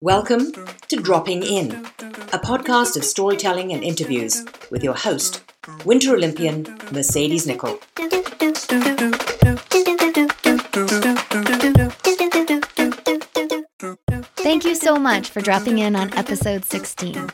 Welcome 0.00 0.52
to 0.88 0.96
Dropping 0.96 1.44
In, 1.44 1.70
a 2.32 2.38
podcast 2.40 2.96
of 2.96 3.04
storytelling 3.04 3.72
and 3.72 3.84
interviews 3.84 4.44
with 4.68 4.82
your 4.82 4.94
host, 4.94 5.44
Winter 5.84 6.14
Olympian 6.16 6.64
Mercedes 6.90 7.46
Nicoll. 7.46 7.80
Thank 14.38 14.64
you 14.64 14.74
so 14.74 14.96
much 14.96 15.30
for 15.30 15.40
dropping 15.40 15.78
in 15.78 15.94
on 15.94 16.12
episode 16.14 16.64
16. 16.64 17.30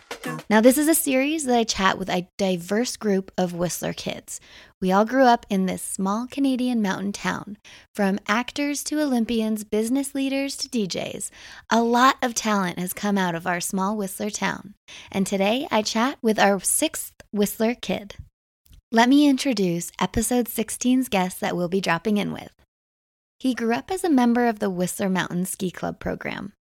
Now, 0.48 0.60
this 0.60 0.78
is 0.78 0.88
a 0.88 0.94
series 0.94 1.44
that 1.44 1.58
I 1.58 1.64
chat 1.64 1.98
with 1.98 2.08
a 2.08 2.28
diverse 2.38 2.96
group 2.96 3.30
of 3.36 3.52
Whistler 3.52 3.92
kids. 3.92 4.40
We 4.80 4.92
all 4.92 5.04
grew 5.04 5.24
up 5.24 5.44
in 5.50 5.66
this 5.66 5.82
small 5.82 6.26
Canadian 6.26 6.80
mountain 6.80 7.12
town. 7.12 7.58
From 7.94 8.18
actors 8.26 8.82
to 8.84 9.00
Olympians, 9.00 9.64
business 9.64 10.14
leaders 10.14 10.56
to 10.58 10.68
DJs, 10.68 11.30
a 11.70 11.82
lot 11.82 12.16
of 12.22 12.34
talent 12.34 12.78
has 12.78 12.92
come 12.92 13.18
out 13.18 13.34
of 13.34 13.46
our 13.46 13.60
small 13.60 13.96
Whistler 13.96 14.30
town. 14.30 14.74
And 15.10 15.26
today 15.26 15.66
I 15.70 15.82
chat 15.82 16.18
with 16.22 16.38
our 16.38 16.60
sixth 16.60 17.12
Whistler 17.32 17.74
kid. 17.74 18.16
Let 18.92 19.08
me 19.08 19.28
introduce 19.28 19.90
episode 20.00 20.46
16's 20.46 21.08
guest 21.08 21.40
that 21.40 21.56
we'll 21.56 21.68
be 21.68 21.80
dropping 21.80 22.16
in 22.16 22.32
with. 22.32 22.52
He 23.38 23.54
grew 23.54 23.74
up 23.74 23.90
as 23.90 24.04
a 24.04 24.10
member 24.10 24.46
of 24.46 24.58
the 24.58 24.70
Whistler 24.70 25.08
Mountain 25.08 25.46
Ski 25.46 25.70
Club 25.70 25.98
program. 25.98 26.52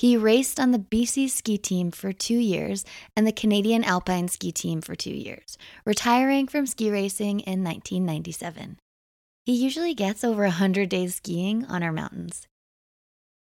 He 0.00 0.16
raced 0.16 0.58
on 0.58 0.70
the 0.70 0.78
BC 0.78 1.28
ski 1.28 1.58
team 1.58 1.90
for 1.90 2.10
two 2.10 2.38
years 2.38 2.86
and 3.14 3.26
the 3.26 3.32
Canadian 3.32 3.84
Alpine 3.84 4.28
ski 4.28 4.50
team 4.50 4.80
for 4.80 4.94
two 4.94 5.12
years, 5.12 5.58
retiring 5.84 6.46
from 6.46 6.64
ski 6.64 6.90
racing 6.90 7.40
in 7.40 7.62
1997. 7.62 8.78
He 9.44 9.52
usually 9.52 9.92
gets 9.92 10.24
over 10.24 10.44
100 10.44 10.88
days 10.88 11.16
skiing 11.16 11.66
on 11.66 11.82
our 11.82 11.92
mountains. 11.92 12.46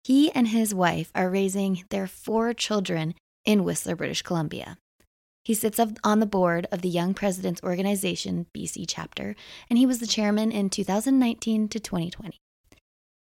He 0.02 0.32
and 0.32 0.48
his 0.48 0.74
wife 0.74 1.10
are 1.14 1.28
raising 1.28 1.84
their 1.90 2.06
four 2.06 2.54
children 2.54 3.16
in 3.44 3.62
Whistler, 3.62 3.94
British 3.94 4.22
Columbia. 4.22 4.78
He 5.44 5.52
sits 5.52 5.78
on 5.78 6.20
the 6.20 6.24
board 6.24 6.66
of 6.72 6.80
the 6.80 6.88
Young 6.88 7.12
Presidents 7.12 7.60
Organization 7.62 8.46
BC 8.56 8.86
chapter, 8.88 9.36
and 9.68 9.78
he 9.78 9.84
was 9.84 9.98
the 9.98 10.06
chairman 10.06 10.50
in 10.52 10.70
2019 10.70 11.68
to 11.68 11.78
2020. 11.78 12.38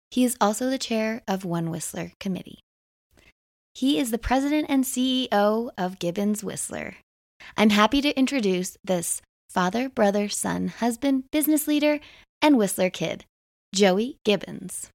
He 0.10 0.26
is 0.26 0.36
also 0.42 0.70
the 0.70 0.78
chair 0.78 1.22
of 1.30 1.46
One 1.46 1.70
Whistler 1.70 2.12
Committee. 2.20 2.60
He 3.74 4.00
is 4.00 4.12
the 4.12 4.18
president 4.18 4.68
and 4.70 4.84
CEO 4.84 5.70
of 5.78 6.00
Gibbons 6.00 6.44
Whistler. 6.44 6.96
I'm 7.56 7.70
happy 7.70 8.02
to 8.02 8.18
introduce 8.18 8.78
this 8.84 9.22
father, 9.50 9.90
brother, 9.90 10.28
son, 10.30 10.68
husband, 10.68 11.24
business 11.32 11.68
leader, 11.68 12.00
and 12.42 12.58
Whistler 12.58 12.90
kid, 12.90 13.26
Joey 13.74 14.18
Gibbons. 14.26 14.90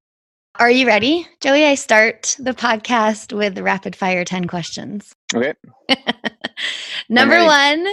Are 0.59 0.71
you 0.71 0.87
ready? 0.87 1.27
Joey, 1.41 1.65
I 1.65 1.75
start 1.75 2.37
the 2.39 2.53
podcast 2.53 3.37
with 3.37 3.59
rapid 3.59 3.97
fire 3.97 4.25
10 4.25 4.47
questions. 4.47 5.13
Okay. 5.35 5.55
Number 7.09 7.45
one, 7.45 7.87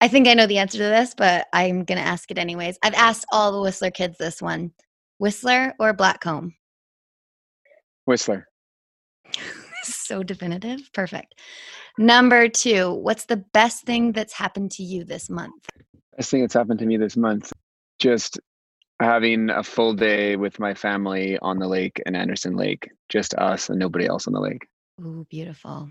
I 0.00 0.08
think 0.08 0.28
I 0.28 0.34
know 0.34 0.46
the 0.46 0.58
answer 0.58 0.78
to 0.78 0.84
this, 0.84 1.14
but 1.14 1.46
I'm 1.52 1.84
going 1.84 1.98
to 1.98 2.06
ask 2.06 2.30
it 2.30 2.38
anyways. 2.38 2.78
I've 2.82 2.94
asked 2.94 3.26
all 3.32 3.52
the 3.52 3.60
Whistler 3.60 3.90
kids 3.90 4.18
this 4.18 4.40
one 4.42 4.72
Whistler 5.18 5.74
or 5.78 5.94
Blackcomb? 5.94 6.52
Whistler. 8.04 8.46
So 10.06 10.22
definitive. 10.22 10.90
Perfect. 10.92 11.40
Number 11.98 12.48
two, 12.48 12.92
what's 12.92 13.24
the 13.24 13.38
best 13.38 13.84
thing 13.84 14.12
that's 14.12 14.32
happened 14.32 14.70
to 14.72 14.82
you 14.82 15.04
this 15.04 15.28
month? 15.30 15.68
Best 16.16 16.30
thing 16.30 16.42
that's 16.42 16.54
happened 16.54 16.78
to 16.80 16.86
me 16.86 16.96
this 16.96 17.16
month, 17.16 17.52
just 17.98 18.38
having 19.00 19.50
a 19.50 19.62
full 19.62 19.94
day 19.94 20.36
with 20.36 20.58
my 20.58 20.74
family 20.74 21.38
on 21.40 21.58
the 21.58 21.68
lake 21.68 22.00
in 22.06 22.14
Anderson 22.16 22.56
Lake, 22.56 22.90
just 23.08 23.34
us 23.34 23.68
and 23.68 23.78
nobody 23.78 24.06
else 24.06 24.26
on 24.26 24.32
the 24.32 24.40
lake. 24.40 24.66
Ooh, 25.00 25.26
beautiful. 25.28 25.90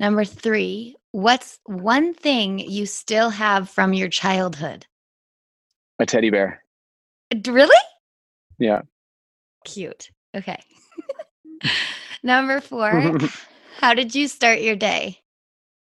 Number 0.00 0.24
three, 0.24 0.96
what's 1.12 1.60
one 1.66 2.14
thing 2.14 2.58
you 2.58 2.86
still 2.86 3.30
have 3.30 3.70
from 3.70 3.92
your 3.92 4.08
childhood? 4.08 4.86
A 6.00 6.06
teddy 6.06 6.30
bear. 6.30 6.64
Really? 7.46 7.76
Yeah. 8.58 8.82
Cute. 9.64 10.10
Okay. 10.36 10.60
Number 12.24 12.62
four, 12.62 13.18
how 13.80 13.92
did 13.92 14.14
you 14.14 14.28
start 14.28 14.62
your 14.62 14.76
day? 14.76 15.20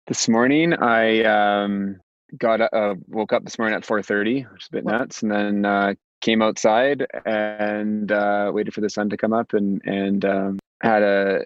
This 0.08 0.28
morning, 0.28 0.74
I 0.74 1.24
um, 1.24 2.02
got 2.38 2.60
uh, 2.60 2.96
woke 3.08 3.32
up 3.32 3.46
this 3.46 3.58
morning 3.58 3.74
at 3.74 3.86
4:30, 3.86 4.52
which 4.52 4.64
is 4.64 4.68
a 4.68 4.72
bit 4.74 4.84
nuts, 4.84 5.24
and 5.24 5.32
then 5.32 5.66
uh, 5.66 5.94
came 6.20 6.42
outside 6.42 7.08
and 7.26 8.12
uh, 8.12 8.52
waited 8.54 8.74
for 8.74 8.82
the 8.82 8.90
sun 8.90 9.10
to 9.12 9.18
come 9.18 9.32
up, 9.32 9.54
and 9.54 9.82
and 9.86 10.26
um, 10.26 10.60
had 10.82 11.04
a 11.04 11.46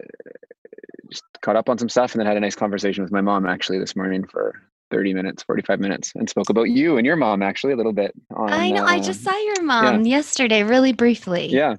just 1.12 1.24
caught 1.44 1.56
up 1.56 1.70
on 1.70 1.78
some 1.78 1.88
stuff, 1.88 2.14
and 2.14 2.20
then 2.20 2.26
had 2.26 2.38
a 2.38 2.42
nice 2.42 2.56
conversation 2.56 3.04
with 3.04 3.14
my 3.14 3.22
mom 3.22 3.46
actually 3.46 3.78
this 3.78 3.96
morning 3.96 4.26
for 4.26 4.56
30 4.90 5.14
minutes 5.14 5.44
45 5.44 5.80
minutes 5.80 6.14
and 6.16 6.28
spoke 6.28 6.50
about 6.50 6.64
you 6.64 6.98
and 6.98 7.06
your 7.06 7.16
mom 7.16 7.44
actually 7.44 7.74
a 7.74 7.76
little 7.76 7.94
bit 7.94 8.12
on, 8.36 8.52
i 8.52 8.72
know 8.72 8.82
uh, 8.82 8.88
i 8.88 9.00
just 9.00 9.24
saw 9.24 9.38
your 9.38 9.62
mom 9.62 10.04
yeah. 10.04 10.16
yesterday 10.16 10.64
really 10.64 10.94
briefly 10.94 11.46
yeah 11.46 11.76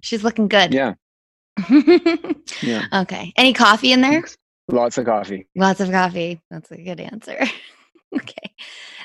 she's 0.00 0.24
looking 0.24 0.48
good 0.48 0.72
yeah 0.72 0.94
yeah. 2.62 2.86
Okay. 2.92 3.32
Any 3.36 3.52
coffee 3.52 3.92
in 3.92 4.00
there? 4.00 4.24
Lots 4.68 4.98
of 4.98 5.06
coffee. 5.06 5.46
Lots 5.54 5.80
of 5.80 5.90
coffee. 5.90 6.40
That's 6.50 6.70
a 6.70 6.76
good 6.76 7.00
answer. 7.00 7.38
okay. 8.16 8.54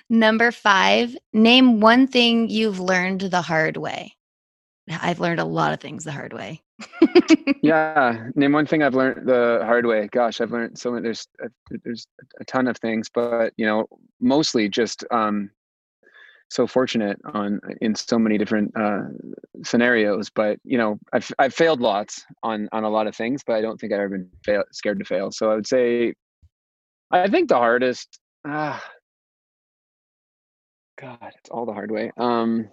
Number 0.09 0.51
five, 0.51 1.15
name 1.33 1.81
one 1.81 2.07
thing 2.07 2.49
you've 2.49 2.79
learned 2.79 3.21
the 3.21 3.41
hard 3.41 3.77
way. 3.77 4.13
I've 4.89 5.19
learned 5.19 5.39
a 5.39 5.45
lot 5.45 5.73
of 5.73 5.79
things 5.79 6.03
the 6.03 6.11
hard 6.11 6.33
way. 6.33 6.61
yeah, 7.61 8.29
name 8.35 8.53
one 8.53 8.65
thing 8.65 8.81
I've 8.81 8.95
learned 8.95 9.27
the 9.27 9.59
hard 9.63 9.85
way. 9.85 10.07
Gosh, 10.11 10.41
I've 10.41 10.51
learned 10.51 10.79
so 10.79 10.91
many. 10.91 11.03
There's 11.03 11.27
a, 11.43 11.49
there's 11.83 12.07
a 12.39 12.45
ton 12.45 12.67
of 12.67 12.77
things, 12.77 13.09
but 13.13 13.53
you 13.57 13.65
know, 13.65 13.85
mostly 14.19 14.69
just 14.69 15.03
um, 15.11 15.51
so 16.49 16.65
fortunate 16.65 17.17
on 17.33 17.59
in 17.81 17.95
so 17.95 18.17
many 18.17 18.37
different 18.37 18.71
uh, 18.75 19.03
scenarios. 19.63 20.29
But 20.29 20.59
you 20.63 20.77
know, 20.77 20.99
I've 21.13 21.31
I've 21.39 21.53
failed 21.53 21.79
lots 21.79 22.25
on 22.43 22.67
on 22.71 22.83
a 22.83 22.89
lot 22.89 23.07
of 23.07 23.15
things, 23.15 23.43
but 23.45 23.55
I 23.55 23.61
don't 23.61 23.79
think 23.79 23.93
I've 23.93 23.99
ever 23.99 24.09
been 24.09 24.29
fail, 24.43 24.63
scared 24.71 24.99
to 24.99 25.05
fail. 25.05 25.31
So 25.31 25.51
I 25.51 25.55
would 25.55 25.67
say, 25.67 26.13
I 27.11 27.27
think 27.29 27.49
the 27.49 27.55
hardest. 27.55 28.19
Ah, 28.45 28.83
God, 30.99 31.33
it's 31.37 31.49
all 31.49 31.65
the 31.65 31.73
hard 31.73 31.91
way. 31.91 32.11
Um, 32.17 32.69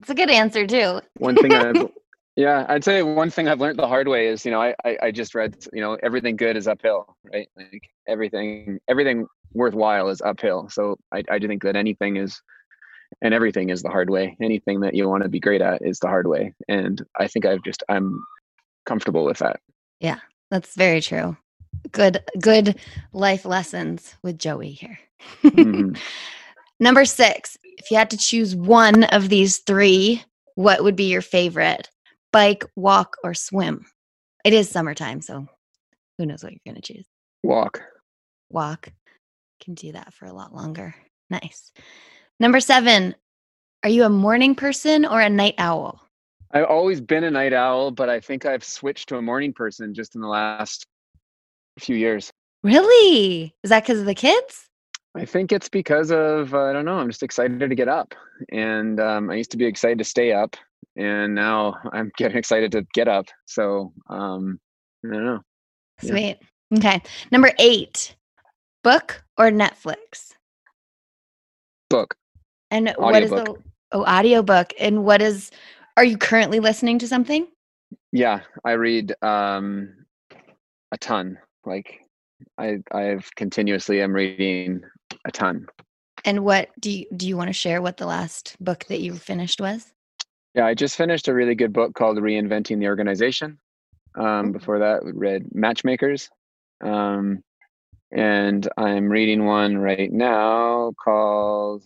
it's 0.00 0.10
a 0.10 0.14
good 0.14 0.30
answer 0.30 0.66
too. 0.66 1.00
one 1.18 1.36
thing 1.36 1.54
I've 1.54 1.88
yeah, 2.38 2.64
I'd 2.68 2.84
say 2.84 3.02
one 3.02 3.30
thing 3.30 3.48
I've 3.48 3.60
learned 3.60 3.80
the 3.80 3.88
hard 3.88 4.06
way 4.06 4.28
is, 4.28 4.44
you 4.44 4.52
know, 4.52 4.62
I, 4.62 4.72
I, 4.84 4.98
I 5.02 5.10
just 5.10 5.34
read, 5.34 5.56
you 5.72 5.80
know, 5.80 5.98
everything 6.04 6.36
good 6.36 6.56
is 6.56 6.68
uphill, 6.68 7.16
right? 7.24 7.48
Like 7.56 7.90
everything, 8.06 8.78
everything 8.86 9.26
worthwhile 9.54 10.08
is 10.08 10.22
uphill. 10.22 10.68
So 10.68 10.96
I, 11.12 11.24
I 11.28 11.40
do 11.40 11.48
think 11.48 11.64
that 11.64 11.74
anything 11.74 12.16
is, 12.16 12.40
and 13.22 13.34
everything 13.34 13.70
is 13.70 13.82
the 13.82 13.88
hard 13.88 14.08
way. 14.08 14.36
Anything 14.40 14.78
that 14.82 14.94
you 14.94 15.08
want 15.08 15.24
to 15.24 15.28
be 15.28 15.40
great 15.40 15.60
at 15.60 15.82
is 15.82 15.98
the 15.98 16.06
hard 16.06 16.28
way. 16.28 16.54
And 16.68 17.04
I 17.18 17.26
think 17.26 17.44
I've 17.44 17.64
just, 17.64 17.82
I'm 17.88 18.24
comfortable 18.86 19.24
with 19.24 19.38
that. 19.38 19.58
Yeah, 19.98 20.20
that's 20.48 20.76
very 20.76 21.00
true. 21.00 21.36
Good, 21.90 22.22
good 22.40 22.76
life 23.12 23.46
lessons 23.46 24.14
with 24.22 24.38
Joey 24.38 24.70
here. 24.70 25.00
mm-hmm. 25.42 25.94
Number 26.78 27.04
six, 27.04 27.58
if 27.64 27.90
you 27.90 27.96
had 27.96 28.10
to 28.10 28.16
choose 28.16 28.54
one 28.54 29.02
of 29.02 29.28
these 29.28 29.58
three, 29.58 30.22
what 30.54 30.84
would 30.84 30.94
be 30.94 31.10
your 31.10 31.22
favorite? 31.22 31.90
Bike, 32.32 32.64
walk, 32.76 33.16
or 33.22 33.34
swim? 33.34 33.86
It 34.44 34.52
is 34.52 34.68
summertime, 34.68 35.20
so 35.20 35.46
who 36.16 36.26
knows 36.26 36.42
what 36.42 36.52
you're 36.52 36.60
going 36.66 36.80
to 36.80 36.92
choose? 36.92 37.06
Walk. 37.42 37.82
Walk. 38.50 38.88
Can 39.60 39.74
do 39.74 39.92
that 39.92 40.14
for 40.14 40.26
a 40.26 40.32
lot 40.32 40.54
longer. 40.54 40.94
Nice. 41.30 41.72
Number 42.40 42.60
seven, 42.60 43.14
are 43.82 43.90
you 43.90 44.04
a 44.04 44.10
morning 44.10 44.54
person 44.54 45.04
or 45.04 45.20
a 45.20 45.28
night 45.28 45.54
owl? 45.58 46.00
I've 46.52 46.64
always 46.64 47.00
been 47.00 47.24
a 47.24 47.30
night 47.30 47.52
owl, 47.52 47.90
but 47.90 48.08
I 48.08 48.20
think 48.20 48.46
I've 48.46 48.64
switched 48.64 49.08
to 49.10 49.16
a 49.16 49.22
morning 49.22 49.52
person 49.52 49.92
just 49.94 50.14
in 50.14 50.20
the 50.20 50.28
last 50.28 50.86
few 51.78 51.96
years. 51.96 52.32
Really? 52.62 53.54
Is 53.62 53.70
that 53.70 53.84
because 53.84 54.00
of 54.00 54.06
the 54.06 54.14
kids? 54.14 54.68
I 55.14 55.24
think 55.24 55.52
it's 55.52 55.68
because 55.68 56.10
of, 56.10 56.54
uh, 56.54 56.64
I 56.64 56.72
don't 56.72 56.84
know, 56.84 56.98
I'm 56.98 57.08
just 57.08 57.22
excited 57.22 57.60
to 57.60 57.74
get 57.74 57.88
up. 57.88 58.14
And 58.50 59.00
um, 59.00 59.30
I 59.30 59.34
used 59.34 59.50
to 59.50 59.56
be 59.56 59.66
excited 59.66 59.98
to 59.98 60.04
stay 60.04 60.32
up 60.32 60.56
and 60.98 61.34
now 61.34 61.76
I'm 61.92 62.10
getting 62.18 62.36
excited 62.36 62.72
to 62.72 62.84
get 62.92 63.08
up. 63.08 63.26
So 63.46 63.92
um, 64.10 64.58
I 65.04 65.14
don't 65.14 65.24
know. 65.24 65.40
Sweet. 66.00 66.38
Yeah. 66.70 66.78
Okay. 66.78 67.02
Number 67.30 67.52
eight, 67.58 68.16
book 68.84 69.22
or 69.38 69.50
Netflix? 69.50 70.32
Book. 71.88 72.16
And 72.70 72.88
audio 72.90 73.00
what 73.00 73.22
is 73.22 73.30
the 73.30 73.54
oh 73.92 74.04
audio 74.04 74.42
book? 74.42 74.72
And 74.78 75.04
what 75.04 75.22
is? 75.22 75.50
Are 75.96 76.04
you 76.04 76.18
currently 76.18 76.60
listening 76.60 76.98
to 76.98 77.08
something? 77.08 77.46
Yeah, 78.12 78.40
I 78.64 78.72
read 78.72 79.14
um, 79.22 79.94
a 80.92 80.98
ton. 80.98 81.38
Like 81.64 82.00
I, 82.58 82.78
I've 82.92 83.28
continuously 83.36 84.02
am 84.02 84.12
reading 84.12 84.82
a 85.24 85.30
ton. 85.30 85.66
And 86.24 86.44
what 86.44 86.68
do 86.80 86.90
you 86.90 87.06
do? 87.16 87.26
You 87.26 87.36
want 87.36 87.48
to 87.48 87.54
share 87.54 87.80
what 87.80 87.96
the 87.96 88.06
last 88.06 88.56
book 88.60 88.84
that 88.88 89.00
you 89.00 89.14
finished 89.14 89.60
was? 89.60 89.92
Yeah, 90.54 90.66
I 90.66 90.74
just 90.74 90.96
finished 90.96 91.28
a 91.28 91.34
really 91.34 91.54
good 91.54 91.72
book 91.72 91.94
called 91.94 92.18
Reinventing 92.18 92.78
the 92.78 92.88
Organization. 92.88 93.58
Um, 94.14 94.52
before 94.52 94.80
that, 94.80 95.02
read 95.04 95.54
Matchmakers, 95.54 96.30
um, 96.82 97.42
and 98.10 98.68
I'm 98.76 99.08
reading 99.08 99.44
one 99.44 99.78
right 99.78 100.10
now 100.10 100.92
called. 101.02 101.84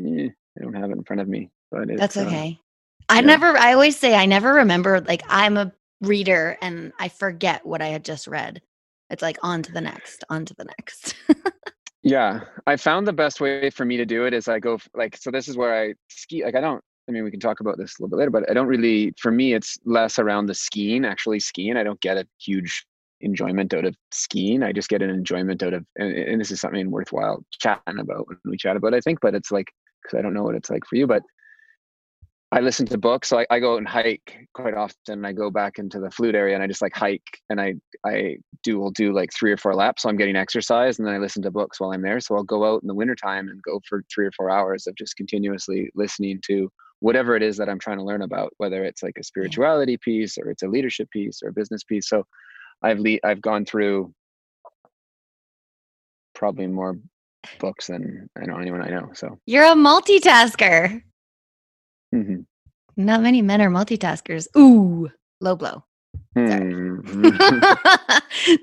Eh, 0.00 0.28
I 0.28 0.62
don't 0.62 0.74
have 0.74 0.90
it 0.90 0.96
in 0.96 1.04
front 1.04 1.20
of 1.20 1.28
me, 1.28 1.50
but 1.70 1.88
that's 1.96 2.16
uh, 2.16 2.22
okay. 2.22 2.58
Uh, 2.58 2.64
I 3.10 3.16
yeah. 3.16 3.26
never. 3.26 3.56
I 3.56 3.74
always 3.74 3.96
say 3.96 4.14
I 4.14 4.26
never 4.26 4.54
remember. 4.54 5.00
Like 5.00 5.22
I'm 5.28 5.56
a 5.56 5.72
reader 6.00 6.56
and 6.62 6.92
I 6.98 7.08
forget 7.08 7.64
what 7.64 7.82
I 7.82 7.88
had 7.88 8.04
just 8.04 8.26
read. 8.26 8.62
It's 9.10 9.22
like 9.22 9.38
on 9.42 9.62
to 9.62 9.72
the 9.72 9.80
next, 9.80 10.24
on 10.28 10.44
to 10.46 10.54
the 10.54 10.64
next. 10.64 11.14
yeah, 12.02 12.40
I 12.66 12.76
found 12.76 13.06
the 13.06 13.12
best 13.12 13.40
way 13.40 13.70
for 13.70 13.84
me 13.84 13.96
to 13.96 14.04
do 14.04 14.26
it 14.26 14.34
is 14.34 14.48
I 14.48 14.58
go 14.58 14.78
like 14.94 15.16
so. 15.16 15.30
This 15.30 15.48
is 15.48 15.56
where 15.56 15.80
I 15.80 15.94
ski. 16.08 16.44
Like 16.44 16.54
I 16.54 16.60
don't 16.60 16.82
I 17.08 17.12
mean, 17.12 17.24
we 17.24 17.30
can 17.30 17.40
talk 17.40 17.60
about 17.60 17.78
this 17.78 17.98
a 17.98 18.02
little 18.02 18.10
bit 18.10 18.18
later, 18.18 18.30
but 18.30 18.50
I 18.50 18.54
don't 18.54 18.66
really, 18.66 19.14
for 19.18 19.30
me, 19.30 19.54
it's 19.54 19.78
less 19.84 20.18
around 20.18 20.46
the 20.46 20.54
skiing, 20.54 21.04
actually 21.04 21.40
skiing. 21.40 21.76
I 21.76 21.82
don't 21.82 22.00
get 22.00 22.18
a 22.18 22.26
huge 22.38 22.84
enjoyment 23.20 23.72
out 23.72 23.86
of 23.86 23.96
skiing. 24.12 24.62
I 24.62 24.72
just 24.72 24.88
get 24.88 25.02
an 25.02 25.10
enjoyment 25.10 25.62
out 25.62 25.72
of, 25.72 25.84
and, 25.96 26.12
and 26.12 26.40
this 26.40 26.50
is 26.50 26.60
something 26.60 26.90
worthwhile 26.90 27.44
chatting 27.52 27.98
about 27.98 28.28
when 28.28 28.38
we 28.44 28.56
chat 28.56 28.76
about, 28.76 28.94
I 28.94 29.00
think, 29.00 29.20
but 29.20 29.34
it's 29.34 29.50
like, 29.50 29.72
because 30.02 30.18
I 30.18 30.22
don't 30.22 30.34
know 30.34 30.44
what 30.44 30.54
it's 30.54 30.70
like 30.70 30.84
for 30.86 30.96
you, 30.96 31.06
but 31.06 31.22
I 32.50 32.60
listen 32.60 32.86
to 32.86 32.98
books. 32.98 33.28
So 33.28 33.40
I, 33.40 33.46
I 33.50 33.60
go 33.60 33.74
out 33.74 33.78
and 33.78 33.88
hike 33.88 34.48
quite 34.54 34.74
often. 34.74 35.24
I 35.26 35.32
go 35.32 35.50
back 35.50 35.78
into 35.78 36.00
the 36.00 36.10
flute 36.10 36.34
area 36.34 36.54
and 36.54 36.62
I 36.62 36.66
just 36.66 36.80
like 36.80 36.96
hike 36.96 37.22
and 37.50 37.60
I, 37.60 37.74
I 38.06 38.38
do, 38.62 38.78
will 38.78 38.90
do 38.90 39.12
like 39.12 39.30
three 39.34 39.52
or 39.52 39.58
four 39.58 39.74
laps. 39.74 40.02
So 40.02 40.08
I'm 40.08 40.16
getting 40.16 40.36
exercise 40.36 40.98
and 40.98 41.06
then 41.06 41.14
I 41.14 41.18
listen 41.18 41.42
to 41.42 41.50
books 41.50 41.78
while 41.78 41.92
I'm 41.92 42.00
there. 42.00 42.20
So 42.20 42.36
I'll 42.36 42.44
go 42.44 42.64
out 42.64 42.82
in 42.82 42.88
the 42.88 42.94
wintertime 42.94 43.48
and 43.48 43.62
go 43.62 43.80
for 43.86 44.02
three 44.12 44.26
or 44.26 44.32
four 44.32 44.48
hours 44.48 44.86
of 44.86 44.94
just 44.94 45.16
continuously 45.16 45.90
listening 45.94 46.40
to 46.46 46.70
whatever 47.00 47.36
it 47.36 47.42
is 47.42 47.58
that 47.58 47.68
I'm 47.68 47.78
trying 47.78 47.98
to 47.98 48.04
learn 48.04 48.22
about, 48.22 48.54
whether 48.56 48.82
it's 48.82 49.02
like 49.02 49.18
a 49.18 49.24
spirituality 49.24 49.98
piece 49.98 50.38
or 50.38 50.50
it's 50.50 50.62
a 50.62 50.68
leadership 50.68 51.10
piece 51.10 51.42
or 51.42 51.50
a 51.50 51.52
business 51.52 51.84
piece. 51.84 52.08
So 52.08 52.24
I've 52.82 52.98
le- 52.98 53.20
I've 53.24 53.42
gone 53.42 53.66
through 53.66 54.14
probably 56.34 56.66
more 56.66 56.98
books 57.60 57.88
than 57.88 58.28
I 58.40 58.46
know 58.46 58.56
anyone 58.56 58.82
I 58.82 58.88
know. 58.88 59.10
So 59.14 59.38
you're 59.44 59.64
a 59.64 59.74
multitasker. 59.74 61.02
Mm-hmm. 62.14 62.40
Not 62.96 63.22
many 63.22 63.42
men 63.42 63.60
are 63.60 63.70
multitaskers. 63.70 64.48
Ooh, 64.56 65.10
low 65.40 65.56
blow. 65.56 65.84
Mm-hmm. 66.36 67.36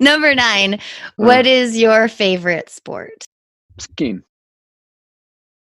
Number 0.00 0.34
nine. 0.34 0.80
What 1.16 1.46
uh, 1.46 1.50
is 1.50 1.76
your 1.76 2.08
favorite 2.08 2.68
sport? 2.70 3.24
Skiing. 3.78 4.22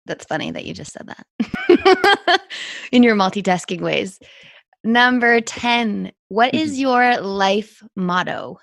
That's 0.07 0.25
funny 0.27 0.51
that 0.51 0.67
you 0.67 0.75
just 0.75 0.93
said 0.93 1.09
that 1.09 2.43
in 2.93 3.03
your 3.03 3.17
multitasking 3.17 3.81
ways. 3.81 4.21
Number 4.83 5.41
10, 5.41 6.13
What 6.29 6.55
is 6.55 6.73
mm-hmm. 6.73 6.81
your 6.81 7.21
life 7.21 7.83
motto? 7.97 8.59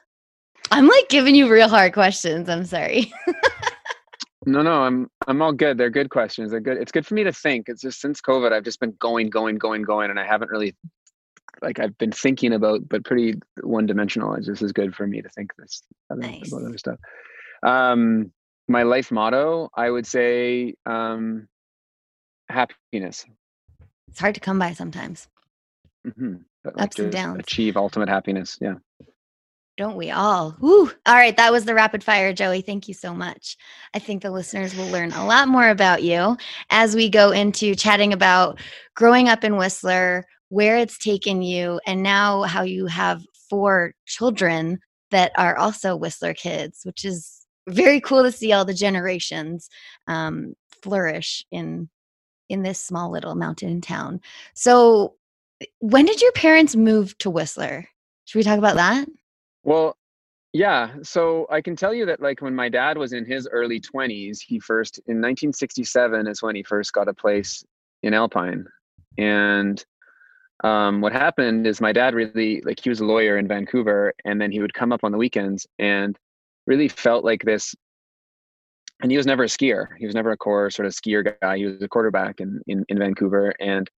I'm 0.70 0.88
like 0.88 1.10
giving 1.10 1.34
you 1.34 1.52
real 1.52 1.68
hard 1.68 1.94
questions. 1.94 2.48
I'm 2.48 2.66
sorry. 2.66 3.12
no, 4.46 4.62
no, 4.62 4.84
I'm 4.84 5.08
I'm 5.28 5.42
all 5.42 5.54
good. 5.54 5.78
They're 5.78 5.90
good 5.90 6.10
questions. 6.10 6.52
They're 6.52 6.60
good. 6.60 6.78
It's 6.78 6.92
good 6.92 7.06
for 7.06 7.14
me 7.14 7.24
to 7.24 7.34
think. 7.34 7.70
It's 7.70 7.82
just 7.82 8.02
since 8.02 8.22
COVID, 8.22 8.52
I've 8.52 8.64
just 8.64 8.80
been 8.80 8.96
going, 9.00 9.30
going, 9.30 9.58
going, 9.58 9.84
going, 9.84 10.10
and 10.10 10.20
I 10.20 10.26
haven't 10.26 10.50
really 10.50 10.76
like 11.62 11.80
I've 11.80 11.98
been 11.98 12.12
thinking 12.12 12.54
about, 12.54 12.88
but 12.88 13.06
pretty 13.06 13.36
one 13.62 13.86
dimensional. 13.86 14.34
It's 14.34 14.48
just 14.48 14.62
as 14.62 14.72
good 14.72 14.96
for 14.96 15.06
me 15.06 15.22
to 15.22 15.30
think 15.30 15.52
this 15.58 15.84
nice. 16.10 16.52
about 16.52 16.66
other 16.66 16.78
stuff. 16.78 17.00
Um, 17.64 18.32
my 18.68 18.84
life 18.84 19.12
motto, 19.12 19.70
I 19.76 19.90
would 19.90 20.08
say 20.08 20.74
um, 20.86 21.48
happiness. 22.50 23.26
It's 24.08 24.20
hard 24.20 24.36
to 24.36 24.42
come 24.42 24.60
by 24.60 24.74
sometimes. 24.74 25.28
Mm-hmm. 26.06 26.36
But 26.64 26.78
like 26.78 26.98
and 26.98 27.12
downs. 27.12 27.40
Achieve 27.40 27.78
ultimate 27.78 28.10
happiness. 28.10 28.58
Yeah. 28.62 28.76
Don't 29.82 29.98
we 29.98 30.12
all? 30.12 30.56
Woo. 30.60 30.92
All 31.08 31.16
right. 31.16 31.36
That 31.36 31.52
was 31.52 31.66
the 31.66 31.74
rapid 31.74 32.04
fire, 32.04 32.34
Joey. 32.34 32.62
Thank 32.62 32.88
you 32.88 32.94
so 32.94 33.16
much. 33.16 33.58
I 33.96 33.98
think 33.98 34.22
the 34.22 34.30
listeners 34.30 34.76
will 34.76 34.86
learn 34.90 35.12
a 35.12 35.26
lot 35.26 35.48
more 35.48 35.70
about 35.70 36.04
you 36.04 36.38
as 36.70 36.96
we 36.96 37.10
go 37.10 37.32
into 37.32 37.74
chatting 37.74 38.14
about 38.14 38.60
growing 38.96 39.28
up 39.28 39.44
in 39.44 39.58
Whistler, 39.58 40.28
where 40.50 40.78
it's 40.78 41.00
taken 41.00 41.42
you, 41.42 41.82
and 41.88 42.04
now 42.04 42.44
how 42.44 42.62
you 42.62 42.86
have 42.86 43.26
four 43.50 43.96
children 44.06 44.78
that 45.10 45.32
are 45.36 45.58
also 45.58 45.96
Whistler 45.96 46.36
kids, 46.36 46.82
which 46.84 47.04
is 47.04 47.48
very 47.68 48.00
cool 48.00 48.22
to 48.22 48.32
see 48.32 48.54
all 48.54 48.66
the 48.66 48.76
generations 48.76 49.68
um, 50.08 50.54
flourish 50.84 51.44
in 51.50 51.90
in 52.50 52.62
this 52.62 52.80
small 52.80 53.10
little 53.10 53.34
mountain 53.34 53.82
town. 53.82 54.22
So, 54.54 55.16
when 55.80 56.06
did 56.06 56.22
your 56.22 56.34
parents 56.34 56.76
move 56.76 57.18
to 57.18 57.32
Whistler? 57.32 57.88
Should 58.26 58.38
we 58.38 58.44
talk 58.44 58.60
about 58.60 58.76
that? 58.76 59.08
Well, 59.64 59.98
yeah. 60.54 60.96
So 61.04 61.48
I 61.50 61.62
can 61.62 61.76
tell 61.76 61.94
you 61.94 62.06
that, 62.08 62.22
like, 62.22 62.42
when 62.42 62.56
my 62.56 62.70
dad 62.70 62.98
was 62.98 63.14
in 63.14 63.26
his 63.26 63.48
early 63.52 63.80
20s, 63.80 64.40
he 64.46 64.60
first, 64.60 64.98
in 65.00 65.18
1967, 65.18 66.28
is 66.28 66.42
when 66.42 66.56
he 66.56 66.64
first 66.64 66.94
got 66.94 67.08
a 67.08 67.14
place 67.14 67.64
in 68.04 68.14
Alpine. 68.14 68.66
And 69.18 69.84
um, 70.64 71.02
what 71.02 71.14
happened 71.14 71.68
is 71.68 71.80
my 71.80 71.94
dad 71.94 72.14
really, 72.14 72.62
like, 72.62 72.80
he 72.82 72.90
was 72.90 73.00
a 73.00 73.06
lawyer 73.06 73.38
in 73.38 73.48
Vancouver, 73.48 74.14
and 74.26 74.42
then 74.42 74.52
he 74.52 74.62
would 74.62 74.74
come 74.74 74.92
up 74.92 75.04
on 75.04 75.12
the 75.12 75.18
weekends 75.18 75.66
and 75.80 76.18
really 76.68 76.88
felt 76.88 77.24
like 77.24 77.44
this 77.44 77.74
and 79.02 79.10
he 79.12 79.18
was 79.18 79.26
never 79.26 79.44
a 79.44 79.48
skier 79.48 79.88
he 79.98 80.06
was 80.06 80.16
never 80.16 80.32
a 80.32 80.38
core 80.38 80.70
sort 80.70 80.86
of 80.86 80.94
skier 80.94 81.36
guy 81.42 81.58
he 81.58 81.66
was 81.66 81.82
a 81.82 81.88
quarterback 81.88 82.40
in, 82.40 82.62
in, 82.68 82.86
in 82.88 83.00
vancouver 83.00 83.54
and 83.60 83.90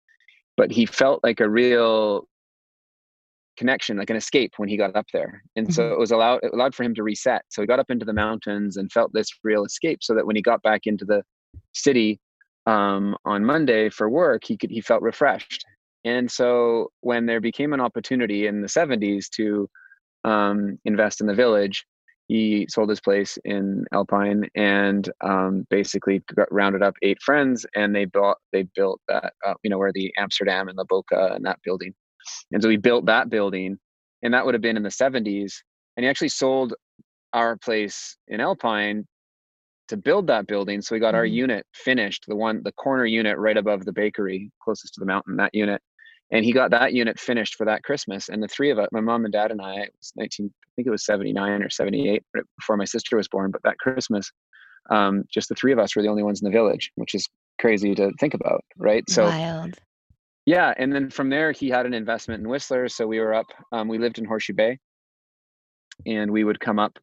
but 0.56 0.72
he 0.72 0.86
felt 0.86 1.20
like 1.24 1.40
a 1.40 1.50
real 1.50 2.28
connection 3.64 3.98
like 3.98 4.10
an 4.10 4.18
escape 4.18 4.54
when 4.58 4.68
he 4.68 4.76
got 4.76 4.96
up 4.96 5.08
there. 5.14 5.42
And 5.56 5.68
mm-hmm. 5.68 5.74
so 5.74 5.94
it 5.94 6.00
was 6.00 6.12
allowed 6.12 6.40
it 6.44 6.52
allowed 6.54 6.76
for 6.76 6.84
him 6.84 6.94
to 6.96 7.04
reset. 7.04 7.44
So 7.50 7.62
he 7.62 7.68
got 7.68 7.80
up 7.80 7.90
into 7.90 8.06
the 8.06 8.14
mountains 8.26 8.76
and 8.78 8.92
felt 8.92 9.12
this 9.14 9.30
real 9.44 9.64
escape 9.64 10.00
so 10.02 10.14
that 10.16 10.26
when 10.28 10.36
he 10.36 10.42
got 10.42 10.62
back 10.62 10.82
into 10.86 11.06
the 11.06 11.24
city 11.74 12.20
um, 12.66 13.16
on 13.26 13.44
monday 13.46 13.90
for 13.90 14.10
work 14.10 14.42
he 14.46 14.58
could 14.58 14.70
he 14.70 14.82
felt 14.82 15.02
refreshed. 15.02 15.64
And 16.06 16.30
so 16.30 16.90
when 17.00 17.26
there 17.26 17.40
became 17.40 17.72
an 17.72 17.80
opportunity 17.80 18.48
in 18.48 18.62
the 18.62 18.68
70s 18.68 19.30
to 19.38 19.70
um, 20.26 20.78
invest 20.84 21.22
in 21.22 21.28
the 21.28 21.34
village 21.34 21.86
he 22.28 22.66
sold 22.70 22.90
his 22.90 23.02
place 23.02 23.38
in 23.44 23.86
Alpine 23.94 24.46
and 24.56 25.10
um, 25.22 25.66
basically 25.70 26.22
got, 26.36 26.52
rounded 26.52 26.82
up 26.82 26.96
eight 27.02 27.22
friends 27.22 27.66
and 27.76 27.96
they 27.96 28.06
built 28.06 28.38
they 28.52 28.64
built 28.76 29.02
that 29.08 29.34
uh, 29.46 29.54
you 29.64 29.70
know 29.70 29.78
where 29.78 29.92
the 29.94 30.12
Amsterdam 30.18 30.68
and 30.70 30.78
the 30.78 30.86
Boca 30.86 31.34
and 31.36 31.46
that 31.46 31.60
building, 31.64 31.94
and 32.52 32.62
so 32.62 32.70
we 32.70 32.78
built 32.78 33.06
that 33.06 33.30
building, 33.30 33.78
and 34.22 34.34
that 34.34 34.46
would 34.46 34.54
have 34.56 34.62
been 34.62 34.78
in 34.78 34.84
the 34.84 34.90
70s, 34.90 35.54
and 35.96 36.04
he 36.04 36.08
actually 36.08 36.30
sold 36.30 36.74
our 37.34 37.58
place 37.58 38.18
in 38.28 38.40
Alpine 38.40 39.06
to 39.88 39.98
build 39.98 40.28
that 40.28 40.48
building. 40.48 40.82
So 40.82 40.96
we 40.96 41.00
got 41.00 41.10
mm-hmm. 41.10 41.18
our 41.18 41.26
unit 41.26 41.66
finished, 41.74 42.26
the 42.28 42.36
one 42.36 42.62
the 42.64 42.72
corner 42.74 43.06
unit 43.06 43.38
right 43.38 43.58
above 43.58 43.86
the 43.86 43.94
bakery 43.94 44.52
closest 44.64 44.94
to 44.96 45.00
the 45.00 45.06
mountain. 45.06 45.38
That 45.38 45.54
unit 45.54 45.82
and 46.34 46.44
he 46.44 46.52
got 46.52 46.72
that 46.72 46.94
unit 46.94 47.20
finished 47.20 47.56
for 47.56 47.66
that 47.66 47.84
Christmas. 47.84 48.28
And 48.28 48.42
the 48.42 48.48
three 48.48 48.72
of 48.72 48.80
us, 48.80 48.88
my 48.92 49.02
mom 49.02 49.24
and 49.24 49.32
dad 49.32 49.52
and 49.52 49.62
I, 49.62 49.82
it 49.82 49.94
was 50.00 50.12
19, 50.16 50.52
I 50.52 50.70
think 50.76 50.88
it 50.88 50.92
was 50.92 51.06
79 51.06 51.62
or 51.62 51.70
78 51.70 52.24
before 52.58 52.76
my 52.76 52.86
sister 52.86 53.18
was 53.18 53.28
born, 53.28 53.52
but 53.52 53.62
that 53.64 53.78
Christmas, 53.78 54.32
um, 54.90 55.26
just 55.32 55.48
the 55.48 55.56
three 55.56 55.72
of 55.72 55.78
us 55.78 55.96
were 55.96 56.02
the 56.02 56.08
only 56.08 56.24
ones 56.24 56.42
in 56.42 56.46
the 56.46 56.52
village, 56.52 56.92
which 56.96 57.14
is 57.14 57.28
crazy 57.62 57.94
to 57.94 58.12
think 58.20 58.34
about, 58.34 58.64
right? 58.78 59.08
So, 59.10 59.26
Wild. 59.26 59.76
Yeah. 60.46 60.74
And 60.78 60.94
then 60.94 61.10
from 61.10 61.30
there, 61.30 61.52
he 61.52 61.70
had 61.70 61.86
an 61.86 61.94
investment 61.94 62.42
in 62.42 62.50
Whistler. 62.50 62.90
So 62.90 63.08
we 63.08 63.20
were 63.20 63.34
up, 63.34 63.48
um, 63.72 63.88
we 63.88 63.98
lived 63.98 64.18
in 64.18 64.26
Horseshoe 64.26 64.54
Bay 64.54 64.80
and 66.06 66.32
we 66.32 66.44
would 66.44 66.60
come 66.60 66.80
up 66.80 66.98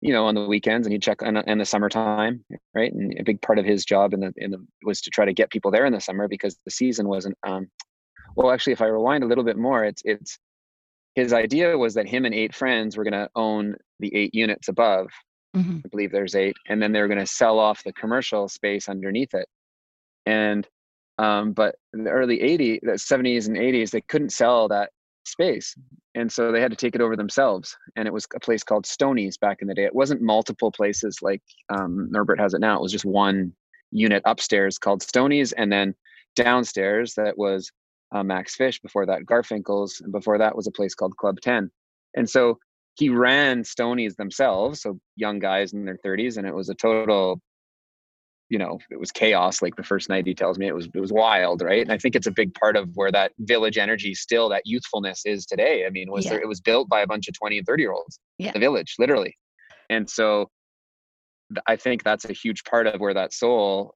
you 0.00 0.12
know 0.12 0.26
on 0.26 0.34
the 0.34 0.46
weekends 0.46 0.86
and 0.86 0.92
he'd 0.92 1.02
check 1.02 1.22
in, 1.22 1.36
in 1.36 1.58
the 1.58 1.64
summertime 1.64 2.44
right 2.74 2.92
and 2.92 3.18
a 3.18 3.24
big 3.24 3.40
part 3.40 3.58
of 3.58 3.64
his 3.64 3.84
job 3.84 4.12
in 4.12 4.20
the 4.20 4.32
in 4.36 4.50
the 4.50 4.64
was 4.82 5.00
to 5.00 5.10
try 5.10 5.24
to 5.24 5.32
get 5.32 5.50
people 5.50 5.70
there 5.70 5.86
in 5.86 5.92
the 5.92 6.00
summer 6.00 6.28
because 6.28 6.56
the 6.64 6.70
season 6.70 7.08
wasn't 7.08 7.36
um 7.46 7.66
well 8.36 8.50
actually 8.50 8.72
if 8.72 8.82
i 8.82 8.86
rewind 8.86 9.24
a 9.24 9.26
little 9.26 9.44
bit 9.44 9.56
more 9.56 9.84
it's 9.84 10.02
it's 10.04 10.38
his 11.14 11.32
idea 11.32 11.78
was 11.78 11.94
that 11.94 12.08
him 12.08 12.24
and 12.24 12.34
eight 12.34 12.54
friends 12.54 12.96
were 12.96 13.04
going 13.04 13.12
to 13.12 13.30
own 13.36 13.74
the 14.00 14.14
eight 14.14 14.34
units 14.34 14.68
above 14.68 15.08
mm-hmm. 15.56 15.78
i 15.84 15.88
believe 15.88 16.12
there's 16.12 16.34
eight 16.34 16.56
and 16.68 16.82
then 16.82 16.92
they 16.92 17.00
were 17.00 17.08
going 17.08 17.18
to 17.18 17.26
sell 17.26 17.58
off 17.58 17.82
the 17.84 17.92
commercial 17.92 18.48
space 18.48 18.88
underneath 18.88 19.32
it 19.32 19.48
and 20.26 20.68
Um, 21.18 21.52
but 21.52 21.76
in 21.92 22.04
the 22.04 22.10
early 22.10 22.38
80s, 22.38 22.80
the 22.82 22.92
70s 22.92 23.46
and 23.46 23.56
80s, 23.56 23.90
they 23.90 24.00
couldn't 24.00 24.30
sell 24.30 24.68
that 24.68 24.90
space. 25.24 25.74
And 26.14 26.30
so 26.30 26.52
they 26.52 26.60
had 26.60 26.70
to 26.70 26.76
take 26.76 26.94
it 26.94 27.00
over 27.00 27.16
themselves. 27.16 27.76
And 27.96 28.06
it 28.06 28.14
was 28.14 28.26
a 28.34 28.40
place 28.40 28.62
called 28.62 28.86
Stoney's 28.86 29.36
back 29.36 29.58
in 29.60 29.68
the 29.68 29.74
day. 29.74 29.84
It 29.84 29.94
wasn't 29.94 30.22
multiple 30.22 30.70
places 30.70 31.18
like 31.22 31.42
um, 31.70 32.08
Norbert 32.10 32.38
has 32.38 32.54
it 32.54 32.60
now. 32.60 32.76
It 32.76 32.82
was 32.82 32.92
just 32.92 33.04
one 33.04 33.52
unit 33.90 34.22
upstairs 34.24 34.78
called 34.78 35.02
Stoney's. 35.02 35.52
And 35.52 35.72
then 35.72 35.94
downstairs, 36.36 37.14
that 37.14 37.36
was 37.36 37.70
uh, 38.12 38.22
Max 38.22 38.54
Fish. 38.54 38.80
Before 38.80 39.06
that, 39.06 39.24
Garfinkel's. 39.24 40.00
And 40.00 40.12
before 40.12 40.38
that 40.38 40.54
was 40.56 40.66
a 40.66 40.72
place 40.72 40.94
called 40.94 41.16
Club 41.16 41.40
10. 41.40 41.70
And 42.16 42.30
so 42.30 42.58
he 42.96 43.08
ran 43.08 43.64
Stoney's 43.64 44.14
themselves. 44.14 44.82
So 44.82 44.98
young 45.16 45.40
guys 45.40 45.72
in 45.72 45.84
their 45.84 45.98
30s. 46.04 46.36
And 46.36 46.46
it 46.46 46.54
was 46.54 46.68
a 46.68 46.74
total 46.74 47.40
you 48.50 48.58
know 48.58 48.78
it 48.90 48.98
was 48.98 49.10
chaos 49.10 49.62
like 49.62 49.74
the 49.76 49.82
first 49.82 50.08
night 50.08 50.26
he 50.26 50.34
tells 50.34 50.58
me 50.58 50.66
it 50.66 50.74
was 50.74 50.88
it 50.94 51.00
was 51.00 51.12
wild 51.12 51.62
right 51.62 51.82
and 51.82 51.92
i 51.92 51.98
think 51.98 52.14
it's 52.14 52.26
a 52.26 52.30
big 52.30 52.52
part 52.54 52.76
of 52.76 52.90
where 52.94 53.10
that 53.10 53.32
village 53.40 53.78
energy 53.78 54.14
still 54.14 54.48
that 54.48 54.62
youthfulness 54.64 55.24
is 55.24 55.46
today 55.46 55.86
i 55.86 55.90
mean 55.90 56.10
was 56.10 56.24
yeah. 56.24 56.32
there 56.32 56.40
it 56.40 56.48
was 56.48 56.60
built 56.60 56.88
by 56.88 57.00
a 57.00 57.06
bunch 57.06 57.28
of 57.28 57.34
20 57.34 57.58
and 57.58 57.66
30 57.66 57.82
year 57.82 57.92
olds 57.92 58.18
yeah. 58.38 58.52
the 58.52 58.58
village 58.58 58.94
literally 58.98 59.36
and 59.88 60.08
so 60.08 60.48
i 61.66 61.76
think 61.76 62.02
that's 62.02 62.24
a 62.26 62.32
huge 62.32 62.64
part 62.64 62.86
of 62.86 63.00
where 63.00 63.14
that 63.14 63.32
soul 63.32 63.94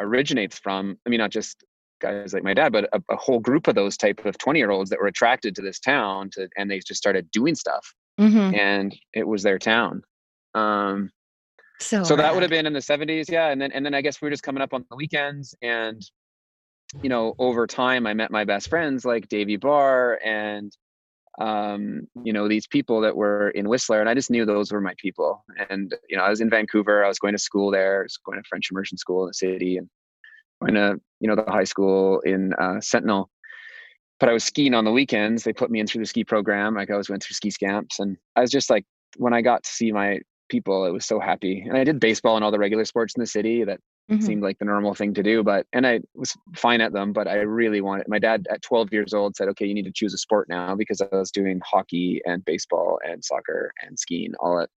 originates 0.00 0.58
from 0.58 0.96
i 1.06 1.10
mean 1.10 1.18
not 1.18 1.30
just 1.30 1.64
guys 2.00 2.32
like 2.32 2.44
my 2.44 2.54
dad 2.54 2.72
but 2.72 2.88
a, 2.92 3.02
a 3.10 3.16
whole 3.16 3.40
group 3.40 3.66
of 3.66 3.74
those 3.74 3.96
type 3.96 4.24
of 4.24 4.38
20 4.38 4.58
year 4.58 4.70
olds 4.70 4.90
that 4.90 5.00
were 5.00 5.08
attracted 5.08 5.54
to 5.54 5.62
this 5.62 5.80
town 5.80 6.30
to 6.32 6.48
and 6.56 6.70
they 6.70 6.78
just 6.78 6.98
started 6.98 7.28
doing 7.32 7.54
stuff 7.54 7.92
mm-hmm. 8.20 8.54
and 8.54 8.96
it 9.14 9.26
was 9.26 9.42
their 9.42 9.58
town 9.58 10.02
um 10.54 11.10
so, 11.80 12.02
so 12.02 12.16
that 12.16 12.32
would 12.34 12.42
have 12.42 12.50
been 12.50 12.66
in 12.66 12.72
the 12.72 12.80
70s, 12.80 13.30
yeah. 13.30 13.48
And 13.48 13.60
then 13.60 13.72
and 13.72 13.84
then 13.84 13.94
I 13.94 14.00
guess 14.00 14.20
we 14.20 14.26
were 14.26 14.30
just 14.30 14.42
coming 14.42 14.62
up 14.62 14.74
on 14.74 14.84
the 14.90 14.96
weekends 14.96 15.54
and 15.62 16.02
you 17.02 17.08
know, 17.08 17.34
over 17.38 17.66
time 17.66 18.06
I 18.06 18.14
met 18.14 18.30
my 18.30 18.44
best 18.44 18.68
friends 18.68 19.04
like 19.04 19.28
Davy 19.28 19.56
Barr 19.56 20.18
and 20.24 20.72
um, 21.40 22.08
you 22.24 22.32
know, 22.32 22.48
these 22.48 22.66
people 22.66 23.00
that 23.02 23.16
were 23.16 23.50
in 23.50 23.68
Whistler, 23.68 24.00
and 24.00 24.08
I 24.08 24.14
just 24.14 24.30
knew 24.30 24.44
those 24.44 24.72
were 24.72 24.80
my 24.80 24.94
people. 24.98 25.44
And 25.70 25.94
you 26.08 26.16
know, 26.16 26.24
I 26.24 26.30
was 26.30 26.40
in 26.40 26.50
Vancouver. 26.50 27.04
I 27.04 27.08
was 27.08 27.18
going 27.18 27.34
to 27.34 27.38
school 27.38 27.70
there. 27.70 28.00
I 28.00 28.02
was 28.02 28.18
going 28.24 28.38
to 28.38 28.48
French 28.48 28.70
immersion 28.70 28.98
school 28.98 29.22
in 29.22 29.28
the 29.28 29.34
city, 29.34 29.76
and 29.76 29.88
going 30.60 30.74
to 30.74 31.00
you 31.20 31.28
know 31.28 31.36
the 31.36 31.50
high 31.50 31.64
school 31.64 32.20
in 32.20 32.52
uh, 32.54 32.80
Sentinel. 32.80 33.30
But 34.18 34.28
I 34.28 34.32
was 34.32 34.42
skiing 34.42 34.74
on 34.74 34.84
the 34.84 34.90
weekends. 34.90 35.44
They 35.44 35.52
put 35.52 35.70
me 35.70 35.78
in 35.78 35.86
through 35.86 36.02
the 36.02 36.06
ski 36.06 36.24
program. 36.24 36.74
Like 36.74 36.90
I 36.90 36.96
was 36.96 37.08
went 37.08 37.22
through 37.22 37.34
ski 37.34 37.50
scamps, 37.50 38.00
and 38.00 38.16
I 38.34 38.40
was 38.40 38.50
just 38.50 38.68
like, 38.68 38.84
when 39.16 39.32
I 39.32 39.40
got 39.40 39.62
to 39.62 39.70
see 39.70 39.92
my 39.92 40.20
people. 40.48 40.84
It 40.86 40.92
was 40.92 41.06
so 41.06 41.20
happy. 41.20 41.60
And 41.60 41.76
I 41.76 41.84
did 41.84 42.00
baseball 42.00 42.36
and 42.36 42.44
all 42.44 42.50
the 42.50 42.58
regular 42.58 42.84
sports 42.84 43.14
in 43.14 43.20
the 43.20 43.26
city 43.26 43.64
that 43.64 43.80
mm-hmm. 44.10 44.24
seemed 44.24 44.42
like 44.42 44.58
the 44.58 44.64
normal 44.64 44.94
thing 44.94 45.14
to 45.14 45.22
do. 45.22 45.42
But 45.42 45.66
and 45.72 45.86
I 45.86 46.00
was 46.14 46.36
fine 46.56 46.80
at 46.80 46.92
them, 46.92 47.12
but 47.12 47.28
I 47.28 47.36
really 47.36 47.80
wanted 47.80 48.08
my 48.08 48.18
dad 48.18 48.46
at 48.50 48.62
12 48.62 48.92
years 48.92 49.14
old 49.14 49.36
said, 49.36 49.48
Okay, 49.48 49.66
you 49.66 49.74
need 49.74 49.84
to 49.86 49.92
choose 49.92 50.14
a 50.14 50.18
sport 50.18 50.48
now 50.48 50.74
because 50.74 51.00
I 51.00 51.08
was 51.12 51.30
doing 51.30 51.60
hockey 51.64 52.20
and 52.24 52.44
baseball 52.44 52.98
and 53.06 53.24
soccer 53.24 53.72
and 53.86 53.98
skiing 53.98 54.34
all 54.40 54.60
at 54.60 54.70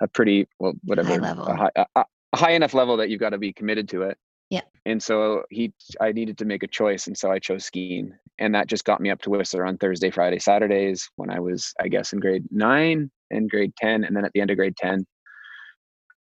a 0.00 0.08
pretty 0.08 0.46
well 0.58 0.74
whatever 0.84 1.10
high 1.10 1.18
level. 1.18 1.46
A 1.46 1.56
high, 1.56 1.70
a, 1.76 1.86
a 1.96 2.36
high 2.36 2.52
enough 2.52 2.74
level 2.74 2.96
that 2.96 3.10
you've 3.10 3.20
got 3.20 3.30
to 3.30 3.38
be 3.38 3.52
committed 3.52 3.88
to 3.90 4.02
it. 4.02 4.18
Yeah. 4.50 4.60
And 4.86 5.02
so 5.02 5.44
he, 5.50 5.72
I 6.00 6.12
needed 6.12 6.38
to 6.38 6.44
make 6.44 6.62
a 6.62 6.68
choice, 6.68 7.06
and 7.06 7.16
so 7.16 7.30
I 7.30 7.38
chose 7.38 7.64
skiing, 7.64 8.12
and 8.38 8.54
that 8.54 8.68
just 8.68 8.84
got 8.84 9.00
me 9.00 9.10
up 9.10 9.22
to 9.22 9.30
Whistler 9.30 9.66
on 9.66 9.78
Thursday, 9.78 10.10
Friday, 10.10 10.38
Saturdays 10.38 11.08
when 11.16 11.30
I 11.30 11.40
was, 11.40 11.72
I 11.80 11.88
guess, 11.88 12.12
in 12.12 12.20
grade 12.20 12.44
nine 12.50 13.10
and 13.30 13.48
grade 13.48 13.72
ten, 13.76 14.04
and 14.04 14.14
then 14.14 14.24
at 14.24 14.32
the 14.32 14.40
end 14.40 14.50
of 14.50 14.56
grade 14.56 14.76
ten, 14.76 15.06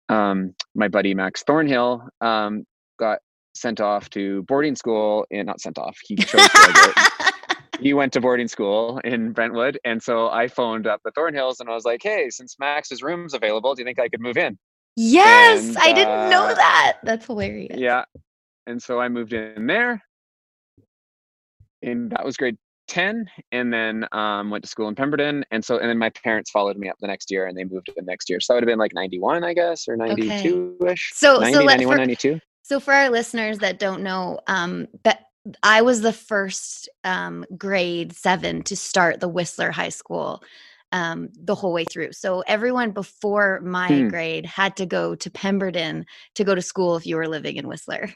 um, 0.09 0.53
my 0.75 0.87
buddy 0.87 1.13
Max 1.13 1.43
Thornhill 1.43 2.07
um, 2.21 2.63
got 2.99 3.19
sent 3.55 3.81
off 3.81 4.09
to 4.11 4.43
boarding 4.43 4.75
school 4.75 5.25
and 5.31 5.47
not 5.47 5.59
sent 5.59 5.77
off. 5.77 5.97
He 6.03 6.15
chose 6.15 6.47
he 7.79 7.93
went 7.93 8.13
to 8.13 8.21
boarding 8.21 8.47
school 8.47 8.99
in 9.03 9.31
Brentwood, 9.31 9.79
and 9.83 10.01
so 10.01 10.29
I 10.29 10.47
phoned 10.47 10.87
up 10.87 11.01
the 11.03 11.11
Thornhills 11.11 11.59
and 11.59 11.69
I 11.69 11.73
was 11.73 11.85
like, 11.85 12.01
"Hey, 12.03 12.29
since 12.29 12.57
Max's 12.59 13.01
room's 13.01 13.33
available, 13.33 13.75
do 13.75 13.81
you 13.81 13.85
think 13.85 13.99
I 13.99 14.09
could 14.09 14.21
move 14.21 14.37
in?" 14.37 14.57
Yes, 14.95 15.67
and, 15.67 15.77
I 15.77 15.93
didn't 15.93 16.19
uh, 16.19 16.29
know 16.29 16.53
that. 16.53 16.97
That's 17.03 17.25
hilarious. 17.25 17.77
Yeah, 17.77 18.05
and 18.65 18.81
so 18.81 18.99
I 18.99 19.09
moved 19.09 19.33
in 19.33 19.67
there, 19.67 20.01
and 21.81 22.11
that 22.11 22.25
was 22.25 22.37
grade 22.37 22.57
10 22.87 23.29
and 23.51 23.73
then 23.73 24.07
um, 24.11 24.49
went 24.49 24.63
to 24.63 24.69
school 24.69 24.87
in 24.87 24.95
Pemberton. 24.95 25.43
And 25.51 25.63
so, 25.63 25.77
and 25.77 25.89
then 25.89 25.97
my 25.97 26.09
parents 26.09 26.51
followed 26.51 26.77
me 26.77 26.89
up 26.89 26.97
the 26.99 27.07
next 27.07 27.31
year 27.31 27.47
and 27.47 27.57
they 27.57 27.63
moved 27.63 27.89
in 27.95 28.05
next 28.05 28.29
year. 28.29 28.39
So 28.39 28.53
that 28.53 28.57
would 28.57 28.63
have 28.63 28.71
been 28.71 28.79
like 28.79 28.93
91, 28.93 29.43
I 29.43 29.53
guess, 29.53 29.87
or 29.87 29.95
92 29.95 30.77
ish. 30.87 31.11
So, 31.13 31.39
90, 31.39 31.53
so 31.53 31.65
91, 31.65 31.93
for, 31.93 31.97
92. 31.99 32.39
So 32.63 32.79
for 32.79 32.93
our 32.93 33.09
listeners 33.09 33.59
that 33.59 33.79
don't 33.79 34.03
know, 34.03 34.39
um, 34.47 34.87
but 35.03 35.19
I 35.63 35.81
was 35.81 36.01
the 36.01 36.13
first 36.13 36.89
um, 37.03 37.45
grade 37.57 38.13
seven 38.13 38.63
to 38.63 38.75
start 38.75 39.19
the 39.19 39.29
Whistler 39.29 39.71
High 39.71 39.89
School 39.89 40.43
um, 40.91 41.29
the 41.33 41.55
whole 41.55 41.73
way 41.73 41.85
through. 41.85 42.13
So 42.13 42.43
everyone 42.47 42.91
before 42.91 43.61
my 43.61 43.87
hmm. 43.87 44.07
grade 44.09 44.45
had 44.45 44.77
to 44.77 44.85
go 44.85 45.15
to 45.15 45.29
Pemberton 45.29 46.05
to 46.35 46.43
go 46.43 46.55
to 46.55 46.61
school 46.61 46.95
if 46.95 47.05
you 47.05 47.15
were 47.15 47.27
living 47.27 47.57
in 47.57 47.67
Whistler 47.67 48.09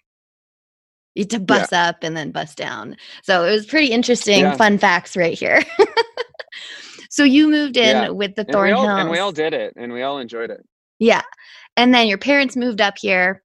to 1.15 1.39
bus 1.39 1.69
yeah. 1.71 1.89
up 1.89 2.03
and 2.03 2.15
then 2.15 2.31
bus 2.31 2.55
down. 2.55 2.95
So 3.23 3.45
it 3.45 3.51
was 3.51 3.65
pretty 3.65 3.87
interesting 3.87 4.41
yeah. 4.41 4.55
fun 4.55 4.77
facts 4.77 5.15
right 5.15 5.37
here. 5.37 5.61
so 7.09 7.23
you 7.23 7.49
moved 7.49 7.77
in 7.77 7.95
yeah. 7.95 8.09
with 8.09 8.35
the 8.35 8.45
Thornhills. 8.45 8.87
And, 8.87 9.01
and 9.01 9.09
we 9.09 9.19
all 9.19 9.31
did 9.31 9.53
it 9.53 9.73
and 9.75 9.91
we 9.91 10.01
all 10.01 10.19
enjoyed 10.19 10.49
it. 10.49 10.65
Yeah. 10.99 11.23
And 11.75 11.93
then 11.93 12.07
your 12.07 12.17
parents 12.17 12.55
moved 12.55 12.81
up 12.81 12.97
here. 12.97 13.43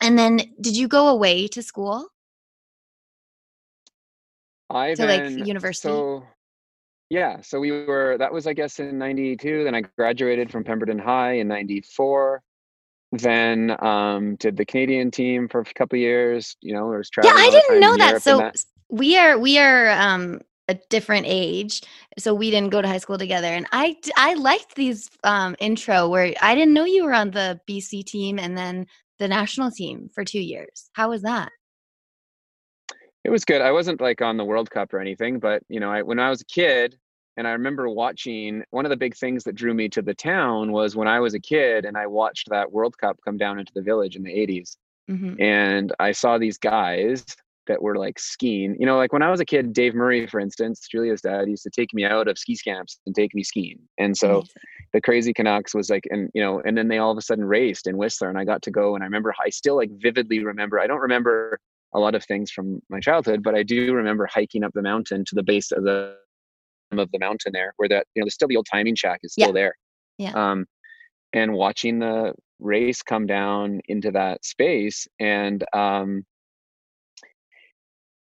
And 0.00 0.18
then 0.18 0.40
did 0.60 0.76
you 0.76 0.88
go 0.88 1.08
away 1.08 1.48
to 1.48 1.62
school? 1.62 2.08
I 4.68 4.94
to 4.94 5.06
then, 5.06 5.36
like 5.38 5.46
university. 5.46 5.88
So 5.88 6.24
yeah, 7.10 7.40
so 7.42 7.60
we 7.60 7.70
were 7.70 8.16
that 8.18 8.32
was 8.32 8.46
I 8.46 8.52
guess 8.52 8.80
in 8.80 8.96
92 8.98 9.64
then 9.64 9.74
I 9.74 9.82
graduated 9.96 10.50
from 10.50 10.64
Pemberton 10.64 10.98
High 10.98 11.34
in 11.34 11.48
94 11.48 12.42
then 13.12 13.76
um, 13.84 14.36
did 14.36 14.56
the 14.56 14.64
Canadian 14.64 15.10
team 15.10 15.46
for 15.46 15.60
a 15.60 15.64
couple 15.64 15.98
years. 15.98 16.56
You 16.60 16.74
know, 16.74 16.86
was 16.86 17.10
traveling. 17.10 17.36
Yeah, 17.36 17.42
I 17.42 17.50
didn't 17.50 17.80
know 17.80 17.96
that. 17.96 18.22
So 18.22 18.38
that. 18.38 18.64
we 18.88 19.16
are 19.18 19.38
we 19.38 19.58
are 19.58 19.90
um, 19.90 20.40
a 20.68 20.74
different 20.88 21.26
age, 21.28 21.82
so 22.18 22.34
we 22.34 22.50
didn't 22.50 22.70
go 22.70 22.80
to 22.80 22.88
high 22.88 22.98
school 22.98 23.18
together. 23.18 23.48
And 23.48 23.66
I 23.70 23.96
I 24.16 24.34
liked 24.34 24.74
these 24.74 25.10
um, 25.24 25.54
intro 25.60 26.08
where 26.08 26.32
I 26.40 26.54
didn't 26.54 26.72
know 26.72 26.84
you 26.84 27.04
were 27.04 27.14
on 27.14 27.30
the 27.30 27.60
BC 27.68 28.04
team 28.06 28.38
and 28.38 28.56
then 28.56 28.86
the 29.18 29.28
national 29.28 29.70
team 29.70 30.08
for 30.14 30.24
two 30.24 30.40
years. 30.40 30.90
How 30.94 31.10
was 31.10 31.22
that? 31.22 31.52
It 33.24 33.30
was 33.30 33.44
good. 33.44 33.60
I 33.60 33.70
wasn't 33.70 34.00
like 34.00 34.20
on 34.20 34.36
the 34.36 34.44
World 34.44 34.70
Cup 34.70 34.92
or 34.92 34.98
anything, 34.98 35.38
but 35.38 35.62
you 35.68 35.80
know, 35.80 35.92
I, 35.92 36.02
when 36.02 36.18
I 36.18 36.30
was 36.30 36.40
a 36.40 36.46
kid, 36.46 36.96
and 37.36 37.46
I 37.46 37.52
remember 37.52 37.88
watching 37.88 38.62
one 38.70 38.84
of 38.84 38.90
the 38.90 38.96
big 38.96 39.16
things 39.16 39.44
that 39.44 39.54
drew 39.54 39.74
me 39.74 39.88
to 39.90 40.02
the 40.02 40.14
town 40.14 40.72
was 40.72 40.96
when 40.96 41.08
I 41.08 41.20
was 41.20 41.34
a 41.34 41.40
kid 41.40 41.84
and 41.84 41.96
I 41.96 42.06
watched 42.06 42.50
that 42.50 42.70
World 42.70 42.96
Cup 42.98 43.18
come 43.24 43.38
down 43.38 43.58
into 43.58 43.72
the 43.74 43.82
village 43.82 44.16
in 44.16 44.22
the 44.22 44.30
80s. 44.30 44.76
Mm-hmm. 45.10 45.40
And 45.40 45.92
I 45.98 46.12
saw 46.12 46.38
these 46.38 46.58
guys 46.58 47.24
that 47.66 47.80
were 47.80 47.96
like 47.96 48.18
skiing. 48.18 48.76
You 48.78 48.86
know, 48.86 48.96
like 48.96 49.12
when 49.12 49.22
I 49.22 49.30
was 49.30 49.40
a 49.40 49.44
kid, 49.44 49.72
Dave 49.72 49.94
Murray, 49.94 50.26
for 50.26 50.40
instance, 50.40 50.86
Julia's 50.90 51.22
dad 51.22 51.48
used 51.48 51.62
to 51.62 51.70
take 51.70 51.94
me 51.94 52.04
out 52.04 52.28
of 52.28 52.38
ski 52.38 52.56
camps 52.56 52.98
and 53.06 53.14
take 53.14 53.34
me 53.34 53.42
skiing. 53.42 53.78
And 53.98 54.16
so 54.16 54.44
the 54.92 55.00
crazy 55.00 55.32
Canucks 55.32 55.74
was 55.74 55.88
like, 55.88 56.04
and 56.10 56.30
you 56.34 56.42
know, 56.42 56.60
and 56.64 56.76
then 56.76 56.88
they 56.88 56.98
all 56.98 57.12
of 57.12 57.18
a 57.18 57.22
sudden 57.22 57.44
raced 57.44 57.86
in 57.86 57.96
Whistler 57.96 58.28
and 58.28 58.38
I 58.38 58.44
got 58.44 58.62
to 58.62 58.70
go 58.70 58.94
and 58.94 59.02
I 59.02 59.06
remember 59.06 59.34
I 59.44 59.50
still 59.50 59.76
like 59.76 59.90
vividly 59.92 60.44
remember, 60.44 60.80
I 60.80 60.86
don't 60.86 61.00
remember 61.00 61.58
a 61.94 62.00
lot 62.00 62.14
of 62.14 62.24
things 62.24 62.50
from 62.50 62.80
my 62.88 63.00
childhood, 63.00 63.42
but 63.42 63.54
I 63.54 63.62
do 63.62 63.92
remember 63.92 64.26
hiking 64.26 64.64
up 64.64 64.72
the 64.74 64.82
mountain 64.82 65.24
to 65.26 65.34
the 65.34 65.42
base 65.42 65.72
of 65.72 65.84
the 65.84 66.16
of 66.98 67.10
the 67.12 67.18
mountain 67.18 67.52
there 67.52 67.72
where 67.76 67.88
that 67.88 68.06
you 68.14 68.20
know 68.20 68.24
there's 68.24 68.34
still 68.34 68.48
the 68.48 68.56
old 68.56 68.66
timing 68.70 68.94
shack 68.94 69.20
is 69.22 69.32
still 69.32 69.48
yeah. 69.48 69.52
there 69.52 69.74
yeah 70.18 70.32
um 70.34 70.66
and 71.32 71.52
watching 71.52 71.98
the 71.98 72.34
race 72.58 73.02
come 73.02 73.26
down 73.26 73.80
into 73.88 74.10
that 74.10 74.44
space 74.44 75.06
and 75.18 75.64
um 75.72 76.24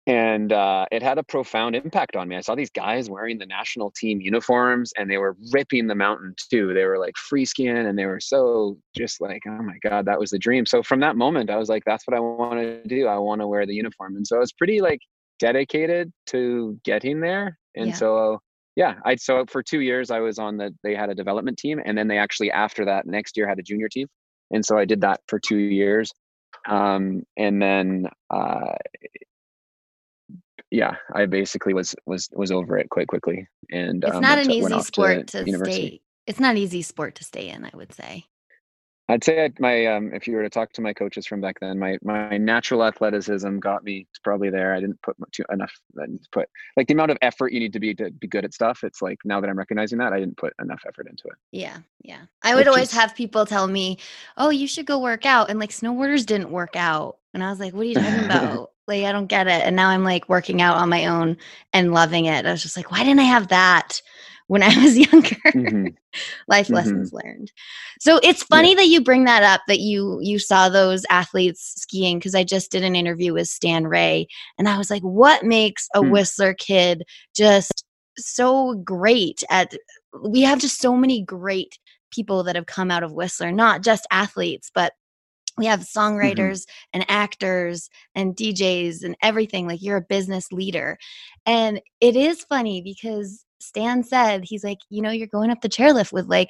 and 0.05 0.51
uh, 0.51 0.85
it 0.91 1.01
had 1.01 1.17
a 1.17 1.23
profound 1.23 1.75
impact 1.75 2.17
on 2.17 2.27
me. 2.27 2.35
I 2.35 2.41
saw 2.41 2.55
these 2.55 2.69
guys 2.69 3.09
wearing 3.09 3.37
the 3.37 3.45
national 3.45 3.91
team 3.91 4.19
uniforms, 4.19 4.91
and 4.97 5.09
they 5.09 5.17
were 5.17 5.37
ripping 5.53 5.87
the 5.87 5.95
mountain 5.95 6.35
too. 6.49 6.73
They 6.73 6.83
were 6.83 6.99
like 6.99 7.15
free 7.15 7.45
skin, 7.45 7.77
and 7.85 7.97
they 7.97 8.05
were 8.05 8.19
so 8.19 8.77
just 8.95 9.21
like, 9.21 9.43
oh 9.47 9.63
my 9.63 9.77
god, 9.81 10.05
that 10.05 10.19
was 10.19 10.31
the 10.31 10.39
dream. 10.39 10.65
So 10.65 10.83
from 10.83 10.99
that 10.99 11.15
moment, 11.15 11.49
I 11.49 11.55
was 11.55 11.69
like, 11.69 11.83
that's 11.85 12.05
what 12.05 12.17
I 12.17 12.19
want 12.19 12.59
to 12.59 12.83
do. 12.83 13.07
I 13.07 13.17
want 13.17 13.39
to 13.41 13.47
wear 13.47 13.65
the 13.65 13.75
uniform, 13.75 14.17
and 14.17 14.27
so 14.27 14.35
I 14.35 14.39
was 14.39 14.51
pretty 14.51 14.81
like 14.81 14.99
dedicated 15.39 16.11
to 16.27 16.77
getting 16.83 17.21
there. 17.21 17.57
And 17.75 17.89
yeah. 17.89 17.95
so 17.95 18.41
yeah 18.75 18.95
i 19.05 19.15
so 19.15 19.45
for 19.47 19.61
two 19.61 19.81
years 19.81 20.11
i 20.11 20.19
was 20.19 20.39
on 20.39 20.57
the 20.57 20.73
they 20.83 20.95
had 20.95 21.09
a 21.09 21.15
development 21.15 21.57
team 21.57 21.79
and 21.83 21.97
then 21.97 22.07
they 22.07 22.17
actually 22.17 22.51
after 22.51 22.85
that 22.85 23.05
next 23.05 23.37
year 23.37 23.47
had 23.47 23.59
a 23.59 23.63
junior 23.63 23.89
team 23.89 24.07
and 24.51 24.65
so 24.65 24.77
i 24.77 24.85
did 24.85 25.01
that 25.01 25.19
for 25.27 25.39
two 25.39 25.57
years 25.57 26.11
um, 26.69 27.23
and 27.35 27.61
then 27.61 28.05
uh, 28.29 28.75
yeah 30.71 30.95
i 31.13 31.25
basically 31.25 31.73
was 31.73 31.95
was 32.05 32.29
was 32.33 32.51
over 32.51 32.77
it 32.77 32.89
quite 32.89 33.07
quickly 33.07 33.47
and 33.71 34.03
it's 34.03 34.15
um, 34.15 34.21
not 34.21 34.37
an 34.37 34.49
easy 34.49 34.81
sport 34.81 35.27
to, 35.27 35.43
to 35.43 35.57
stay 35.65 36.01
it's 36.25 36.39
not 36.39 36.51
an 36.51 36.57
easy 36.57 36.81
sport 36.81 37.15
to 37.15 37.23
stay 37.23 37.49
in 37.49 37.65
i 37.65 37.71
would 37.73 37.93
say 37.93 38.25
I'd 39.09 39.23
say 39.23 39.43
I'd, 39.43 39.59
my 39.59 39.85
um, 39.87 40.13
if 40.13 40.27
you 40.27 40.35
were 40.35 40.43
to 40.43 40.49
talk 40.49 40.71
to 40.73 40.81
my 40.81 40.93
coaches 40.93 41.27
from 41.27 41.41
back 41.41 41.59
then, 41.59 41.77
my 41.77 41.97
my 42.03 42.37
natural 42.37 42.83
athleticism 42.85 43.59
got 43.59 43.83
me 43.83 44.07
probably 44.23 44.49
there. 44.49 44.73
I 44.73 44.79
didn't 44.79 45.01
put 45.01 45.17
too, 45.31 45.43
enough. 45.51 45.73
I 45.99 46.05
put 46.31 46.47
like 46.77 46.87
the 46.87 46.93
amount 46.93 47.11
of 47.11 47.17
effort 47.21 47.51
you 47.51 47.59
need 47.59 47.73
to 47.73 47.79
be 47.79 47.93
to 47.95 48.11
be 48.11 48.27
good 48.27 48.45
at 48.45 48.53
stuff. 48.53 48.79
It's 48.83 49.01
like 49.01 49.19
now 49.25 49.41
that 49.41 49.49
I'm 49.49 49.57
recognizing 49.57 49.99
that, 49.99 50.13
I 50.13 50.19
didn't 50.19 50.37
put 50.37 50.53
enough 50.61 50.81
effort 50.87 51.07
into 51.09 51.25
it. 51.25 51.33
Yeah, 51.51 51.77
yeah. 52.01 52.21
I 52.43 52.55
would 52.55 52.61
Which 52.61 52.67
always 52.67 52.89
is, 52.89 52.93
have 52.93 53.13
people 53.13 53.45
tell 53.45 53.67
me, 53.67 53.97
"Oh, 54.37 54.51
you 54.51 54.67
should 54.67 54.85
go 54.85 54.99
work 54.99 55.25
out," 55.25 55.49
and 55.49 55.59
like 55.59 55.71
snowboarders 55.71 56.25
didn't 56.25 56.49
work 56.51 56.75
out, 56.77 57.17
and 57.33 57.43
I 57.43 57.49
was 57.49 57.59
like, 57.59 57.73
"What 57.73 57.81
are 57.81 57.89
you 57.89 57.95
talking 57.95 58.25
about?" 58.25 58.69
like 58.87 59.03
I 59.03 59.11
don't 59.11 59.27
get 59.27 59.47
it. 59.47 59.63
And 59.63 59.75
now 59.75 59.89
I'm 59.89 60.03
like 60.03 60.27
working 60.29 60.61
out 60.61 60.77
on 60.77 60.89
my 60.89 61.05
own 61.05 61.37
and 61.71 61.93
loving 61.93 62.25
it. 62.25 62.45
I 62.45 62.51
was 62.51 62.61
just 62.61 62.77
like, 62.77 62.91
why 62.91 63.03
didn't 63.03 63.19
I 63.19 63.23
have 63.23 63.47
that? 63.49 64.01
When 64.47 64.63
I 64.63 64.67
was 64.83 64.97
younger. 64.97 65.35
Mm-hmm. 65.47 65.87
Life 66.47 66.67
mm-hmm. 66.67 66.75
lessons 66.75 67.13
learned. 67.13 67.51
So 67.99 68.19
it's 68.23 68.43
funny 68.43 68.71
yeah. 68.71 68.75
that 68.75 68.87
you 68.87 69.01
bring 69.01 69.25
that 69.25 69.43
up 69.43 69.61
that 69.67 69.79
you 69.79 70.19
you 70.21 70.39
saw 70.39 70.69
those 70.69 71.05
athletes 71.09 71.73
skiing 71.77 72.19
because 72.19 72.35
I 72.35 72.43
just 72.43 72.71
did 72.71 72.83
an 72.83 72.95
interview 72.95 73.33
with 73.33 73.47
Stan 73.47 73.87
Ray 73.87 74.27
and 74.57 74.67
I 74.67 74.77
was 74.77 74.89
like, 74.89 75.03
what 75.03 75.43
makes 75.43 75.87
a 75.95 76.01
mm. 76.01 76.11
Whistler 76.11 76.53
kid 76.53 77.03
just 77.35 77.85
so 78.17 78.75
great 78.75 79.43
at 79.49 79.73
we 80.23 80.41
have 80.41 80.59
just 80.59 80.79
so 80.79 80.95
many 80.95 81.23
great 81.23 81.77
people 82.11 82.43
that 82.43 82.55
have 82.55 82.67
come 82.67 82.91
out 82.91 83.03
of 83.03 83.11
Whistler, 83.11 83.51
not 83.51 83.83
just 83.83 84.05
athletes, 84.11 84.69
but 84.73 84.93
we 85.57 85.65
have 85.65 85.81
mm-hmm. 85.81 85.99
songwriters 85.99 86.61
mm-hmm. 86.61 86.89
and 86.93 87.05
actors 87.09 87.89
and 88.15 88.35
DJs 88.35 89.03
and 89.03 89.15
everything. 89.21 89.67
Like 89.67 89.81
you're 89.81 89.97
a 89.97 90.01
business 90.01 90.51
leader. 90.51 90.97
And 91.45 91.81
it 92.01 92.15
is 92.15 92.43
funny 92.43 92.81
because 92.81 93.45
Stan 93.63 94.03
said, 94.03 94.43
he's 94.43 94.63
like, 94.63 94.79
you 94.89 95.01
know, 95.01 95.11
you're 95.11 95.27
going 95.27 95.49
up 95.49 95.61
the 95.61 95.69
chairlift 95.69 96.11
with 96.11 96.27
like 96.27 96.49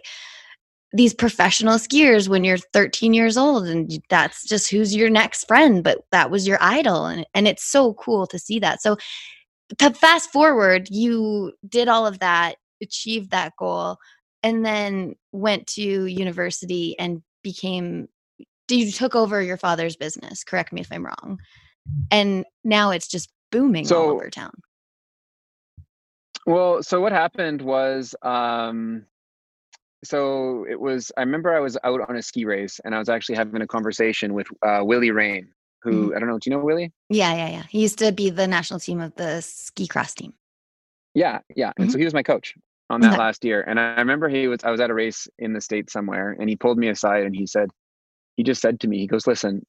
these 0.93 1.13
professional 1.13 1.75
skiers 1.75 2.27
when 2.27 2.43
you're 2.43 2.58
13 2.58 3.13
years 3.13 3.36
old 3.36 3.67
and 3.67 4.00
that's 4.10 4.48
just 4.48 4.70
who's 4.70 4.96
your 4.96 5.10
next 5.10 5.48
friend 5.48 5.84
but 5.84 6.03
that 6.12 6.29
was 6.29 6.48
your 6.48 6.60
idol 6.62 7.08
and 7.08 7.25
and 7.34 7.48
it's 7.48 7.63
so 7.63 7.96
cool 7.96 8.27
to 8.27 8.38
see 8.38 8.60
that. 8.60 8.82
So 8.82 8.98
fast 9.96 10.32
forward 10.32 10.88
you 10.91 11.51
did 11.67 11.88
all 11.88 12.05
of 12.05 12.20
that 12.20 12.58
achieved 12.82 13.32
that 13.32 13.53
goal 13.58 13.98
and 14.43 14.65
then 14.65 15.15
went 15.32 15.65
to 15.67 16.05
university 16.05 16.98
and 17.00 17.22
became 17.43 18.08
you 18.70 18.91
took 18.91 19.15
over 19.15 19.41
your 19.41 19.58
father's 19.58 19.96
business 19.96 20.43
correct 20.43 20.74
me 20.74 20.82
if 20.82 20.91
i'm 20.91 21.05
wrong 21.05 21.39
and 22.12 22.46
now 22.63 22.91
it's 22.91 23.08
just 23.08 23.29
booming 23.51 23.86
so, 23.86 24.01
all 24.01 24.12
over 24.12 24.29
town 24.29 24.53
well, 26.45 26.83
so 26.83 27.01
what 27.01 27.12
happened 27.12 27.62
was, 27.62 28.15
um, 28.21 29.05
so 30.03 30.65
it 30.69 30.79
was. 30.79 31.12
I 31.17 31.21
remember 31.21 31.55
I 31.55 31.59
was 31.59 31.77
out 31.83 32.01
on 32.09 32.15
a 32.15 32.21
ski 32.21 32.45
race, 32.45 32.79
and 32.83 32.93
I 32.93 33.00
was 33.00 33.09
actually 33.09 33.35
having 33.35 33.62
a 33.62 33.67
conversation 33.67 34.33
with 34.33 34.47
uh, 34.62 34.81
Willy 34.83 35.12
Raine, 35.12 35.50
who 35.81 36.07
mm-hmm. 36.07 36.15
I 36.15 36.19
don't 36.19 36.29
know. 36.29 36.39
Do 36.39 36.50
you 36.50 36.55
know 36.55 36.63
Willie? 36.63 36.91
Yeah, 37.09 37.33
yeah, 37.33 37.50
yeah. 37.50 37.63
He 37.69 37.81
used 37.81 38.00
to 38.00 38.12
be 38.12 38.29
the 38.29 38.47
national 38.47 38.79
team 38.79 39.00
of 39.00 39.15
the 39.15 39.41
ski 39.41 39.88
cross 39.88 40.13
team. 40.13 40.33
Yeah, 41.13 41.39
yeah. 41.55 41.71
And 41.77 41.85
mm-hmm. 41.85 41.91
so 41.91 41.97
he 41.97 42.03
was 42.03 42.13
my 42.13 42.23
coach 42.23 42.55
on 42.89 43.01
that 43.01 43.17
last 43.17 43.45
year. 43.45 43.62
And 43.62 43.79
I 43.79 43.95
remember 44.00 44.27
he 44.27 44.47
was. 44.47 44.59
I 44.63 44.71
was 44.71 44.81
at 44.81 44.89
a 44.89 44.93
race 44.93 45.27
in 45.39 45.53
the 45.53 45.62
state 45.62 45.89
somewhere, 45.89 46.35
and 46.38 46.50
he 46.50 46.55
pulled 46.55 46.77
me 46.77 46.89
aside 46.89 47.23
and 47.23 47.35
he 47.35 47.47
said, 47.47 47.69
he 48.35 48.43
just 48.43 48.62
said 48.62 48.81
to 48.81 48.88
me, 48.88 48.97
he 48.97 49.07
goes, 49.07 49.25
"Listen, 49.25 49.65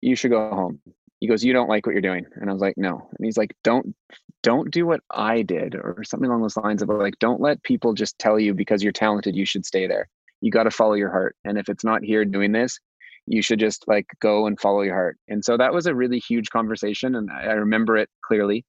you 0.00 0.14
should 0.14 0.30
go 0.30 0.50
home 0.50 0.80
he 1.24 1.28
goes, 1.28 1.42
"You 1.42 1.54
don't 1.54 1.70
like 1.70 1.86
what 1.86 1.92
you're 1.92 2.02
doing," 2.02 2.26
and 2.34 2.50
I 2.50 2.52
was 2.52 2.60
like, 2.60 2.76
"No." 2.76 3.08
And 3.16 3.24
he's 3.24 3.38
like, 3.38 3.56
"Don't, 3.64 3.96
don't 4.42 4.70
do 4.70 4.84
what 4.84 5.00
I 5.10 5.40
did," 5.40 5.74
or 5.74 6.04
something 6.04 6.28
along 6.28 6.42
those 6.42 6.58
lines 6.58 6.82
of 6.82 6.90
like, 6.90 7.18
"Don't 7.18 7.40
let 7.40 7.62
people 7.62 7.94
just 7.94 8.18
tell 8.18 8.38
you 8.38 8.52
because 8.52 8.82
you're 8.82 8.92
talented 8.92 9.34
you 9.34 9.46
should 9.46 9.64
stay 9.64 9.86
there. 9.86 10.06
You 10.42 10.50
got 10.50 10.64
to 10.64 10.70
follow 10.70 10.92
your 10.92 11.10
heart, 11.10 11.34
and 11.42 11.56
if 11.56 11.70
it's 11.70 11.82
not 11.82 12.04
here 12.04 12.26
doing 12.26 12.52
this, 12.52 12.78
you 13.26 13.40
should 13.40 13.58
just 13.58 13.88
like 13.88 14.04
go 14.20 14.46
and 14.46 14.60
follow 14.60 14.82
your 14.82 14.92
heart." 14.92 15.16
And 15.26 15.42
so 15.42 15.56
that 15.56 15.72
was 15.72 15.86
a 15.86 15.94
really 15.94 16.18
huge 16.18 16.50
conversation, 16.50 17.14
and 17.14 17.30
I 17.30 17.52
remember 17.52 17.96
it 17.96 18.10
clearly. 18.22 18.66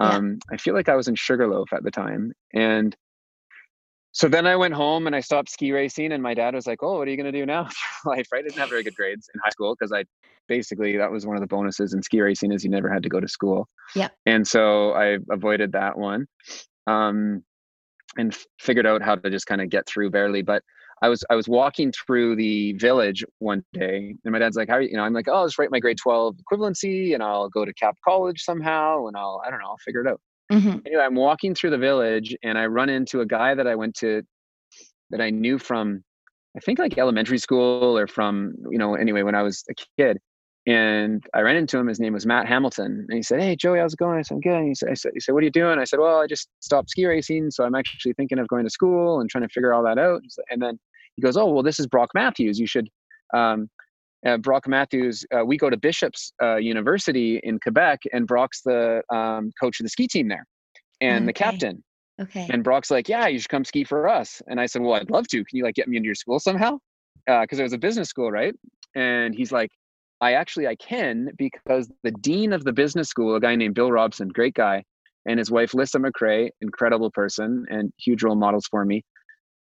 Yeah. 0.00 0.08
Um, 0.08 0.40
I 0.50 0.56
feel 0.56 0.74
like 0.74 0.88
I 0.88 0.96
was 0.96 1.06
in 1.06 1.14
Sugarloaf 1.14 1.72
at 1.72 1.84
the 1.84 1.92
time, 1.92 2.32
and 2.52 2.96
so 4.12 4.28
then 4.28 4.46
I 4.46 4.56
went 4.56 4.74
home 4.74 5.06
and 5.06 5.16
I 5.16 5.20
stopped 5.20 5.50
ski 5.50 5.72
racing, 5.72 6.12
and 6.12 6.22
my 6.22 6.34
dad 6.34 6.54
was 6.54 6.66
like, 6.66 6.82
"Oh, 6.82 6.98
what 6.98 7.08
are 7.08 7.10
you 7.10 7.16
going 7.16 7.32
to 7.32 7.38
do 7.38 7.46
now?" 7.46 7.68
life, 8.04 8.26
right? 8.32 8.40
I 8.40 8.42
didn't 8.42 8.58
have 8.58 8.68
very 8.68 8.82
good 8.82 8.94
grades 8.94 9.28
in 9.34 9.40
high 9.42 9.50
school 9.50 9.74
because 9.78 9.92
I 9.92 10.04
basically 10.48 10.98
that 10.98 11.10
was 11.10 11.26
one 11.26 11.36
of 11.36 11.40
the 11.40 11.46
bonuses 11.46 11.94
in 11.94 12.02
ski 12.02 12.20
racing 12.20 12.52
is 12.52 12.62
you 12.62 12.70
never 12.70 12.92
had 12.92 13.02
to 13.02 13.08
go 13.08 13.20
to 13.20 13.28
school. 13.28 13.68
Yeah. 13.96 14.08
And 14.26 14.46
so 14.46 14.92
I 14.92 15.18
avoided 15.30 15.72
that 15.72 15.96
one, 15.96 16.26
um, 16.86 17.42
and 18.18 18.32
f- 18.34 18.44
figured 18.60 18.86
out 18.86 19.02
how 19.02 19.16
to 19.16 19.30
just 19.30 19.46
kind 19.46 19.62
of 19.62 19.70
get 19.70 19.86
through 19.86 20.10
barely. 20.10 20.42
But 20.42 20.62
I 21.02 21.08
was 21.08 21.24
I 21.30 21.34
was 21.34 21.48
walking 21.48 21.92
through 21.92 22.36
the 22.36 22.74
village 22.74 23.24
one 23.38 23.64
day, 23.72 24.14
and 24.24 24.32
my 24.32 24.38
dad's 24.38 24.56
like, 24.56 24.68
"How 24.68 24.76
are 24.76 24.82
you?" 24.82 24.90
You 24.90 24.96
know, 24.98 25.04
I'm 25.04 25.14
like, 25.14 25.26
"Oh, 25.26 25.34
I'll 25.34 25.46
just 25.46 25.58
write 25.58 25.70
my 25.70 25.80
grade 25.80 25.98
twelve 25.98 26.36
equivalency, 26.36 27.14
and 27.14 27.22
I'll 27.22 27.48
go 27.48 27.64
to 27.64 27.72
Cap 27.72 27.96
College 28.04 28.42
somehow, 28.42 29.06
and 29.06 29.16
I'll 29.16 29.42
I 29.44 29.50
don't 29.50 29.60
know, 29.60 29.68
I'll 29.68 29.78
figure 29.78 30.02
it 30.02 30.06
out." 30.06 30.20
Mm-hmm. 30.52 30.78
Anyway, 30.86 31.02
I'm 31.02 31.14
walking 31.14 31.54
through 31.54 31.70
the 31.70 31.78
village 31.78 32.36
and 32.42 32.58
I 32.58 32.66
run 32.66 32.88
into 32.90 33.20
a 33.20 33.26
guy 33.26 33.54
that 33.54 33.66
I 33.66 33.74
went 33.74 33.94
to 33.96 34.22
that 35.10 35.20
I 35.20 35.30
knew 35.30 35.58
from 35.58 36.02
I 36.56 36.60
think 36.60 36.78
like 36.78 36.98
elementary 36.98 37.38
school 37.38 37.96
or 37.96 38.06
from, 38.06 38.54
you 38.70 38.78
know, 38.78 38.94
anyway, 38.94 39.22
when 39.22 39.34
I 39.34 39.42
was 39.42 39.64
a 39.70 39.74
kid. 39.98 40.18
And 40.64 41.24
I 41.34 41.40
ran 41.40 41.56
into 41.56 41.76
him. 41.76 41.88
His 41.88 41.98
name 41.98 42.12
was 42.12 42.24
Matt 42.24 42.46
Hamilton. 42.46 43.06
And 43.08 43.16
he 43.16 43.22
said, 43.22 43.40
Hey, 43.40 43.56
Joey, 43.56 43.80
how's 43.80 43.94
it 43.94 43.98
going? 43.98 44.18
I 44.18 44.22
said, 44.22 44.34
I'm 44.34 44.40
good. 44.40 44.54
And 44.54 44.68
he 44.68 44.74
said, 44.76 44.90
I 44.90 44.94
said, 44.94 45.10
he 45.14 45.18
said, 45.18 45.32
What 45.32 45.40
are 45.40 45.44
you 45.44 45.50
doing? 45.50 45.80
I 45.80 45.84
said, 45.84 45.98
Well, 45.98 46.20
I 46.20 46.26
just 46.28 46.48
stopped 46.60 46.90
ski 46.90 47.04
racing. 47.04 47.50
So 47.50 47.64
I'm 47.64 47.74
actually 47.74 48.12
thinking 48.12 48.38
of 48.38 48.46
going 48.46 48.62
to 48.64 48.70
school 48.70 49.20
and 49.20 49.28
trying 49.28 49.42
to 49.42 49.48
figure 49.48 49.74
all 49.74 49.82
that 49.82 49.98
out. 49.98 50.22
And 50.50 50.62
then 50.62 50.78
he 51.16 51.22
goes, 51.22 51.36
Oh, 51.36 51.46
well, 51.46 51.64
this 51.64 51.80
is 51.80 51.88
Brock 51.88 52.10
Matthews. 52.14 52.60
You 52.60 52.68
should, 52.68 52.88
um, 53.34 53.68
uh, 54.26 54.36
Brock 54.36 54.68
Matthews, 54.68 55.24
uh, 55.34 55.44
we 55.44 55.56
go 55.56 55.70
to 55.70 55.76
Bishop's 55.76 56.32
uh, 56.42 56.56
University 56.56 57.40
in 57.42 57.58
Quebec, 57.58 58.02
and 58.12 58.26
Brock's 58.26 58.62
the 58.62 59.02
um, 59.12 59.50
coach 59.60 59.80
of 59.80 59.84
the 59.84 59.90
ski 59.90 60.06
team 60.06 60.28
there 60.28 60.46
and 61.00 61.24
okay. 61.24 61.26
the 61.26 61.32
captain. 61.32 61.84
Okay. 62.20 62.46
And 62.50 62.62
Brock's 62.62 62.90
like, 62.90 63.08
"Yeah, 63.08 63.26
you 63.26 63.38
should 63.38 63.48
come 63.48 63.64
ski 63.64 63.84
for 63.84 64.08
us." 64.08 64.40
And 64.46 64.60
I 64.60 64.66
said, 64.66 64.82
"Well, 64.82 64.94
I'd 64.94 65.10
love 65.10 65.26
to. 65.28 65.44
Can 65.44 65.56
you 65.56 65.64
like 65.64 65.74
get 65.74 65.88
me 65.88 65.96
into 65.96 66.06
your 66.06 66.14
school 66.14 66.38
somehow?" 66.38 66.78
Because 67.26 67.58
uh, 67.58 67.62
it 67.62 67.64
was 67.64 67.72
a 67.72 67.78
business 67.78 68.08
school, 68.08 68.30
right? 68.30 68.54
And 68.94 69.34
he's 69.34 69.50
like, 69.50 69.70
"I 70.20 70.34
actually 70.34 70.68
I 70.68 70.76
can 70.76 71.30
because 71.36 71.90
the 72.02 72.12
dean 72.12 72.52
of 72.52 72.64
the 72.64 72.72
business 72.72 73.08
school, 73.08 73.34
a 73.34 73.40
guy 73.40 73.56
named 73.56 73.74
Bill 73.74 73.90
Robson, 73.90 74.28
great 74.28 74.54
guy, 74.54 74.84
and 75.26 75.38
his 75.38 75.50
wife 75.50 75.74
Lissa 75.74 75.98
McRae, 75.98 76.50
incredible 76.60 77.10
person 77.10 77.64
and 77.70 77.92
huge 77.98 78.22
role 78.22 78.36
models 78.36 78.66
for 78.70 78.84
me 78.84 79.04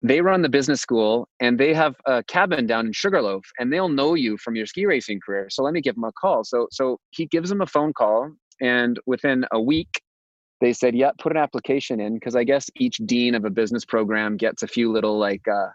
they 0.04 0.20
run 0.20 0.42
the 0.42 0.50
business 0.50 0.82
school 0.82 1.30
and 1.40 1.58
they 1.58 1.74
have 1.74 1.96
a 2.06 2.22
cabin 2.24 2.68
down 2.68 2.88
in 2.88 2.92
Sugarloaf 2.94 3.44
and 3.58 3.72
they'll 3.72 3.90
know 3.90 4.14
you 4.14 4.38
from 4.38 4.56
your 4.56 4.66
ski 4.66 4.86
racing 4.86 5.22
career. 5.26 5.48
So 5.50 5.64
let 5.64 5.74
me 5.74 5.82
give 5.82 5.96
them 5.96 6.04
a 6.04 6.12
call. 6.12 6.44
So 6.44 6.68
so 6.72 7.00
he 7.12 7.26
gives 7.26 7.50
them 7.50 7.62
a 7.62 7.66
phone 7.66 7.94
call 7.94 8.32
and 8.62 9.00
within 9.06 9.46
a 9.52 9.62
week 9.62 10.02
they 10.60 10.74
said, 10.74 10.96
yeah, 10.96 11.12
put 11.20 11.32
an 11.32 11.38
application 11.38 12.00
in 12.00 12.16
because 12.16 12.36
I 12.36 12.44
guess 12.44 12.70
each 12.78 12.98
dean 13.06 13.34
of 13.34 13.46
a 13.46 13.50
business 13.50 13.86
program 13.86 14.38
gets 14.38 14.62
a 14.62 14.68
few 14.68 14.92
little 14.92 15.18
like 15.18 15.48
uh 15.48 15.70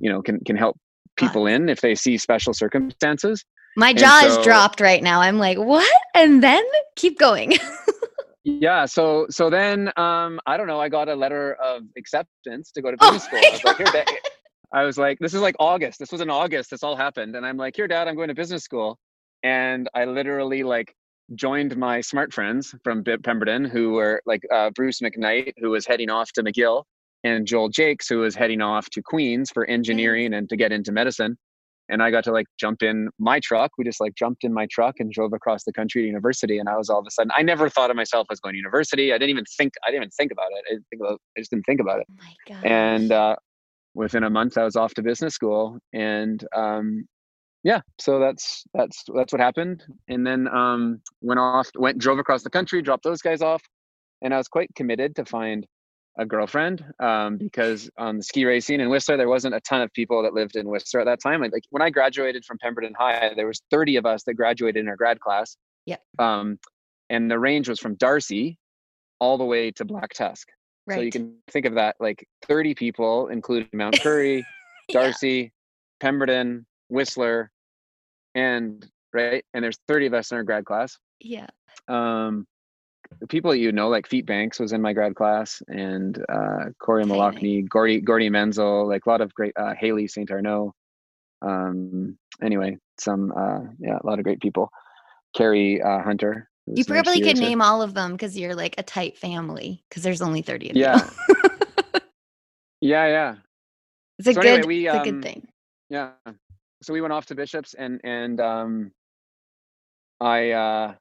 you 0.00 0.10
know 0.10 0.22
can 0.22 0.40
can 0.40 0.56
help 0.56 0.78
people 1.16 1.46
in 1.46 1.68
if 1.68 1.82
they 1.82 1.94
see 1.94 2.16
special 2.16 2.54
circumstances. 2.54 3.44
My 3.76 3.92
jaw 3.92 4.20
so, 4.22 4.28
is 4.28 4.44
dropped 4.44 4.80
right 4.80 5.02
now. 5.02 5.20
I'm 5.20 5.38
like, 5.38 5.58
what? 5.58 5.86
And 6.14 6.42
then 6.42 6.64
keep 6.96 7.18
going. 7.18 7.52
yeah 8.44 8.86
so 8.86 9.26
so 9.28 9.50
then 9.50 9.92
um 9.96 10.40
i 10.46 10.56
don't 10.56 10.66
know 10.66 10.80
i 10.80 10.88
got 10.88 11.08
a 11.08 11.14
letter 11.14 11.54
of 11.62 11.82
acceptance 11.98 12.72
to 12.72 12.80
go 12.80 12.90
to 12.90 12.96
oh 13.00 13.12
business 13.12 13.28
oh 13.32 13.38
school 13.38 13.40
I 13.44 13.52
was, 13.52 13.64
like, 13.64 14.08
here. 14.08 14.18
I 14.72 14.82
was 14.84 14.98
like 14.98 15.18
this 15.18 15.34
is 15.34 15.40
like 15.40 15.56
august. 15.58 15.98
This 15.98 16.12
was 16.12 16.20
in 16.20 16.30
august. 16.30 16.70
This 16.70 16.82
all 16.82 16.96
happened. 16.96 17.36
And 17.36 17.44
i'm 17.44 17.56
like 17.56 17.76
here 17.76 17.88
dad 17.88 18.08
i'm 18.08 18.16
going 18.16 18.28
to 18.28 18.34
business 18.34 18.62
school. 18.62 18.98
And 19.42 19.88
i 19.94 20.04
literally 20.04 20.62
like 20.62 20.94
joined 21.34 21.76
my 21.76 22.00
smart 22.00 22.32
friends 22.32 22.74
from 22.82 23.04
pemberton 23.04 23.64
who 23.64 23.90
were 23.90 24.20
like 24.26 24.42
uh, 24.52 24.70
bruce 24.70 25.00
mcknight 25.00 25.52
who 25.58 25.70
was 25.70 25.86
heading 25.86 26.10
off 26.10 26.32
to 26.32 26.42
mcgill 26.42 26.82
and 27.22 27.46
joel 27.46 27.68
jakes 27.68 28.08
who 28.08 28.18
was 28.18 28.34
heading 28.34 28.60
off 28.60 28.90
to 28.90 29.00
queens 29.00 29.50
for 29.50 29.64
engineering 29.66 30.34
and 30.34 30.48
to 30.48 30.56
get 30.56 30.72
into 30.72 30.90
medicine 30.90 31.36
and 31.90 32.02
I 32.02 32.10
got 32.10 32.24
to 32.24 32.32
like 32.32 32.46
jump 32.58 32.82
in 32.82 33.08
my 33.18 33.40
truck. 33.40 33.72
We 33.76 33.84
just 33.84 34.00
like 34.00 34.14
jumped 34.14 34.44
in 34.44 34.52
my 34.52 34.66
truck 34.70 34.96
and 34.98 35.10
drove 35.12 35.32
across 35.32 35.64
the 35.64 35.72
country 35.72 36.02
to 36.02 36.06
university. 36.06 36.58
And 36.58 36.68
I 36.68 36.76
was 36.76 36.88
all 36.88 37.00
of 37.00 37.06
a 37.06 37.10
sudden, 37.10 37.32
I 37.36 37.42
never 37.42 37.68
thought 37.68 37.90
of 37.90 37.96
myself 37.96 38.28
as 38.30 38.40
going 38.40 38.54
to 38.54 38.58
university. 38.58 39.12
I 39.12 39.18
didn't 39.18 39.30
even 39.30 39.44
think, 39.56 39.74
I 39.86 39.90
didn't 39.90 40.04
even 40.04 40.10
think 40.10 40.32
about 40.32 40.48
it. 40.52 40.64
I 40.68 40.74
didn't 40.74 40.86
think 40.90 41.02
about, 41.02 41.20
I 41.36 41.40
just 41.40 41.50
didn't 41.50 41.64
think 41.64 41.80
about 41.80 42.00
it. 42.00 42.06
Oh 42.52 42.54
and 42.64 43.12
uh, 43.12 43.36
within 43.94 44.24
a 44.24 44.30
month, 44.30 44.56
I 44.56 44.64
was 44.64 44.76
off 44.76 44.94
to 44.94 45.02
business 45.02 45.34
school. 45.34 45.78
And 45.92 46.42
um, 46.54 47.06
yeah, 47.62 47.80
so 47.98 48.18
that's 48.18 48.64
that's 48.72 49.04
that's 49.14 49.32
what 49.32 49.40
happened. 49.40 49.84
And 50.08 50.26
then 50.26 50.48
um, 50.48 51.02
went 51.20 51.40
off, 51.40 51.68
went 51.76 51.98
drove 51.98 52.18
across 52.18 52.42
the 52.42 52.50
country, 52.50 52.80
dropped 52.80 53.04
those 53.04 53.20
guys 53.20 53.42
off, 53.42 53.62
and 54.22 54.32
I 54.32 54.38
was 54.38 54.48
quite 54.48 54.70
committed 54.74 55.14
to 55.16 55.24
find 55.24 55.66
a 56.20 56.26
girlfriend 56.26 56.84
um, 57.00 57.38
because 57.38 57.90
on 57.96 58.18
the 58.18 58.22
ski 58.22 58.44
racing 58.44 58.80
in 58.80 58.90
Whistler, 58.90 59.16
there 59.16 59.28
wasn't 59.28 59.54
a 59.54 59.60
ton 59.60 59.80
of 59.80 59.90
people 59.94 60.22
that 60.22 60.34
lived 60.34 60.54
in 60.54 60.68
Whistler 60.68 61.00
at 61.00 61.06
that 61.06 61.20
time. 61.20 61.40
Like, 61.40 61.52
like 61.52 61.64
when 61.70 61.82
I 61.82 61.88
graduated 61.88 62.44
from 62.44 62.58
Pemberton 62.58 62.92
High, 62.96 63.32
there 63.34 63.46
was 63.46 63.62
30 63.70 63.96
of 63.96 64.06
us 64.06 64.22
that 64.24 64.34
graduated 64.34 64.82
in 64.82 64.88
our 64.88 64.96
grad 64.96 65.18
class. 65.18 65.56
Yep. 65.86 66.00
Um, 66.18 66.58
and 67.08 67.30
the 67.30 67.38
range 67.38 67.68
was 67.68 67.80
from 67.80 67.94
D'Arcy 67.94 68.58
all 69.18 69.38
the 69.38 69.44
way 69.44 69.70
to 69.72 69.84
Black 69.84 70.12
Tusk. 70.12 70.46
Right. 70.86 70.96
So 70.96 71.00
you 71.00 71.10
can 71.10 71.36
think 71.50 71.64
of 71.64 71.74
that 71.74 71.96
like 72.00 72.26
30 72.46 72.74
people, 72.74 73.28
including 73.28 73.68
Mount 73.72 73.98
Currie, 74.02 74.44
D'Arcy, 74.90 75.28
yeah. 75.28 75.48
Pemberton, 76.00 76.66
Whistler, 76.88 77.50
and 78.34 78.86
right, 79.14 79.42
and 79.54 79.64
there's 79.64 79.78
30 79.88 80.06
of 80.06 80.14
us 80.14 80.30
in 80.32 80.36
our 80.36 80.42
grad 80.42 80.66
class. 80.66 80.98
Yeah. 81.20 81.46
Um, 81.88 82.46
people 83.28 83.50
that 83.50 83.58
you 83.58 83.72
know, 83.72 83.88
like 83.88 84.06
Feet 84.06 84.26
Banks 84.26 84.58
was 84.58 84.72
in 84.72 84.80
my 84.80 84.92
grad 84.92 85.14
class, 85.14 85.62
and 85.68 86.22
uh, 86.28 86.66
Corey 86.78 87.04
Malachny, 87.04 87.68
Gordy 87.68 88.00
Gordy 88.00 88.30
Menzel, 88.30 88.88
like 88.88 89.06
a 89.06 89.08
lot 89.08 89.20
of 89.20 89.34
great 89.34 89.52
uh, 89.56 89.74
Haley 89.78 90.08
Saint 90.08 90.30
Arnaud. 90.30 90.74
Um, 91.42 92.18
anyway, 92.42 92.78
some 92.98 93.32
uh, 93.36 93.60
yeah, 93.78 93.98
a 94.02 94.06
lot 94.06 94.18
of 94.18 94.24
great 94.24 94.40
people. 94.40 94.70
Carrie 95.34 95.80
uh, 95.82 96.02
Hunter. 96.02 96.48
You 96.66 96.84
probably 96.84 97.20
could 97.20 97.38
name 97.38 97.60
all 97.60 97.82
of 97.82 97.94
them 97.94 98.12
because 98.12 98.38
you're 98.38 98.54
like 98.54 98.74
a 98.78 98.82
tight 98.82 99.18
family 99.18 99.82
because 99.88 100.02
there's 100.02 100.22
only 100.22 100.42
30 100.42 100.70
of 100.70 100.76
yeah. 100.76 101.10
yeah, 102.80 103.06
yeah. 103.06 103.34
It's 104.18 104.28
a 104.28 104.34
so 104.34 104.40
good 104.40 104.60
anyway, 104.60 104.66
we, 104.66 104.86
it's 104.86 104.94
um, 104.94 105.00
a 105.00 105.04
good 105.04 105.14
um, 105.14 105.22
thing. 105.22 105.48
Yeah. 105.88 106.10
So 106.82 106.92
we 106.92 107.00
went 107.00 107.12
off 107.12 107.26
to 107.26 107.34
Bishops 107.34 107.74
and 107.74 108.00
and 108.04 108.40
um 108.40 108.92
I 110.20 110.50
uh 110.50 110.94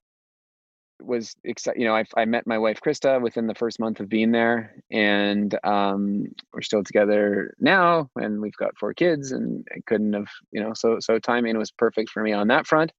was 1.02 1.36
excited. 1.44 1.80
You 1.80 1.88
know, 1.88 1.96
I, 1.96 2.06
I 2.18 2.26
met 2.26 2.48
my 2.48 2.58
wife 2.58 2.80
Krista 2.86 3.22
within 3.22 3.48
the 3.48 3.56
first 3.56 3.80
month 3.80 4.00
of 4.00 4.10
being 4.10 4.32
there, 4.32 4.76
and 4.92 5.58
um, 5.64 6.28
we're 6.54 6.62
still 6.62 6.84
together 6.84 7.56
now, 7.60 8.10
and 8.16 8.42
we've 8.42 8.56
got 8.58 8.78
four 8.78 8.94
kids, 8.94 9.32
and 9.32 9.68
I 9.76 9.80
couldn't 9.86 10.14
have, 10.14 10.28
you 10.52 10.62
know, 10.62 10.74
so 10.74 11.00
so 11.00 11.20
timing 11.20 11.58
was 11.58 11.72
perfect 11.72 12.10
for 12.10 12.24
me 12.24 12.34
on 12.34 12.48
that 12.48 12.68
front. 12.68 12.92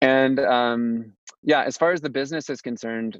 And 0.00 0.38
um, 0.40 1.12
yeah, 1.42 1.62
as 1.62 1.76
far 1.76 1.92
as 1.92 2.00
the 2.00 2.10
business 2.10 2.50
is 2.50 2.60
concerned, 2.60 3.18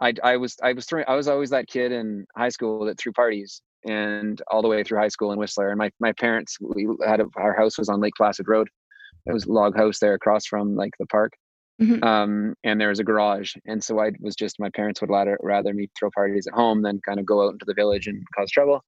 I 0.00 0.14
I 0.22 0.36
was 0.36 0.56
I 0.62 0.72
was 0.72 0.86
throwing 0.86 1.04
I 1.08 1.14
was 1.14 1.28
always 1.28 1.50
that 1.50 1.68
kid 1.68 1.92
in 1.92 2.26
high 2.36 2.48
school 2.48 2.84
that 2.86 2.98
threw 2.98 3.12
parties, 3.12 3.62
and 3.84 4.40
all 4.50 4.62
the 4.62 4.68
way 4.68 4.82
through 4.82 4.98
high 4.98 5.08
school 5.08 5.32
in 5.32 5.38
Whistler. 5.38 5.70
And 5.70 5.78
my 5.78 5.90
my 6.00 6.12
parents 6.12 6.58
we 6.60 6.88
had 7.06 7.20
a, 7.20 7.26
our 7.36 7.54
house 7.54 7.78
was 7.78 7.88
on 7.88 8.00
Lake 8.00 8.14
Placid 8.16 8.48
Road. 8.48 8.68
It 9.26 9.32
was 9.32 9.46
log 9.46 9.76
house 9.76 9.98
there 9.98 10.14
across 10.14 10.46
from 10.46 10.76
like 10.76 10.92
the 10.98 11.06
park 11.06 11.32
Mm-hmm. 11.80 12.02
Um, 12.02 12.54
and 12.64 12.80
there 12.80 12.88
was 12.88 13.00
a 13.00 13.04
garage. 13.04 13.54
And 13.66 13.82
so 13.82 14.00
I 14.00 14.12
was 14.20 14.34
just, 14.34 14.58
my 14.58 14.70
parents 14.70 15.00
would 15.00 15.10
rather, 15.10 15.38
rather 15.42 15.74
me 15.74 15.88
throw 15.98 16.10
parties 16.10 16.46
at 16.46 16.54
home 16.54 16.82
than 16.82 17.00
kind 17.00 17.20
of 17.20 17.26
go 17.26 17.46
out 17.46 17.52
into 17.52 17.66
the 17.66 17.74
village 17.74 18.06
and 18.06 18.22
cause 18.34 18.50
trouble. 18.50 18.82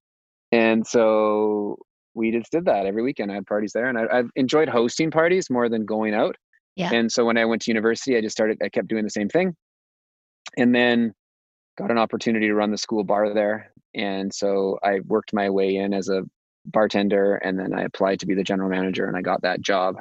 And 0.53 0.87
so 0.87 1.77
we 2.15 2.31
just 2.33 2.51
did 2.51 2.65
that 2.65 2.87
every 2.87 3.03
weekend. 3.03 3.31
I 3.31 3.35
had 3.35 3.47
parties 3.47 3.73
there 3.73 3.87
and 3.87 3.99
I, 3.99 4.17
have 4.17 4.31
enjoyed 4.37 4.69
hosting 4.69 5.11
parties 5.11 5.51
more 5.51 5.69
than 5.69 5.85
going 5.85 6.15
out. 6.15 6.37
Yeah. 6.77 6.93
And 6.93 7.13
so 7.13 7.25
when 7.25 7.37
I 7.37 7.45
went 7.45 7.63
to 7.63 7.71
university, 7.71 8.17
I 8.17 8.21
just 8.21 8.37
started, 8.37 8.59
I 8.63 8.69
kept 8.69 8.89
doing 8.89 9.05
the 9.05 9.11
same 9.11 9.29
thing. 9.29 9.55
And 10.57 10.75
then 10.75 11.13
got 11.77 11.91
an 11.91 11.99
opportunity 11.99 12.47
to 12.47 12.55
run 12.55 12.71
the 12.71 12.79
school 12.79 13.05
bar 13.05 13.35
there. 13.35 13.73
And 13.95 14.33
so 14.33 14.79
I 14.83 15.01
worked 15.05 15.35
my 15.35 15.51
way 15.51 15.77
in 15.77 15.93
as 15.93 16.09
a 16.09 16.23
bartender 16.65 17.37
and 17.37 17.59
then 17.59 17.73
I 17.75 17.83
applied 17.83 18.21
to 18.21 18.27
be 18.27 18.35
the 18.35 18.43
general 18.43 18.69
manager 18.69 19.07
and 19.07 19.17
I 19.17 19.23
got 19.23 19.43
that 19.43 19.61
job 19.61 19.97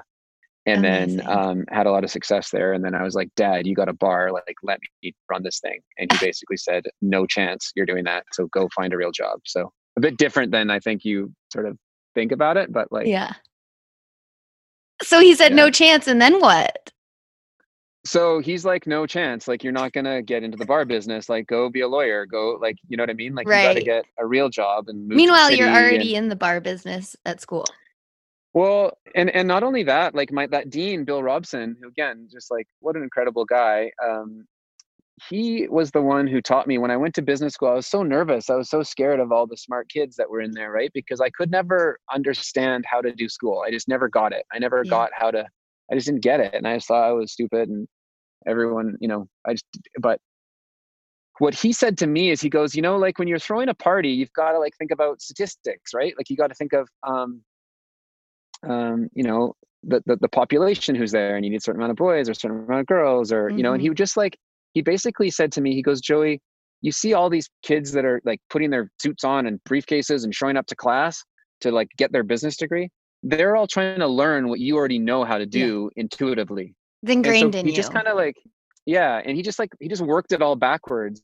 and 0.67 0.86
Amazing. 0.86 1.17
then 1.17 1.30
um, 1.30 1.65
had 1.69 1.88
a 1.88 1.91
lot 1.91 2.03
of 2.03 2.12
success 2.12 2.49
there. 2.51 2.73
And 2.73 2.84
then 2.84 2.93
I 2.93 3.01
was 3.01 3.15
like, 3.15 3.30
Dad, 3.36 3.65
you 3.65 3.73
got 3.73 3.88
a 3.88 3.93
bar, 3.93 4.32
like 4.34 4.58
let 4.63 4.80
me 5.01 5.15
run 5.32 5.41
this 5.41 5.62
thing. 5.62 5.80
And 5.97 6.12
he 6.12 6.17
basically 6.19 6.58
said, 6.58 6.84
No 7.01 7.25
chance 7.25 7.71
you're 7.75 7.86
doing 7.86 8.03
that. 8.03 8.25
So 8.34 8.47
go 8.47 8.67
find 8.75 8.93
a 8.93 8.97
real 8.97 9.12
job. 9.12 9.39
So 9.45 9.71
a 9.95 10.01
bit 10.01 10.17
different 10.17 10.51
than 10.51 10.69
I 10.69 10.80
think 10.80 11.06
you 11.06 11.34
sort 11.53 11.67
of 11.67 11.77
think 12.15 12.34
about 12.34 12.58
it, 12.58 12.71
but 12.71 12.91
like 12.91 13.08
Yeah. 13.08 13.34
So 15.01 15.21
he 15.21 15.36
said 15.36 15.51
yeah. 15.51 15.56
no 15.56 15.71
chance, 15.71 16.08
and 16.08 16.19
then 16.19 16.39
what? 16.41 16.91
So 18.03 18.39
he's 18.39 18.65
like, 18.65 18.88
no 18.88 19.06
chance. 19.06 19.47
Like 19.47 19.63
you're 19.63 19.71
not 19.71 19.93
gonna 19.93 20.21
get 20.21 20.43
into 20.43 20.58
the 20.58 20.65
bar 20.65 20.84
business. 20.84 21.30
Like 21.30 21.47
go 21.47 21.69
be 21.69 21.82
a 21.82 21.88
lawyer. 21.88 22.25
Go 22.25 22.58
like 22.62 22.75
you 22.89 22.97
know 22.97 23.03
what 23.03 23.10
I 23.10 23.13
mean. 23.13 23.36
Like 23.36 23.47
right. 23.47 23.62
you 23.62 23.67
got 23.67 23.80
to 23.80 23.86
get 23.86 24.06
a 24.19 24.25
real 24.25 24.49
job 24.49 24.89
and. 24.89 25.08
Meanwhile, 25.08 25.51
you're 25.51 25.69
already 25.69 26.15
and, 26.15 26.25
in 26.25 26.30
the 26.30 26.36
bar 26.36 26.60
business 26.60 27.15
at 27.25 27.39
school. 27.39 27.65
Well, 28.58 28.98
and 29.13 29.30
and 29.30 29.48
not 29.48 29.62
only 29.62 29.84
that, 29.84 30.15
like 30.15 30.32
my 30.32 30.48
that 30.48 30.72
dean 30.72 31.06
Bill 31.06 31.22
Robson, 31.22 31.78
who 31.80 31.89
again, 31.89 32.28
just 32.32 32.50
like 32.50 32.65
what 32.80 32.96
an 32.96 33.04
incredible 33.04 33.46
guy. 33.46 33.91
Um, 34.04 34.48
he 35.30 35.67
was 35.67 35.91
the 35.91 36.02
one 36.02 36.26
who 36.26 36.41
taught 36.41 36.65
me 36.65 36.80
when 36.80 36.89
I 36.89 36.98
went 36.98 37.13
to 37.15 37.22
business 37.22 37.54
school. 37.54 37.70
I 37.70 37.76
was 37.76 37.86
so 37.86 38.02
nervous. 38.02 38.50
I 38.50 38.56
was 38.56 38.67
so 38.67 38.82
scared 38.82 39.20
of 39.20 39.32
all 39.32 39.46
the 39.46 39.58
smart 39.58 39.89
kids 39.89 40.15
that 40.15 40.28
were 40.28 40.41
in 40.41 40.54
there, 40.54 40.72
right? 40.72 40.89
Because 40.91 41.22
I 41.22 41.30
could 41.30 41.52
never 41.52 42.00
understand 42.12 42.84
how 42.89 43.00
to 43.00 43.13
do 43.13 43.30
school. 43.30 43.63
I 43.63 43.70
just 43.70 43.88
never 43.88 44.10
got 44.10 44.34
it. 44.34 44.43
I 44.52 44.58
never 44.58 44.82
yeah. 44.84 44.89
got 44.89 45.12
how 45.13 45.30
to. 45.30 45.46
I 45.91 45.96
just 45.96 46.08
didn't 46.08 46.24
get 46.24 46.39
it, 46.39 46.56
and 46.56 46.67
I 46.67 46.78
just 46.78 46.88
thought 46.88 47.08
I 47.08 47.12
was 47.12 47.34
stupid. 47.34 47.70
And 47.70 47.88
everyone, 48.48 48.96
you 49.00 49.08
know, 49.08 49.28
I 49.48 49.54
just. 49.54 49.65
But 50.00 50.20
what 51.38 51.54
he 51.54 51.72
said 51.74 51.96
to 52.00 52.08
me 52.08 52.32
is, 52.32 52.41
he 52.41 52.50
goes, 52.50 52.76
you 52.76 52.82
know, 52.82 52.98
like 52.98 53.20
when 53.20 53.28
you're 53.28 53.38
throwing 53.38 53.70
a 53.70 53.76
party, 53.76 54.10
you've 54.10 54.34
got 54.34 54.54
to 54.54 54.58
like 54.58 54.76
think 54.80 54.89
about 54.89 55.22
statistics, 55.22 55.93
right? 55.93 56.15
Like 56.17 56.32
you 56.32 56.36
got 56.36 56.48
to 56.48 56.56
think 56.56 56.74
of 56.74 56.89
um, 57.08 57.43
um, 58.63 59.10
you 59.13 59.24
know, 59.24 59.54
the, 59.84 60.02
the, 60.06 60.17
the 60.17 60.30
population 60.30 60.96
who's 60.96 61.12
there, 61.12 61.36
and 61.36 61.46
you 61.46 61.52
need 61.52 61.58
a 61.58 61.62
certain 61.62 61.80
amount 61.80 61.91
of 61.91 61.98
boys 61.98 62.28
or 62.28 62.34
a 62.34 62.36
certain 62.36 62.63
amount 62.63 62.82
of 62.82 62.88
girls, 62.88 63.32
or 63.32 63.48
mm-hmm. 63.48 63.58
you 63.58 63.63
know. 63.63 63.74
And 63.74 63.82
he 63.82 63.88
mm-hmm. 63.88 63.91
would 63.91 63.98
just 63.98 64.17
like 64.17 64.38
he 64.74 64.82
basically 64.82 65.30
said 65.30 65.52
to 65.54 65.62
me, 65.62 65.74
he 65.74 65.82
goes, 65.82 66.02
Joey, 66.02 66.41
you 66.82 66.91
see 66.91 67.13
all 67.13 67.30
these 67.30 67.50
kids 67.63 67.91
that 67.93 68.06
are 68.06 68.22
like 68.26 68.39
putting 68.50 68.70
their 68.70 68.91
suits 69.00 69.24
on 69.24 69.48
and 69.48 69.60
briefcases 69.67 70.24
and 70.24 70.34
showing 70.34 70.58
up 70.58 70.67
to 70.67 70.76
class 70.76 71.24
to 71.62 71.72
like 71.72 71.89
get 71.98 72.12
their 72.12 72.24
business 72.24 72.58
degree. 72.58 72.89
They're 73.24 73.56
all 73.56 73.67
trying 73.67 74.00
to 74.00 74.08
learn 74.08 74.48
what 74.48 74.60
you 74.60 74.76
already 74.78 75.00
know 75.00 75.24
how 75.24 75.38
to 75.38 75.46
do 75.46 75.89
yeah. 75.96 76.02
intuitively. 76.02 76.76
It's 77.04 77.12
ingrained 77.12 77.54
so 77.54 77.60
in 77.60 77.65
you. 77.65 77.72
He 77.72 77.76
just 77.76 77.91
kind 77.91 78.08
of 78.08 78.15
like, 78.15 78.36
yeah, 78.86 79.22
and 79.26 79.36
he 79.36 79.41
just 79.41 79.60
like 79.60 79.70
he 79.80 79.88
just 79.88 80.02
worked 80.02 80.32
it 80.32 80.41
all 80.41 80.56
backwards. 80.56 81.22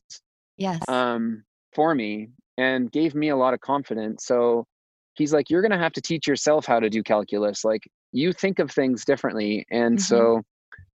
Yes. 0.56 0.80
Um, 0.88 1.44
for 1.74 1.94
me 1.94 2.28
and 2.56 2.90
gave 2.92 3.14
me 3.14 3.28
a 3.30 3.36
lot 3.36 3.54
of 3.54 3.60
confidence. 3.60 4.24
So 4.26 4.66
he's 5.14 5.32
like 5.32 5.50
you're 5.50 5.62
going 5.62 5.70
to 5.70 5.78
have 5.78 5.92
to 5.92 6.00
teach 6.00 6.26
yourself 6.26 6.66
how 6.66 6.78
to 6.78 6.90
do 6.90 7.02
calculus 7.02 7.64
like 7.64 7.88
you 8.12 8.32
think 8.32 8.58
of 8.58 8.70
things 8.70 9.04
differently 9.04 9.66
and 9.70 9.98
mm-hmm. 9.98 10.02
so 10.02 10.42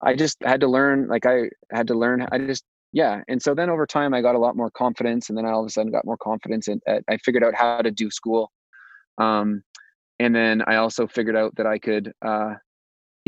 i 0.01 0.15
just 0.15 0.37
had 0.43 0.59
to 0.59 0.67
learn 0.67 1.07
like 1.07 1.25
i 1.25 1.49
had 1.71 1.87
to 1.87 1.93
learn 1.93 2.25
i 2.31 2.37
just 2.37 2.63
yeah 2.91 3.21
and 3.27 3.41
so 3.41 3.53
then 3.53 3.69
over 3.69 3.85
time 3.85 4.13
i 4.13 4.21
got 4.21 4.35
a 4.35 4.39
lot 4.39 4.55
more 4.55 4.71
confidence 4.71 5.29
and 5.29 5.37
then 5.37 5.45
i 5.45 5.51
all 5.51 5.61
of 5.61 5.67
a 5.67 5.69
sudden 5.69 5.91
got 5.91 6.05
more 6.05 6.17
confidence 6.17 6.67
and 6.67 6.81
i 6.87 7.17
figured 7.17 7.43
out 7.43 7.55
how 7.55 7.81
to 7.81 7.91
do 7.91 8.09
school 8.09 8.51
um, 9.17 9.63
and 10.19 10.35
then 10.35 10.61
i 10.67 10.75
also 10.75 11.07
figured 11.07 11.35
out 11.35 11.53
that 11.55 11.65
i 11.65 11.77
could 11.77 12.11
uh, 12.25 12.53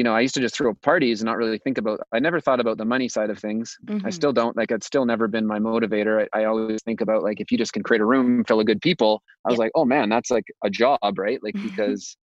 you 0.01 0.03
know, 0.03 0.15
I 0.15 0.21
used 0.21 0.33
to 0.33 0.41
just 0.41 0.55
throw 0.55 0.73
parties 0.73 1.21
and 1.21 1.27
not 1.27 1.37
really 1.37 1.59
think 1.59 1.77
about. 1.77 1.99
I 2.11 2.17
never 2.17 2.41
thought 2.41 2.59
about 2.59 2.79
the 2.79 2.85
money 2.85 3.07
side 3.07 3.29
of 3.29 3.37
things. 3.37 3.77
Mm-hmm. 3.85 4.07
I 4.07 4.09
still 4.09 4.33
don't. 4.33 4.57
Like, 4.57 4.71
it's 4.71 4.87
still 4.87 5.05
never 5.05 5.27
been 5.27 5.45
my 5.45 5.59
motivator. 5.59 6.27
I, 6.33 6.41
I, 6.41 6.45
always 6.45 6.81
think 6.81 7.01
about 7.01 7.21
like 7.21 7.39
if 7.39 7.51
you 7.51 7.57
just 7.59 7.71
can 7.71 7.83
create 7.83 8.01
a 8.01 8.05
room 8.07 8.43
full 8.43 8.59
of 8.59 8.65
good 8.65 8.81
people. 8.81 9.21
I 9.45 9.49
was 9.49 9.59
yeah. 9.59 9.65
like, 9.65 9.71
oh 9.75 9.85
man, 9.85 10.09
that's 10.09 10.31
like 10.31 10.45
a 10.63 10.71
job, 10.71 10.97
right? 11.19 11.37
Like 11.43 11.53
mm-hmm. 11.53 11.67
because 11.67 12.17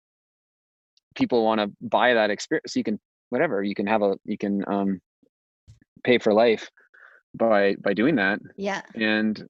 people 1.14 1.46
want 1.46 1.62
to 1.62 1.72
buy 1.80 2.16
that 2.16 2.32
experience. 2.32 2.74
So 2.74 2.80
you 2.80 2.84
can 2.84 3.00
whatever 3.30 3.62
you 3.62 3.76
can 3.76 3.86
have 3.86 4.02
a 4.02 4.16
you 4.26 4.40
can 4.40 4.64
um 4.68 5.00
pay 6.04 6.18
for 6.18 6.34
life 6.34 6.72
by 7.36 7.76
by 7.76 7.94
doing 7.94 8.16
that. 8.16 8.40
Yeah. 8.58 8.82
And 8.96 9.48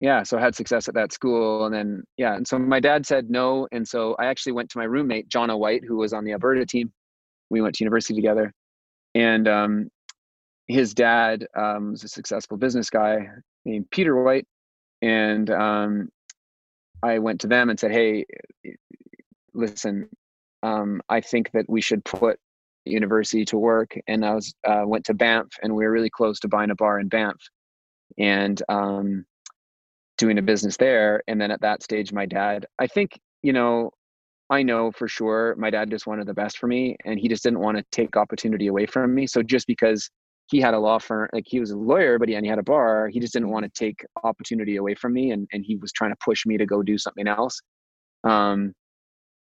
yeah, 0.00 0.24
so 0.24 0.36
I 0.36 0.40
had 0.40 0.56
success 0.56 0.88
at 0.88 0.94
that 0.94 1.12
school, 1.12 1.64
and 1.64 1.72
then 1.72 2.02
yeah, 2.16 2.34
and 2.34 2.46
so 2.46 2.58
my 2.58 2.80
dad 2.80 3.06
said 3.06 3.30
no, 3.30 3.68
and 3.70 3.86
so 3.86 4.16
I 4.18 4.26
actually 4.26 4.52
went 4.54 4.68
to 4.70 4.78
my 4.78 4.84
roommate 4.84 5.28
John 5.28 5.48
White, 5.56 5.84
who 5.86 5.96
was 5.98 6.12
on 6.12 6.24
the 6.24 6.32
Alberta 6.32 6.66
team 6.66 6.92
we 7.50 7.60
went 7.60 7.74
to 7.76 7.84
university 7.84 8.14
together. 8.14 8.52
And 9.14 9.48
um, 9.48 9.90
his 10.66 10.94
dad 10.94 11.46
um, 11.56 11.92
was 11.92 12.04
a 12.04 12.08
successful 12.08 12.56
business 12.56 12.90
guy 12.90 13.26
named 13.64 13.90
peter 13.90 14.22
white. 14.22 14.46
And 15.02 15.50
um, 15.50 16.08
i 17.02 17.18
went 17.18 17.40
to 17.40 17.46
them 17.46 17.70
and 17.70 17.78
said 17.78 17.92
hey 17.92 18.26
listen 19.54 20.08
um, 20.62 21.00
i 21.08 21.20
think 21.20 21.50
that 21.52 21.64
we 21.68 21.80
should 21.80 22.04
put 22.04 22.38
university 22.84 23.44
to 23.44 23.58
work. 23.58 23.98
And 24.06 24.24
i 24.24 24.34
was 24.34 24.54
uh, 24.66 24.82
went 24.84 25.04
to 25.06 25.14
banff 25.14 25.48
and 25.62 25.74
we 25.74 25.84
were 25.84 25.92
really 25.92 26.10
close 26.10 26.40
to 26.40 26.48
buying 26.48 26.70
a 26.70 26.74
bar 26.74 27.00
in 27.00 27.08
banff 27.08 27.40
and 28.18 28.60
um, 28.68 29.24
doing 30.16 30.38
a 30.38 30.42
business 30.42 30.76
there. 30.76 31.22
And 31.28 31.40
then 31.40 31.50
at 31.50 31.60
that 31.60 31.82
stage 31.82 32.12
my 32.12 32.26
dad 32.26 32.66
i 32.78 32.86
think 32.86 33.18
you 33.42 33.52
know 33.52 33.92
I 34.50 34.62
know 34.62 34.90
for 34.92 35.08
sure 35.08 35.54
my 35.56 35.70
dad 35.70 35.90
just 35.90 36.06
wanted 36.06 36.26
the 36.26 36.34
best 36.34 36.58
for 36.58 36.66
me 36.66 36.96
and 37.04 37.18
he 37.18 37.28
just 37.28 37.42
didn't 37.42 37.60
want 37.60 37.76
to 37.76 37.84
take 37.92 38.16
opportunity 38.16 38.68
away 38.68 38.86
from 38.86 39.14
me. 39.14 39.26
So 39.26 39.42
just 39.42 39.66
because 39.66 40.10
he 40.46 40.60
had 40.60 40.72
a 40.72 40.78
law 40.78 40.98
firm, 40.98 41.28
like 41.32 41.44
he 41.46 41.60
was 41.60 41.70
a 41.70 41.76
lawyer, 41.76 42.18
but 42.18 42.28
he, 42.28 42.34
and 42.34 42.44
he 42.44 42.48
had 42.48 42.58
a 42.58 42.62
bar, 42.62 43.08
he 43.08 43.20
just 43.20 43.34
didn't 43.34 43.50
want 43.50 43.64
to 43.64 43.70
take 43.70 44.02
opportunity 44.24 44.76
away 44.76 44.94
from 44.94 45.12
me. 45.12 45.32
And, 45.32 45.46
and 45.52 45.62
he 45.64 45.76
was 45.76 45.92
trying 45.92 46.12
to 46.12 46.16
push 46.24 46.46
me 46.46 46.56
to 46.56 46.64
go 46.64 46.82
do 46.82 46.96
something 46.96 47.28
else. 47.28 47.60
Um, 48.24 48.72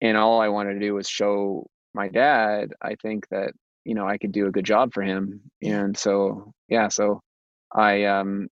and 0.02 0.16
all 0.16 0.40
I 0.40 0.48
wanted 0.48 0.74
to 0.74 0.80
do 0.80 0.94
was 0.94 1.08
show 1.08 1.66
my 1.94 2.08
dad, 2.08 2.72
I 2.82 2.94
think 2.96 3.26
that, 3.30 3.52
you 3.84 3.94
know, 3.94 4.06
I 4.06 4.18
could 4.18 4.32
do 4.32 4.46
a 4.46 4.50
good 4.50 4.66
job 4.66 4.92
for 4.92 5.02
him. 5.02 5.40
And 5.62 5.96
so, 5.96 6.52
yeah, 6.68 6.88
so 6.88 7.22
I, 7.74 8.04
um, 8.04 8.48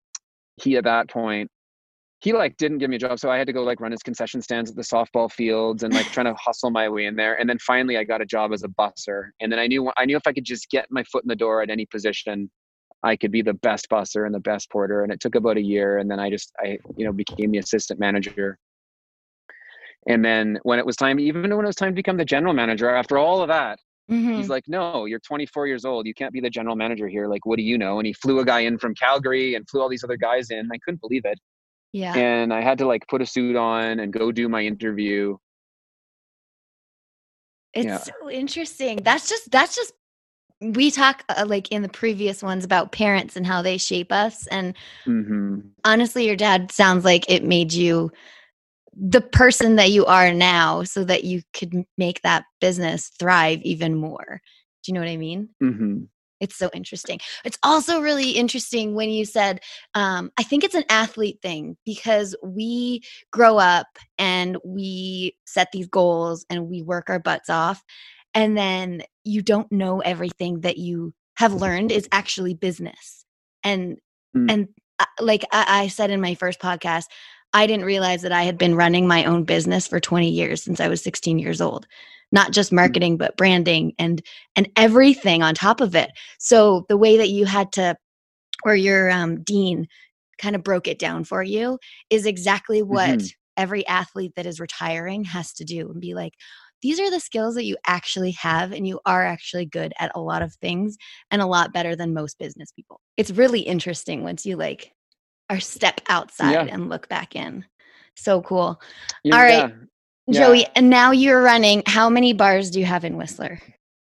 he 0.56 0.76
at 0.78 0.84
that 0.84 1.10
point 1.10 1.50
he 2.20 2.32
like 2.32 2.56
didn't 2.56 2.78
give 2.78 2.90
me 2.90 2.96
a 2.96 2.98
job 2.98 3.18
so 3.18 3.30
i 3.30 3.36
had 3.36 3.46
to 3.46 3.52
go 3.52 3.62
like 3.62 3.80
run 3.80 3.92
his 3.92 4.02
concession 4.02 4.42
stands 4.42 4.70
at 4.70 4.76
the 4.76 4.82
softball 4.82 5.30
fields 5.30 5.82
and 5.82 5.94
like 5.94 6.10
trying 6.10 6.26
to 6.26 6.34
hustle 6.34 6.70
my 6.70 6.88
way 6.88 7.06
in 7.06 7.14
there 7.16 7.38
and 7.40 7.48
then 7.48 7.58
finally 7.58 7.96
i 7.96 8.04
got 8.04 8.20
a 8.20 8.26
job 8.26 8.52
as 8.52 8.62
a 8.62 8.68
busser 8.68 9.30
and 9.40 9.50
then 9.50 9.58
i 9.58 9.66
knew 9.66 9.90
i 9.96 10.04
knew 10.04 10.16
if 10.16 10.26
i 10.26 10.32
could 10.32 10.44
just 10.44 10.68
get 10.70 10.86
my 10.90 11.04
foot 11.04 11.24
in 11.24 11.28
the 11.28 11.36
door 11.36 11.62
at 11.62 11.70
any 11.70 11.86
position 11.86 12.50
i 13.02 13.14
could 13.14 13.30
be 13.30 13.42
the 13.42 13.54
best 13.54 13.88
busser 13.88 14.26
and 14.26 14.34
the 14.34 14.40
best 14.40 14.70
porter 14.70 15.02
and 15.04 15.12
it 15.12 15.20
took 15.20 15.34
about 15.34 15.56
a 15.56 15.62
year 15.62 15.98
and 15.98 16.10
then 16.10 16.18
i 16.18 16.28
just 16.28 16.52
i 16.60 16.78
you 16.96 17.04
know 17.04 17.12
became 17.12 17.50
the 17.50 17.58
assistant 17.58 18.00
manager 18.00 18.58
And 20.06 20.24
then 20.24 20.58
when 20.62 20.78
it 20.78 20.86
was 20.86 20.96
time, 20.96 21.20
even 21.20 21.42
when 21.54 21.64
it 21.64 21.66
was 21.66 21.76
time 21.76 21.90
to 21.90 21.94
become 21.96 22.16
the 22.16 22.24
general 22.24 22.54
manager, 22.54 22.88
after 22.88 23.18
all 23.18 23.42
of 23.42 23.48
that, 23.48 23.78
Mhm. 24.10 24.36
he's 24.36 24.48
like, 24.48 24.66
"No, 24.68 25.04
you're 25.04 25.20
24 25.20 25.66
years 25.66 25.84
old. 25.84 26.06
You 26.06 26.14
can't 26.14 26.32
be 26.32 26.40
the 26.40 26.48
general 26.48 26.76
manager 26.76 27.08
here. 27.08 27.26
Like, 27.26 27.44
what 27.44 27.56
do 27.56 27.62
you 27.62 27.76
know?" 27.76 27.98
And 27.98 28.06
he 28.06 28.14
flew 28.14 28.38
a 28.38 28.44
guy 28.44 28.60
in 28.60 28.78
from 28.78 28.94
Calgary 28.94 29.54
and 29.54 29.68
flew 29.68 29.82
all 29.82 29.88
these 29.88 30.04
other 30.04 30.16
guys 30.16 30.50
in. 30.50 30.68
I 30.72 30.78
couldn't 30.78 31.00
believe 31.02 31.26
it, 31.26 31.38
yeah. 31.92 32.14
and 32.16 32.52
I 32.52 32.60
had 32.62 32.78
to 32.78 32.86
like 32.86 33.06
put 33.08 33.22
a 33.22 33.26
suit 33.26 33.56
on 33.56 34.00
and 34.00 34.12
go 34.12 34.32
do 34.32 34.48
my 34.48 34.62
interview. 34.62 35.36
It's 37.74 37.88
Yeah. 37.88 37.98
so 38.04 38.30
interesting. 38.30 38.98
That's 39.02 39.28
just 39.28 39.50
that's 39.50 39.76
just 39.76 39.92
we 40.60 40.90
talk 40.90 41.24
uh, 41.28 41.44
like 41.46 41.70
in 41.70 41.82
the 41.82 41.88
previous 41.88 42.42
ones 42.42 42.64
about 42.64 42.92
parents 42.92 43.36
and 43.36 43.46
how 43.46 43.62
they 43.62 43.78
shape 43.78 44.10
us 44.10 44.46
and 44.48 44.74
hmm 45.04 45.60
honestly 45.84 46.26
your 46.26 46.34
dad 46.36 46.72
sounds 46.72 47.04
like 47.04 47.24
it 47.30 47.44
made 47.44 47.72
you 47.72 48.10
the 49.00 49.20
person 49.20 49.76
that 49.76 49.90
you 49.92 50.04
are 50.06 50.32
now 50.32 50.82
so 50.82 51.04
that 51.04 51.22
you 51.24 51.42
could 51.52 51.84
make 51.96 52.20
that 52.22 52.44
business 52.60 53.10
thrive 53.18 53.60
even 53.62 53.94
more. 53.94 54.40
Do 54.82 54.90
you 54.90 54.94
know 54.94 55.00
what 55.00 55.08
I 55.10 55.16
mean? 55.16 55.48
hmm 55.60 56.04
It's 56.40 56.56
so 56.56 56.70
interesting. 56.74 57.20
It's 57.44 57.58
also 57.62 58.00
really 58.00 58.30
interesting 58.32 58.94
when 58.94 59.10
you 59.10 59.24
said, 59.24 59.60
um, 59.94 60.30
I 60.38 60.42
think 60.42 60.64
it's 60.64 60.74
an 60.74 60.84
athlete 60.88 61.40
thing 61.42 61.76
because 61.84 62.36
we 62.42 63.02
grow 63.32 63.58
up 63.58 63.86
and 64.18 64.56
we 64.64 65.36
set 65.46 65.68
these 65.72 65.88
goals 65.88 66.46
and 66.48 66.68
we 66.68 66.82
work 66.82 67.10
our 67.10 67.18
butts 67.18 67.50
off. 67.50 67.82
And 68.34 68.56
then 68.56 69.02
you 69.24 69.42
don't 69.42 69.70
know 69.72 70.00
everything 70.00 70.60
that 70.60 70.78
you 70.78 71.12
have 71.36 71.54
learned 71.54 71.92
is 71.92 72.08
actually 72.12 72.54
business. 72.54 73.24
And, 73.62 73.98
Mm. 74.36 74.52
and 74.52 74.68
uh, 74.98 75.06
like 75.20 75.42
I, 75.52 75.84
I 75.84 75.88
said 75.88 76.10
in 76.10 76.20
my 76.20 76.34
first 76.34 76.60
podcast, 76.60 77.04
I 77.54 77.66
didn't 77.66 77.86
realize 77.86 78.22
that 78.22 78.32
I 78.32 78.42
had 78.42 78.58
been 78.58 78.74
running 78.74 79.06
my 79.06 79.24
own 79.24 79.44
business 79.44 79.88
for 79.88 80.00
20 80.00 80.28
years 80.28 80.62
since 80.62 80.80
I 80.80 80.88
was 80.88 81.02
16 81.02 81.38
years 81.38 81.62
old. 81.62 81.86
Not 82.32 82.52
just 82.52 82.72
marketing, 82.72 83.16
but 83.16 83.36
branding 83.36 83.92
and 83.98 84.22
and 84.56 84.68
everything 84.76 85.42
on 85.42 85.54
top 85.54 85.80
of 85.80 85.94
it. 85.94 86.10
So 86.38 86.84
the 86.88 86.96
way 86.96 87.16
that 87.16 87.30
you 87.30 87.46
had 87.46 87.72
to, 87.72 87.96
or 88.64 88.74
your 88.76 89.10
um, 89.10 89.42
dean 89.44 89.86
kind 90.40 90.54
of 90.56 90.62
broke 90.62 90.88
it 90.88 90.98
down 90.98 91.24
for 91.24 91.42
you, 91.42 91.78
is 92.10 92.26
exactly 92.26 92.82
what 92.82 93.10
Mhm. 93.18 93.32
every 93.56 93.86
athlete 93.86 94.32
that 94.36 94.46
is 94.46 94.60
retiring 94.60 95.24
has 95.24 95.52
to 95.54 95.64
do 95.64 95.90
and 95.90 96.00
be 96.00 96.14
like, 96.14 96.34
these 96.82 97.00
are 97.00 97.10
the 97.10 97.18
skills 97.20 97.54
that 97.56 97.64
you 97.64 97.76
actually 97.86 98.30
have, 98.32 98.72
and 98.72 98.86
you 98.86 99.00
are 99.06 99.24
actually 99.24 99.66
good 99.66 99.92
at 99.98 100.12
a 100.14 100.20
lot 100.20 100.42
of 100.42 100.54
things 100.54 100.96
and 101.30 101.42
a 101.42 101.46
lot 101.46 101.72
better 101.72 101.96
than 101.96 102.14
most 102.14 102.38
business 102.38 102.70
people. 102.72 103.00
It's 103.16 103.30
really 103.32 103.60
interesting 103.60 104.22
once 104.22 104.46
you 104.46 104.56
like 104.56 104.92
are 105.50 105.60
step 105.60 106.00
outside 106.08 106.52
Yeah. 106.52 106.66
and 106.74 106.88
look 106.90 107.08
back 107.08 107.34
in. 107.36 107.64
So 108.16 108.42
cool. 108.42 108.80
Yeah, 109.24 109.36
All 109.36 109.42
right. 109.42 109.74
Yeah. 110.28 110.40
Joey, 110.40 110.66
and 110.74 110.90
now 110.90 111.10
you're 111.10 111.42
running. 111.42 111.82
How 111.86 112.08
many 112.08 112.32
bars 112.32 112.70
do 112.70 112.78
you 112.80 112.86
have 112.86 113.04
in 113.04 113.16
Whistler? 113.16 113.60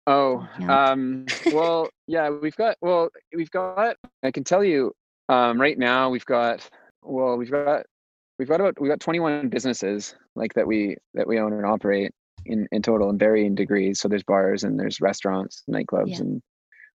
Oh, 0.07 0.47
um, 0.69 1.25
well, 1.51 1.89
yeah, 2.07 2.29
we've 2.29 2.55
got, 2.55 2.77
well, 2.81 3.09
we've 3.35 3.51
got, 3.51 3.97
I 4.23 4.31
can 4.31 4.45
tell 4.45 4.63
you, 4.63 4.93
um, 5.27 5.59
right 5.59 5.77
now 5.77 6.09
we've 6.09 6.25
got, 6.25 6.67
well, 7.01 7.35
we've 7.35 7.51
got, 7.51 7.85
we've 8.39 8.47
got 8.47 8.61
about, 8.61 8.79
we've 8.79 8.89
got 8.89 9.01
21 9.01 9.49
businesses 9.49 10.15
like 10.35 10.53
that 10.53 10.65
we, 10.65 10.95
that 11.13 11.27
we 11.27 11.39
own 11.39 11.51
and 11.51 11.65
operate 11.65 12.11
in, 12.45 12.67
in 12.71 12.81
total 12.81 13.09
in 13.09 13.17
varying 13.17 13.53
degrees. 13.53 13.99
So 13.99 14.07
there's 14.07 14.23
bars 14.23 14.63
and 14.63 14.79
there's 14.79 15.01
restaurants, 15.01 15.63
nightclubs, 15.69 16.11
Yeah. 16.11 16.19
and 16.19 16.41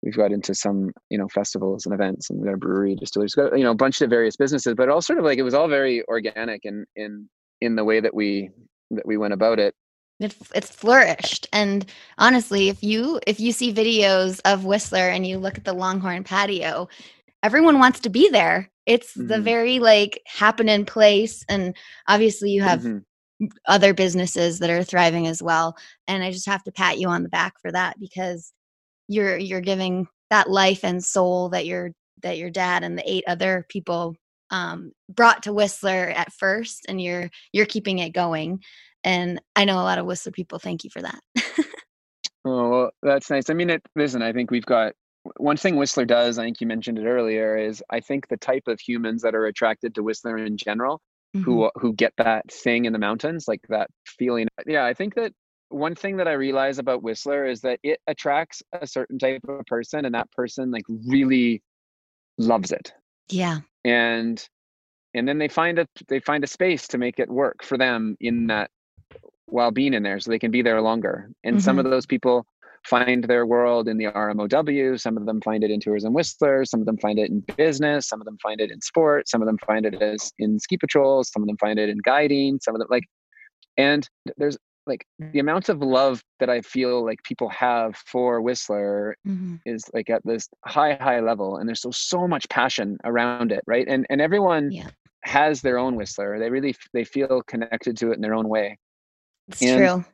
we've 0.02 0.16
got 0.16 0.30
into 0.30 0.54
some, 0.54 0.92
you 1.10 1.18
know, 1.18 1.26
festivals 1.28 1.86
and 1.86 1.94
events 1.94 2.30
and 2.30 2.38
we've 2.38 2.46
got 2.46 2.54
a 2.54 2.58
brewery, 2.58 2.94
distilleries, 2.94 3.34
got, 3.34 3.58
you 3.58 3.64
know, 3.64 3.72
a 3.72 3.74
bunch 3.74 4.00
of 4.02 4.08
various 4.10 4.36
businesses, 4.36 4.74
but 4.76 4.88
all 4.88 5.02
sort 5.02 5.18
of 5.18 5.24
like, 5.24 5.38
it 5.38 5.42
was 5.42 5.54
all 5.54 5.66
very 5.66 6.04
organic 6.06 6.64
in, 6.64 6.84
in, 6.94 7.28
in 7.60 7.74
the 7.74 7.84
way 7.84 7.98
that 7.98 8.14
we, 8.14 8.50
that 8.92 9.06
we 9.06 9.16
went 9.16 9.34
about 9.34 9.58
it. 9.58 9.74
It's 10.20 10.36
it's 10.54 10.70
flourished. 10.70 11.46
And 11.52 11.86
honestly, 12.18 12.68
if 12.68 12.82
you 12.82 13.20
if 13.26 13.40
you 13.40 13.52
see 13.52 13.72
videos 13.72 14.40
of 14.44 14.64
Whistler 14.64 15.08
and 15.08 15.26
you 15.26 15.38
look 15.38 15.56
at 15.58 15.64
the 15.64 15.72
Longhorn 15.72 16.24
patio, 16.24 16.88
everyone 17.42 17.78
wants 17.78 18.00
to 18.00 18.10
be 18.10 18.30
there. 18.30 18.70
It's 18.86 19.14
the 19.14 19.36
Mhm. 19.36 19.44
very 19.44 19.78
like 19.80 20.22
happening 20.26 20.84
place. 20.86 21.44
And 21.48 21.76
obviously 22.08 22.50
you 22.52 22.62
have 22.62 22.84
Mhm. 22.84 23.04
other 23.66 23.94
businesses 23.94 24.60
that 24.60 24.70
are 24.70 24.84
thriving 24.84 25.26
as 25.28 25.42
well. 25.42 25.76
And 26.08 26.22
I 26.24 26.32
just 26.32 26.46
have 26.46 26.64
to 26.64 26.72
pat 26.72 26.98
you 26.98 27.08
on 27.08 27.22
the 27.24 27.30
back 27.30 27.60
for 27.60 27.72
that 27.72 27.98
because 28.00 28.52
you're 29.08 29.38
you're 29.38 29.60
giving 29.62 30.08
that 30.30 30.50
life 30.50 30.84
and 30.84 31.04
soul 31.04 31.50
that 31.50 31.66
your 31.66 31.92
that 32.22 32.38
your 32.38 32.50
dad 32.50 32.84
and 32.84 32.98
the 32.98 33.10
eight 33.10 33.24
other 33.28 33.66
people 33.70 34.16
um, 34.50 34.92
brought 35.08 35.42
to 35.44 35.52
Whistler 35.52 36.10
at 36.10 36.32
first, 36.32 36.86
and 36.88 37.00
you're 37.00 37.30
you're 37.52 37.66
keeping 37.66 37.98
it 37.98 38.10
going. 38.10 38.62
And 39.04 39.40
I 39.56 39.64
know 39.64 39.76
a 39.76 39.82
lot 39.82 39.98
of 39.98 40.06
Whistler 40.06 40.32
people 40.32 40.58
thank 40.58 40.84
you 40.84 40.90
for 40.90 41.02
that. 41.02 41.20
Oh, 42.44 42.70
well, 42.70 42.90
that's 43.02 43.28
nice. 43.28 43.50
I 43.50 43.54
mean, 43.54 43.68
it, 43.68 43.82
listen, 43.96 44.22
I 44.22 44.32
think 44.32 44.50
we've 44.50 44.64
got 44.64 44.94
one 45.36 45.58
thing 45.58 45.76
Whistler 45.76 46.06
does, 46.06 46.38
I 46.38 46.44
think 46.44 46.60
you 46.60 46.66
mentioned 46.66 46.98
it 46.98 47.04
earlier, 47.04 47.56
is 47.58 47.82
I 47.90 48.00
think 48.00 48.28
the 48.28 48.38
type 48.38 48.66
of 48.66 48.80
humans 48.80 49.20
that 49.22 49.34
are 49.34 49.44
attracted 49.46 49.94
to 49.94 50.02
Whistler 50.02 50.38
in 50.38 50.56
general, 50.56 51.00
Mhm. 51.36 51.42
who 51.44 51.70
who 51.76 51.92
get 51.92 52.12
that 52.16 52.50
thing 52.50 52.86
in 52.86 52.92
the 52.94 52.98
mountains, 52.98 53.46
like 53.46 53.60
that 53.68 53.90
feeling. 54.06 54.48
Yeah, 54.66 54.84
I 54.86 54.94
think 54.94 55.14
that 55.16 55.32
one 55.68 55.94
thing 55.94 56.16
that 56.16 56.26
I 56.26 56.32
realize 56.32 56.78
about 56.78 57.02
Whistler 57.02 57.44
is 57.46 57.60
that 57.60 57.78
it 57.82 58.00
attracts 58.06 58.62
a 58.72 58.86
certain 58.86 59.18
type 59.18 59.42
of 59.46 59.64
person, 59.66 60.06
and 60.06 60.14
that 60.14 60.30
person 60.32 60.70
like 60.70 60.86
really 60.88 61.62
loves 62.38 62.72
it. 62.72 62.92
Yeah, 63.32 63.60
And 63.84 64.46
and 65.14 65.26
then 65.26 65.38
they 65.38 65.48
find 65.48 65.78
a 65.78 65.86
they 66.08 66.20
find 66.20 66.44
a 66.44 66.46
space 66.46 66.86
to 66.88 66.98
make 66.98 67.18
it 67.18 67.28
work 67.28 67.64
for 67.64 67.76
them 67.76 68.16
in 68.20 68.46
that 68.48 68.70
while 69.46 69.70
being 69.70 69.94
in 69.94 70.02
there 70.02 70.20
so 70.20 70.30
they 70.30 70.38
can 70.38 70.50
be 70.50 70.62
there 70.62 70.80
longer. 70.80 71.30
And 71.42 71.62
some 71.62 71.78
of 71.78 71.84
mm-hmm. 71.84 71.92
those 71.92 72.06
people 72.06 72.46
find 72.86 73.24
their 73.24 73.46
world 73.46 73.88
in 73.88 73.98
the 73.98 74.06
rmow 74.06 75.00
some 75.00 75.16
of 75.16 75.26
them 75.26 75.40
find 75.42 75.62
it 75.62 75.70
in 75.70 75.80
tourism 75.80 76.14
whistler 76.14 76.64
some 76.64 76.80
of 76.80 76.86
them 76.86 76.96
find 76.96 77.18
it 77.18 77.30
in 77.30 77.40
business 77.56 78.08
some 78.08 78.20
of 78.20 78.24
them 78.24 78.38
find 78.42 78.60
it 78.60 78.70
in 78.70 78.80
sport 78.80 79.28
some 79.28 79.42
of 79.42 79.46
them 79.46 79.58
find 79.66 79.84
it 79.84 80.00
as 80.00 80.32
in 80.38 80.58
ski 80.58 80.78
patrols 80.78 81.30
some 81.30 81.42
of 81.42 81.46
them 81.46 81.58
find 81.58 81.78
it 81.78 81.90
in 81.90 81.98
guiding 82.04 82.58
some 82.62 82.74
of 82.74 82.78
them 82.78 82.88
like 82.90 83.04
and 83.76 84.08
there's 84.38 84.56
like 84.86 85.04
the 85.18 85.38
amount 85.38 85.68
of 85.68 85.80
love 85.80 86.22
that 86.40 86.48
i 86.50 86.60
feel 86.62 87.04
like 87.04 87.22
people 87.24 87.48
have 87.48 87.94
for 88.06 88.40
whistler 88.40 89.14
Mhm. 89.26 89.60
is 89.66 89.84
like 89.92 90.08
at 90.10 90.22
this 90.24 90.48
high 90.64 90.94
high 90.94 91.20
level 91.20 91.56
and 91.58 91.68
there's 91.68 91.82
so 91.82 91.90
so 91.90 92.26
much 92.26 92.48
passion 92.48 92.96
around 93.04 93.52
it 93.52 93.62
right 93.66 93.86
and 93.88 94.06
and 94.10 94.20
everyone 94.20 94.70
Yeah. 94.72 94.88
has 95.24 95.60
their 95.60 95.78
own 95.78 95.96
whistler 95.96 96.38
they 96.38 96.50
really 96.50 96.74
they 96.92 97.04
feel 97.04 97.42
connected 97.42 97.96
to 97.98 98.10
it 98.10 98.14
in 98.14 98.20
their 98.22 98.34
own 98.34 98.48
way 98.48 98.78
it's 99.48 99.62
And- 99.62 99.78
true. 99.78 100.04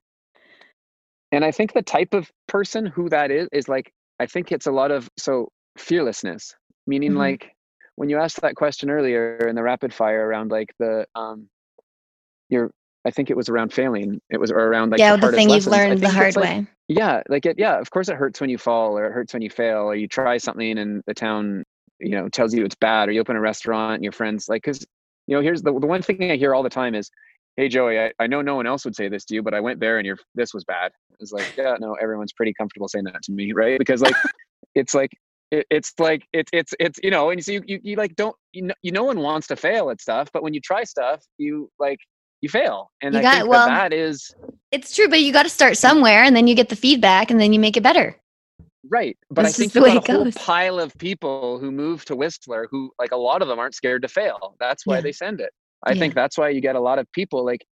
and 1.33 1.45
i 1.45 1.51
think 1.53 1.73
the 1.73 1.83
type 1.83 2.13
of 2.15 2.31
person 2.49 2.87
who 2.87 3.09
that 3.11 3.31
is 3.31 3.49
is 3.53 3.69
like 3.69 3.93
i 4.21 4.27
think 4.27 4.51
it's 4.53 4.67
a 4.67 4.73
lot 4.73 4.91
of 4.91 5.09
so 5.17 5.49
fearlessness 5.79 6.55
meaning 6.87 7.13
Mhm. 7.13 7.19
like 7.19 7.53
when 7.97 8.09
you 8.11 8.19
asked 8.19 8.41
that 8.43 8.57
question 8.57 8.91
earlier 8.91 9.39
in 9.49 9.55
the 9.57 9.63
rapid 9.63 9.93
fire 9.95 10.27
around 10.27 10.51
like 10.51 10.73
the 10.79 11.07
um 11.15 11.49
your 12.49 12.71
i 13.07 13.11
think 13.11 13.31
it 13.31 13.37
was 13.37 13.49
around 13.49 13.73
failing 13.73 14.21
it 14.31 14.39
was 14.39 14.51
around 14.51 14.91
like 14.91 15.01
yeah, 15.01 15.17
the, 15.17 15.29
the 15.29 15.33
thing 15.33 15.49
you've 15.49 15.67
lessons. 15.67 15.73
Learned 15.73 16.01
the 16.01 16.11
hard 16.11 16.37
like, 16.37 16.45
way. 16.45 16.67
yeah 16.89 17.23
like 17.29 17.47
it 17.47 17.59
yeah 17.59 17.79
of 17.79 17.91
course 17.91 18.09
it 18.09 18.17
hurts 18.17 18.41
when 18.41 18.51
you 18.51 18.59
fall 18.59 18.99
or 18.99 19.07
it 19.07 19.13
hurts 19.13 19.33
when 19.33 19.43
you 19.43 19.51
fail 19.51 19.83
or 19.83 19.95
you 19.95 20.09
try 20.09 20.37
something 20.37 20.79
and 20.79 21.03
the 21.07 21.15
town 21.15 21.65
you 22.01 22.11
know 22.11 22.29
tells 22.29 22.53
you 22.53 22.65
it's 22.65 22.75
bad 22.75 23.09
or 23.09 23.13
you 23.13 23.21
open 23.21 23.37
a 23.37 23.41
restaurant 23.41 23.95
and 23.95 24.05
your 24.05 24.13
friends 24.13 24.49
like 24.49 24.63
because 24.63 24.85
you 25.27 25.37
know 25.37 25.43
here's 25.43 25.63
the, 25.63 25.73
the 25.73 25.87
one 25.87 26.03
thing 26.03 26.31
i 26.31 26.37
hear 26.37 26.55
all 26.55 26.63
the 26.63 26.69
time 26.69 26.95
is 26.95 27.11
hey 27.57 27.69
joey 27.69 27.99
I, 27.99 28.13
I 28.19 28.27
know 28.27 28.43
no 28.43 28.55
one 28.55 28.67
else 28.67 28.85
would 28.85 28.97
say 28.97 29.09
this 29.09 29.25
to 29.27 29.35
you 29.35 29.43
but 29.43 29.55
i 29.55 29.61
went 29.61 29.81
there 29.81 29.99
and 29.99 30.07
your 30.07 30.19
this 30.35 30.53
was 30.53 30.65
bad 30.65 30.93
it's 31.21 31.33
like 31.33 31.57
yeah 31.57 31.77
no 31.81 31.95
everyone's 31.95 32.33
pretty 32.33 32.53
comfortable 32.55 32.89
saying 32.89 33.05
that 33.05 33.23
to 33.23 33.33
me 33.33 33.53
right 33.53 33.79
because 33.79 34.03
like 34.03 34.15
it's 34.75 34.95
like 34.95 35.13
it, 35.51 35.67
it's 35.71 35.93
like 35.99 36.27
it's 36.33 36.51
it's 36.53 36.75
it's 36.81 36.99
you 37.03 37.11
know 37.11 37.31
and 37.31 37.43
so 37.43 37.53
you, 37.53 37.63
you, 37.67 37.81
you 37.83 37.97
like 37.97 38.15
don't 38.17 38.37
you 38.53 38.63
know, 38.63 38.75
you 38.83 38.93
no 38.93 39.05
one 39.05 39.21
wants 39.21 39.47
to 39.47 39.57
fail 39.57 39.91
at 39.91 40.01
stuff 40.01 40.29
but 40.33 40.43
when 40.43 40.53
you 40.53 40.61
try 40.61 40.85
stuff 40.85 41.23
you 41.39 41.71
like 41.79 41.99
you 42.43 42.49
fail 42.49 42.91
and 43.03 43.15
You 43.15 43.21
i 43.21 43.23
got- 43.23 43.35
think 43.39 43.49
well, 43.49 43.67
that 43.67 43.93
is 43.93 44.35
It's 44.73 44.95
true, 44.95 45.09
but 45.09 45.21
you 45.23 45.33
got 45.33 45.45
to 45.45 45.49
start 45.49 45.77
somewhere, 45.77 46.23
and 46.23 46.35
then 46.37 46.47
you 46.47 46.55
get 46.55 46.69
the 46.69 46.77
feedback, 46.77 47.31
and 47.31 47.41
then 47.41 47.53
you 47.53 47.61
make 47.61 47.77
it 47.77 47.83
better. 47.83 48.17
Right. 48.89 49.17
But 49.31 49.43
That's 49.43 49.55
I 49.55 49.59
think 49.59 49.73
just 49.73 49.75
the 49.75 49.83
way 49.83 49.95
you've 49.95 50.05
got 50.05 50.15
it 50.27 50.37
a 50.37 50.39
whole 50.39 50.45
pile 50.47 50.79
of 50.79 50.97
people 50.99 51.59
who 51.59 51.71
move 51.73 52.05
to 52.07 52.15
Whistler 52.17 52.69
who 52.71 52.93
like 52.99 53.11
a 53.13 53.17
lot 53.17 53.43
of 53.43 53.49
them 53.49 53.59
aren't 53.59 53.75
scared 53.75 54.03
to 54.03 54.09
fail. 54.09 54.55
That's 54.61 54.87
why 54.87 54.97
Yeah. 54.97 55.01
they 55.03 55.13
send 55.13 55.41
it. 55.41 55.51
I 55.85 55.93
Yeah. 55.93 55.99
think 56.01 56.15
that's 56.15 56.39
why 56.39 56.51
you 56.51 56.61
get 56.61 56.77
a 56.77 56.81
lot 56.81 56.99
of 57.01 57.11
people 57.13 57.45
like 57.45 57.65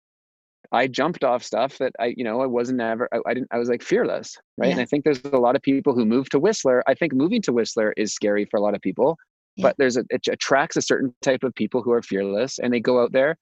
I 0.71 0.87
jumped 0.87 1.23
off 1.23 1.43
stuff 1.43 1.77
that 1.77 1.93
I, 1.99 2.15
you 2.17 2.23
know, 2.23 2.41
I 2.41 2.47
wasn't 2.47 2.81
ever, 2.81 3.07
I, 3.13 3.19
I 3.27 3.33
didn't, 3.35 3.49
I 3.51 3.59
was 3.59 3.69
like 3.69 3.83
fearless. 3.83 4.35
Right. 4.57 4.71
And 4.71 4.79
I 4.79 4.85
think 4.85 5.03
there's 5.03 5.21
a 5.25 5.37
lot 5.37 5.55
of 5.55 5.61
people 5.61 5.93
who 5.93 6.03
move 6.03 6.29
to 6.29 6.39
Whistler. 6.39 6.81
I 6.87 6.95
think 6.95 7.13
moving 7.13 7.43
to 7.43 7.53
Whistler 7.53 7.93
is 7.95 8.13
scary 8.15 8.45
for 8.45 8.57
a 8.57 8.61
lot 8.61 8.73
of 8.73 8.81
people, 8.81 9.17
Yeah. 9.55 9.63
but 9.67 9.75
there's 9.77 9.97
a, 9.97 10.05
it 10.09 10.21
attracts 10.27 10.75
a 10.77 10.81
certain 10.81 11.13
type 11.21 11.43
of 11.43 11.53
people 11.53 11.83
who 11.83 11.91
are 11.91 12.01
fearless 12.01 12.57
and 12.57 12.73
they 12.73 12.79
go 12.79 13.03
out 13.03 13.11
there 13.11 13.37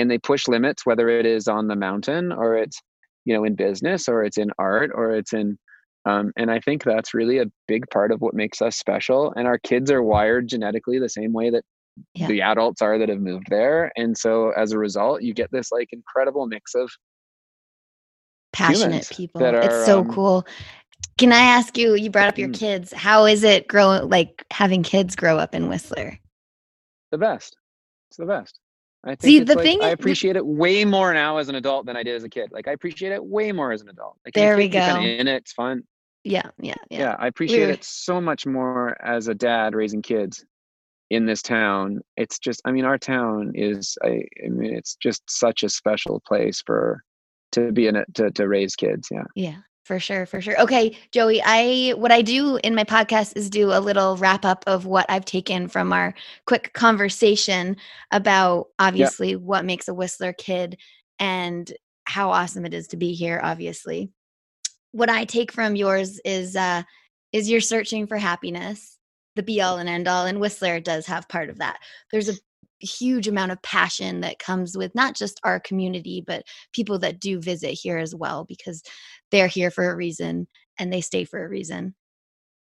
and 0.00 0.10
they 0.10 0.18
push 0.18 0.48
limits, 0.48 0.84
whether 0.84 1.08
it 1.08 1.26
is 1.26 1.48
on 1.48 1.68
the 1.68 1.76
mountain 1.76 2.32
or 2.32 2.56
it's, 2.56 2.80
you 3.24 3.34
know, 3.34 3.44
in 3.44 3.54
business 3.54 4.08
or 4.08 4.24
it's 4.24 4.38
in 4.38 4.50
art 4.58 4.90
or 4.94 5.12
it's 5.12 5.32
in, 5.32 5.58
um, 6.06 6.32
and 6.36 6.50
I 6.50 6.58
think 6.60 6.82
that's 6.82 7.14
really 7.14 7.38
a 7.38 7.46
big 7.68 7.84
part 7.90 8.10
of 8.10 8.20
what 8.20 8.34
makes 8.34 8.62
us 8.62 8.76
special. 8.76 9.32
And 9.36 9.46
our 9.46 9.58
kids 9.58 9.90
are 9.90 10.02
wired 10.02 10.48
genetically 10.48 10.98
the 10.98 11.08
same 11.08 11.32
way 11.32 11.50
that 11.50 11.64
yeah. 12.14 12.26
the 12.26 12.42
adults 12.42 12.80
are 12.80 12.98
that 12.98 13.08
have 13.08 13.20
moved 13.20 13.46
there. 13.50 13.92
And 13.96 14.16
so 14.16 14.50
as 14.50 14.72
a 14.72 14.78
result, 14.78 15.22
you 15.22 15.34
get 15.34 15.50
this 15.52 15.70
like 15.70 15.88
incredible 15.92 16.46
mix 16.46 16.74
of 16.74 16.90
passionate 18.52 19.08
people. 19.10 19.44
Are, 19.44 19.60
it's 19.60 19.86
so 19.86 20.00
um, 20.00 20.12
cool. 20.12 20.46
Can 21.18 21.32
I 21.32 21.40
ask 21.40 21.76
you, 21.76 21.94
you 21.94 22.10
brought 22.10 22.28
up 22.28 22.38
your 22.38 22.48
mm. 22.48 22.58
kids. 22.58 22.92
How 22.92 23.26
is 23.26 23.44
it 23.44 23.68
grow 23.68 24.06
like 24.06 24.44
having 24.50 24.82
kids 24.82 25.14
grow 25.16 25.36
up 25.38 25.54
in 25.54 25.68
Whistler? 25.68 26.18
The 27.10 27.18
best. 27.18 27.56
It's 28.08 28.16
the 28.16 28.26
best. 28.26 28.58
I 29.04 29.14
think 29.14 29.22
See, 29.22 29.40
the 29.40 29.54
like, 29.54 29.64
thing 29.64 29.82
I 29.82 29.88
appreciate 29.88 30.36
it 30.36 30.44
way 30.44 30.84
more 30.84 31.14
now 31.14 31.38
as 31.38 31.48
an 31.48 31.54
adult 31.54 31.86
than 31.86 31.96
I 31.96 32.02
did 32.02 32.16
as 32.16 32.24
a 32.24 32.28
kid. 32.28 32.50
Like 32.52 32.68
I 32.68 32.72
appreciate 32.72 33.12
it 33.12 33.24
way 33.24 33.50
more 33.50 33.72
as 33.72 33.80
an 33.80 33.88
adult. 33.88 34.18
Like 34.24 34.34
there 34.34 34.56
we 34.56 34.68
go. 34.68 34.96
in 35.00 35.26
it, 35.26 35.36
it's 35.36 35.52
fun. 35.52 35.82
Yeah, 36.22 36.50
yeah, 36.60 36.74
yeah. 36.90 36.98
Yeah, 36.98 37.16
I 37.18 37.28
appreciate 37.28 37.70
it 37.70 37.82
so 37.82 38.20
much 38.20 38.44
more 38.44 38.96
as 39.02 39.28
a 39.28 39.34
dad 39.34 39.74
raising 39.74 40.02
kids 40.02 40.44
in 41.08 41.24
this 41.24 41.40
town. 41.40 42.00
It's 42.18 42.38
just, 42.38 42.60
I 42.66 42.72
mean, 42.72 42.84
our 42.84 42.98
town 42.98 43.52
is, 43.54 43.96
I, 44.04 44.22
I 44.44 44.48
mean, 44.48 44.74
it's 44.74 44.96
just 44.96 45.22
such 45.28 45.62
a 45.62 45.70
special 45.70 46.20
place 46.26 46.62
for 46.64 47.02
to 47.52 47.72
be 47.72 47.86
in 47.86 47.96
it 47.96 48.06
to 48.14 48.30
to 48.32 48.46
raise 48.46 48.76
kids. 48.76 49.08
Yeah. 49.10 49.24
Yeah. 49.34 49.56
For 49.84 49.98
sure, 49.98 50.26
for 50.26 50.40
sure. 50.40 50.60
Okay, 50.60 50.96
Joey, 51.10 51.40
I 51.44 51.94
what 51.96 52.12
I 52.12 52.22
do 52.22 52.56
in 52.56 52.74
my 52.74 52.84
podcast 52.84 53.32
is 53.36 53.48
do 53.48 53.72
a 53.72 53.80
little 53.80 54.16
wrap 54.16 54.44
up 54.44 54.62
of 54.66 54.84
what 54.84 55.06
I've 55.08 55.24
taken 55.24 55.68
from 55.68 55.92
our 55.92 56.14
quick 56.46 56.72
conversation 56.74 57.76
about 58.10 58.68
obviously 58.78 59.36
what 59.36 59.64
makes 59.64 59.88
a 59.88 59.94
Whistler 59.94 60.32
kid 60.32 60.78
and 61.18 61.72
how 62.04 62.30
awesome 62.30 62.66
it 62.66 62.74
is 62.74 62.88
to 62.88 62.96
be 62.96 63.14
here 63.14 63.40
obviously. 63.42 64.10
What 64.92 65.08
I 65.08 65.24
take 65.24 65.50
from 65.50 65.76
yours 65.76 66.20
is 66.24 66.56
uh 66.56 66.82
is 67.32 67.48
you're 67.48 67.60
searching 67.60 68.06
for 68.06 68.18
happiness, 68.18 68.98
the 69.34 69.42
be 69.42 69.62
all 69.62 69.78
and 69.78 69.88
end 69.88 70.08
all 70.08 70.26
and 70.26 70.40
Whistler 70.40 70.78
does 70.80 71.06
have 71.06 71.28
part 71.28 71.48
of 71.48 71.58
that. 71.58 71.78
There's 72.12 72.28
a 72.28 72.34
huge 72.80 73.28
amount 73.28 73.52
of 73.52 73.62
passion 73.62 74.20
that 74.20 74.38
comes 74.38 74.76
with 74.76 74.94
not 74.94 75.14
just 75.14 75.40
our 75.44 75.60
community 75.60 76.22
but 76.26 76.44
people 76.72 76.98
that 76.98 77.20
do 77.20 77.38
visit 77.40 77.72
here 77.72 77.98
as 77.98 78.14
well 78.14 78.44
because 78.44 78.82
they're 79.30 79.46
here 79.46 79.70
for 79.70 79.90
a 79.90 79.96
reason 79.96 80.46
and 80.78 80.92
they 80.92 81.00
stay 81.00 81.24
for 81.24 81.44
a 81.44 81.48
reason 81.48 81.94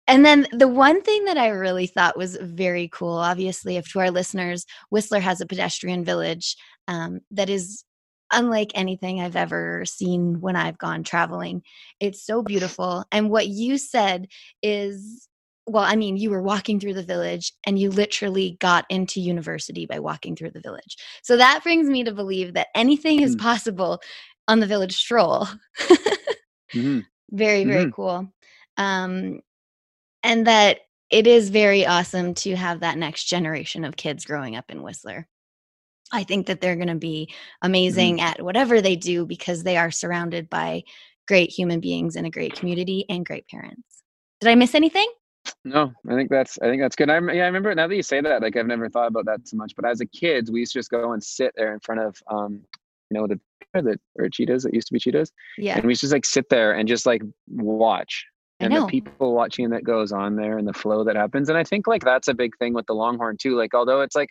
and 0.09 0.25
then 0.25 0.47
the 0.53 0.69
one 0.69 1.03
thing 1.03 1.25
that 1.25 1.37
I 1.37 1.49
really 1.49 1.87
thought 1.87 2.17
was 2.17 2.37
very 2.41 2.89
cool, 2.93 3.17
obviously, 3.17 3.77
if 3.77 3.91
to 3.91 3.99
our 4.01 4.11
listeners, 4.11 4.65
Whistler 4.91 5.19
has 5.19 5.41
a 5.41 5.47
pedestrian 5.47 6.05
village 6.05 6.57
um, 6.87 7.21
that 7.33 7.51
is 7.51 7.85
unlike 8.33 8.73
anything 8.75 9.21
I've 9.21 9.37
ever 9.37 9.85
seen 9.85 10.41
when 10.41 10.57
I've 10.57 10.79
gone 10.79 11.03
traveling. 11.03 11.63
It's 12.01 12.25
so 12.25 12.43
beautiful. 12.43 13.05
And 13.11 13.31
what 13.31 13.49
you 13.49 13.79
said 13.79 14.29
is 14.63 15.29
well, 15.69 15.83
I 15.83 15.97
mean, 15.97 16.17
you 16.17 16.31
were 16.31 16.43
walking 16.43 16.79
through 16.79 16.95
the 16.95 17.03
village 17.03 17.53
and 17.67 17.77
you 17.77 17.91
literally 17.91 18.57
got 18.61 18.85
into 18.89 19.21
university 19.21 19.85
by 19.85 19.99
walking 19.99 20.37
through 20.37 20.53
the 20.53 20.61
village. 20.61 20.97
So 21.25 21.37
that 21.37 21.65
brings 21.65 21.89
me 21.89 22.05
to 22.05 22.13
believe 22.13 22.55
that 22.55 22.69
anything 22.77 23.21
is 23.21 23.35
mm. 23.35 23.41
possible 23.41 24.01
on 24.47 24.61
the 24.61 24.67
village 24.69 24.97
stroll. 24.97 25.49
mm-hmm. 26.73 27.01
Very, 27.31 27.65
very 27.65 27.85
mm-hmm. 27.85 27.91
cool. 27.91 28.33
Um, 28.77 29.41
and 30.23 30.47
that 30.47 30.81
it 31.11 31.27
is 31.27 31.51
very 31.51 31.87
awesome 31.87 32.35
to 32.35 32.57
have 32.57 32.81
that 32.81 32.99
next 32.99 33.25
generation 33.25 33.85
of 33.85 33.97
kids 33.97 34.25
growing 34.25 34.57
up 34.57 34.71
in 34.71 34.83
Whistler. 34.83 35.27
I 36.13 36.25
think 36.25 36.47
that 36.47 36.61
they're 36.61 36.77
going 36.77 36.89
to 36.89 36.95
be 36.95 37.29
mm-hmm. 37.31 37.67
amazing 37.67 38.17
mm-hmm. 38.19 38.27
at 38.27 38.43
whatever 38.43 38.81
they 38.81 38.97
do 38.97 39.27
because 39.27 39.63
they 39.63 39.77
are 39.77 39.91
surrounded 39.91 40.49
by 40.49 40.85
great 41.27 41.51
human 41.51 41.81
beings 41.81 42.17
and 42.17 42.27
a 42.27 42.31
great 42.31 42.55
community 42.55 43.05
and 43.09 43.27
great 43.27 43.47
parents. 43.49 44.03
Did 44.41 44.51
I 44.51 44.55
miss 44.55 44.75
anything? 44.75 45.11
No, 45.65 45.93
I 46.09 46.15
think 46.15 46.29
that's 46.29 46.59
I 46.61 46.67
think 46.67 46.83
that's 46.83 46.97
good. 46.97 47.09
I 47.09 47.21
yeah, 47.33 47.45
I 47.45 47.47
remember 47.47 47.73
now 47.75 47.87
that 47.87 47.95
you 47.95 48.03
say 48.03 48.21
that, 48.21 48.43
like 48.43 48.57
I've 48.57 48.67
never 48.67 48.89
thought 48.89 49.09
about 49.09 49.27
that 49.27 49.47
so 49.47 49.57
much. 49.57 49.75
But 49.77 49.85
as 49.85 50.01
a 50.01 50.07
kid, 50.07 50.49
we 50.51 50.61
used 50.61 50.73
to 50.73 50.81
just 50.81 50.91
go 50.91 51.13
and 51.13 51.23
sit 51.23 51.53
there 51.57 51.73
in 51.73 51.81
front 51.81 52.01
of 52.01 52.21
um, 52.29 52.63
you 53.11 53.19
know, 53.19 53.27
the 53.27 53.41
the 53.75 53.99
or 54.19 54.29
Citta's 54.33 54.63
that 54.63 54.75
used 54.75 54.89
to 54.89 54.95
be 54.95 55.01
Citta's. 55.01 55.33
Yeah. 55.59 55.77
And 55.77 55.85
we 55.85 55.95
just 55.95 56.13
like 56.13 56.25
sit 56.25 56.49
there 56.49 56.73
and 56.73 56.89
just 56.89 57.07
like 57.07 57.23
watch. 57.49 58.25
And 58.59 58.75
the 58.75 58.87
people 58.87 59.35
watching 59.35 59.69
that 59.71 59.85
goes 59.85 60.13
on 60.13 60.37
there 60.37 60.57
and 60.57 60.67
the 60.67 60.73
flow 60.73 61.05
that 61.05 61.15
happens. 61.15 61.51
And 61.51 61.59
I 61.59 61.65
think 61.65 61.87
like 61.87 62.03
that's 62.03 62.29
a 62.29 62.35
big 62.35 62.57
thing 62.59 62.73
with 62.73 62.87
the 62.87 62.95
longhorn 62.95 63.37
too. 63.39 63.55
Like 63.55 63.75
although 63.75 64.01
it's 64.01 64.17
like 64.17 64.31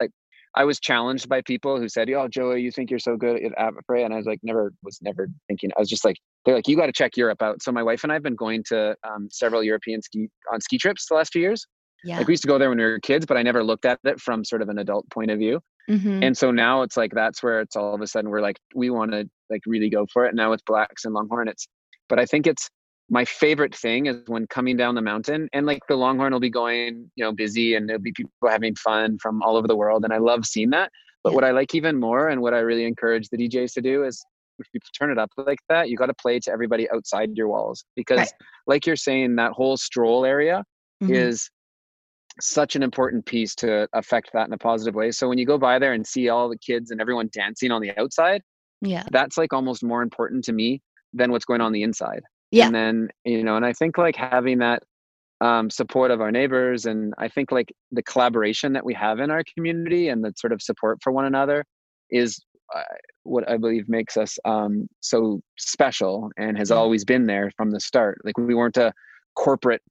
like 0.00 0.10
I 0.54 0.64
was 0.64 0.78
challenged 0.78 1.28
by 1.28 1.40
people 1.40 1.80
who 1.80 1.88
said, 1.88 2.08
"Oh, 2.10 2.28
Joey, 2.28 2.60
you 2.60 2.70
think 2.70 2.90
you're 2.90 2.98
so 2.98 3.16
good 3.16 3.42
at 3.42 3.52
apres?" 3.58 4.04
And 4.04 4.14
I 4.14 4.16
was 4.18 4.26
like, 4.26 4.38
never 4.42 4.72
was 4.82 4.98
never 5.02 5.28
thinking. 5.48 5.70
I 5.76 5.80
was 5.80 5.88
just 5.88 6.04
like, 6.04 6.16
they're 6.44 6.54
like, 6.54 6.68
you 6.68 6.76
got 6.76 6.86
to 6.86 6.92
check 6.92 7.16
Europe 7.16 7.42
out. 7.42 7.62
So 7.62 7.72
my 7.72 7.82
wife 7.82 8.04
and 8.04 8.12
I 8.12 8.16
have 8.16 8.22
been 8.22 8.36
going 8.36 8.62
to 8.68 8.94
um, 9.08 9.28
several 9.32 9.64
European 9.64 10.02
ski 10.02 10.28
on 10.52 10.60
ski 10.60 10.78
trips 10.78 11.06
the 11.08 11.14
last 11.14 11.32
few 11.32 11.42
years. 11.42 11.66
Yeah. 12.04 12.18
Like 12.18 12.28
we 12.28 12.34
used 12.34 12.42
to 12.42 12.48
go 12.48 12.58
there 12.58 12.68
when 12.68 12.78
we 12.78 12.84
were 12.84 13.00
kids, 13.00 13.26
but 13.26 13.36
I 13.36 13.42
never 13.42 13.64
looked 13.64 13.86
at 13.86 13.98
it 14.04 14.20
from 14.20 14.44
sort 14.44 14.62
of 14.62 14.68
an 14.68 14.78
adult 14.78 15.08
point 15.10 15.30
of 15.30 15.38
view. 15.38 15.60
Mm-hmm. 15.90 16.22
And 16.22 16.36
so 16.36 16.50
now 16.50 16.82
it's 16.82 16.96
like 16.96 17.12
that's 17.14 17.42
where 17.42 17.60
it's 17.60 17.76
all 17.76 17.94
of 17.94 18.00
a 18.00 18.06
sudden 18.06 18.30
we're 18.30 18.40
like 18.40 18.58
we 18.74 18.90
want 18.90 19.12
to 19.12 19.28
like 19.50 19.62
really 19.66 19.90
go 19.90 20.06
for 20.12 20.26
it. 20.26 20.34
Now 20.34 20.50
with 20.50 20.64
blacks 20.64 21.04
and 21.04 21.14
longhorn, 21.14 21.48
it's. 21.48 21.66
But 22.08 22.18
I 22.18 22.26
think 22.26 22.46
it's 22.46 22.68
my 23.10 23.24
favorite 23.24 23.74
thing 23.74 24.06
is 24.06 24.16
when 24.26 24.46
coming 24.46 24.76
down 24.76 24.94
the 24.94 25.02
mountain 25.02 25.48
and 25.52 25.66
like 25.66 25.80
the 25.88 25.96
longhorn 25.96 26.32
will 26.32 26.40
be 26.40 26.50
going 26.50 27.10
you 27.16 27.24
know 27.24 27.32
busy 27.32 27.74
and 27.74 27.88
there'll 27.88 28.00
be 28.00 28.12
people 28.12 28.30
having 28.48 28.74
fun 28.76 29.18
from 29.20 29.42
all 29.42 29.58
over 29.58 29.68
the 29.68 29.76
world 29.76 30.04
and 30.04 30.12
i 30.12 30.16
love 30.16 30.46
seeing 30.46 30.70
that 30.70 30.90
but 31.24 31.30
yeah. 31.30 31.34
what 31.36 31.44
I 31.44 31.50
like 31.50 31.74
even 31.74 31.98
more 31.98 32.28
and 32.28 32.40
what 32.42 32.54
I 32.54 32.58
really 32.58 32.84
encourage 32.84 33.30
the 33.30 33.38
DJs 33.38 33.72
to 33.72 33.80
do 33.80 34.04
is 34.04 34.24
if 34.58 34.66
you 34.72 34.80
turn 34.96 35.10
it 35.10 35.18
up 35.18 35.30
like 35.36 35.58
that, 35.68 35.88
you 35.88 35.96
got 35.96 36.06
to 36.06 36.14
play 36.14 36.38
to 36.38 36.52
everybody 36.52 36.88
outside 36.90 37.30
your 37.34 37.48
walls 37.48 37.84
because 37.96 38.18
right. 38.18 38.32
like 38.68 38.86
you're 38.86 38.94
saying 38.94 39.36
that 39.36 39.52
whole 39.52 39.76
stroll 39.76 40.24
area 40.24 40.62
mm-hmm. 41.02 41.12
is 41.12 41.50
such 42.40 42.76
an 42.76 42.82
important 42.82 43.26
piece 43.26 43.54
to 43.56 43.88
affect 43.92 44.30
that 44.32 44.46
in 44.46 44.52
a 44.52 44.58
positive 44.58 44.94
way. 44.94 45.10
So 45.10 45.28
when 45.28 45.38
you 45.38 45.46
go 45.46 45.58
by 45.58 45.78
there 45.78 45.92
and 45.92 46.06
see 46.06 46.28
all 46.28 46.48
the 46.48 46.58
kids 46.58 46.90
and 46.90 47.00
everyone 47.00 47.30
dancing 47.32 47.70
on 47.70 47.80
the 47.80 47.96
outside, 47.98 48.42
yeah. 48.80 49.04
That's 49.10 49.38
like 49.38 49.52
almost 49.52 49.82
more 49.82 50.02
important 50.02 50.44
to 50.44 50.52
me 50.52 50.82
than 51.12 51.30
what's 51.30 51.44
going 51.44 51.60
on 51.60 51.72
the 51.72 51.82
inside. 51.82 52.22
Yeah. 52.50 52.66
And 52.66 52.74
then, 52.74 53.08
you 53.24 53.42
know, 53.42 53.56
and 53.56 53.64
I 53.64 53.72
think 53.72 53.98
like 53.98 54.16
having 54.16 54.58
that 54.58 54.82
um, 55.40 55.70
support 55.70 56.10
of 56.10 56.20
our 56.20 56.30
neighbors 56.30 56.86
and 56.86 57.12
i 57.18 57.26
think 57.26 57.50
like 57.50 57.74
the 57.90 58.04
collaboration 58.04 58.72
that 58.72 58.84
we 58.84 58.94
have 58.94 59.18
in 59.18 59.32
our 59.32 59.42
community 59.52 60.08
and 60.08 60.24
the 60.24 60.32
sort 60.36 60.52
of 60.52 60.62
support 60.62 60.98
for 61.02 61.12
one 61.12 61.24
another 61.24 61.64
is 62.08 62.40
uh, 62.74 62.82
what 63.24 63.46
i 63.50 63.56
believe 63.56 63.88
makes 63.88 64.16
us 64.16 64.38
um, 64.44 64.86
so 65.00 65.40
special 65.58 66.30
and 66.38 66.56
has 66.56 66.70
always 66.70 67.04
been 67.04 67.26
there 67.26 67.50
from 67.56 67.72
the 67.72 67.80
start 67.80 68.18
like 68.24 68.38
we 68.38 68.54
weren't 68.54 68.76
a 68.76 68.92
corporate 69.34 69.82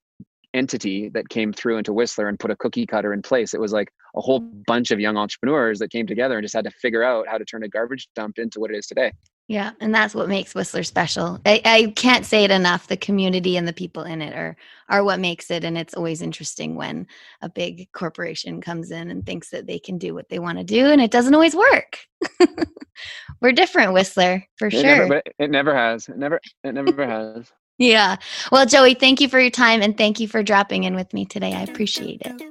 entity 0.53 1.09
that 1.09 1.29
came 1.29 1.51
through 1.51 1.77
into 1.77 1.93
whistler 1.93 2.27
and 2.27 2.39
put 2.39 2.51
a 2.51 2.55
cookie 2.55 2.85
cutter 2.85 3.13
in 3.13 3.21
place 3.21 3.53
it 3.53 3.59
was 3.59 3.73
like 3.73 3.91
a 4.15 4.21
whole 4.21 4.39
bunch 4.39 4.91
of 4.91 4.99
young 4.99 5.17
entrepreneurs 5.17 5.79
that 5.79 5.91
came 5.91 6.05
together 6.05 6.37
and 6.37 6.43
just 6.43 6.55
had 6.55 6.65
to 6.65 6.71
figure 6.71 7.03
out 7.03 7.27
how 7.27 7.37
to 7.37 7.45
turn 7.45 7.63
a 7.63 7.67
garbage 7.67 8.07
dump 8.15 8.37
into 8.37 8.59
what 8.59 8.71
it 8.71 8.77
is 8.77 8.87
today 8.87 9.11
yeah, 9.49 9.71
and 9.81 9.93
that's 9.93 10.15
what 10.15 10.29
makes 10.29 10.55
Whistler 10.55 10.83
special. 10.83 11.39
I, 11.45 11.61
I 11.65 11.93
can't 11.97 12.25
say 12.25 12.45
it 12.45 12.51
enough. 12.51 12.87
The 12.87 12.95
community 12.95 13.57
and 13.57 13.67
the 13.67 13.73
people 13.73 14.03
in 14.03 14.21
it 14.21 14.33
are 14.33 14.55
are 14.87 15.03
what 15.03 15.19
makes 15.19 15.51
it, 15.51 15.65
and 15.65 15.77
it's 15.77 15.93
always 15.93 16.21
interesting 16.21 16.75
when 16.75 17.07
a 17.41 17.49
big 17.49 17.91
corporation 17.91 18.61
comes 18.61 18.89
in 18.89 19.11
and 19.11 19.25
thinks 19.25 19.49
that 19.49 19.67
they 19.67 19.79
can 19.79 19.97
do 19.97 20.13
what 20.13 20.29
they 20.29 20.39
want 20.39 20.59
to 20.59 20.63
do, 20.63 20.85
and 20.85 21.01
it 21.01 21.11
doesn't 21.11 21.33
always 21.33 21.55
work. 21.55 21.99
We're 23.41 23.51
different, 23.51 23.91
Whistler, 23.91 24.45
for 24.55 24.67
it 24.67 24.71
sure. 24.71 25.09
Never, 25.09 25.21
it 25.37 25.51
never 25.51 25.75
has. 25.75 26.07
It 26.07 26.17
never. 26.17 26.39
It 26.63 26.73
never 26.73 27.05
has. 27.07 27.51
Yeah. 27.77 28.17
Well, 28.51 28.65
Joey, 28.65 28.93
thank 28.95 29.21
you 29.21 29.29
for 29.29 29.39
your 29.39 29.49
time 29.51 29.81
and 29.81 29.97
thank 29.97 30.19
you 30.19 30.27
for 30.27 30.43
dropping 30.43 30.85
in 30.85 30.95
with 30.95 31.13
me 31.13 31.25
today. 31.25 31.53
I 31.53 31.63
appreciate 31.63 32.21
it. 32.23 32.41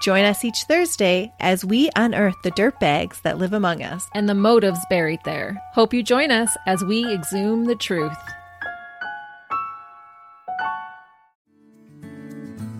Join 0.00 0.24
us 0.24 0.44
each 0.46 0.64
Thursday 0.64 1.30
as 1.40 1.62
we 1.62 1.90
unearth 1.94 2.36
the 2.42 2.50
dirtbags 2.52 3.20
that 3.22 3.36
live 3.38 3.52
among 3.52 3.82
us. 3.82 4.08
and 4.14 4.28
the 4.28 4.34
motives 4.34 4.80
buried 4.88 5.20
there. 5.24 5.60
Hope 5.74 5.92
you 5.92 6.02
join 6.02 6.30
us 6.30 6.56
as 6.66 6.82
we 6.82 7.06
exhume 7.12 7.66
the 7.66 7.76
truth. 7.76 8.16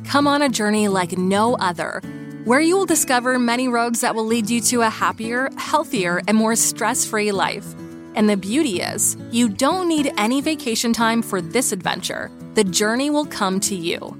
Come 0.05 0.27
on 0.27 0.43
a 0.43 0.49
journey 0.49 0.89
like 0.89 1.17
no 1.17 1.57
other, 1.57 2.01
where 2.45 2.61
you 2.61 2.77
will 2.77 2.87
discover 2.87 3.39
many 3.39 3.69
roads 3.69 4.01
that 4.01 4.15
will 4.15 4.27
lead 4.27 4.51
you 4.51 4.61
to 4.63 4.81
a 4.81 4.91
happier, 4.91 5.51
healthier, 5.57 6.23
and 6.27 6.37
more 6.37 6.57
stress 6.57 7.05
free 7.05 7.33
life. 7.33 7.67
And 8.17 8.29
the 8.29 8.37
beauty 8.37 8.81
is, 8.81 9.17
you 9.31 9.49
don't 9.49 9.87
need 9.89 10.13
any 10.17 10.41
vacation 10.41 10.93
time 10.93 11.23
for 11.23 11.41
this 11.41 11.71
adventure. 11.71 12.31
The 12.55 12.65
journey 12.65 13.11
will 13.11 13.27
come 13.27 13.61
to 13.61 13.77
you. 13.77 14.20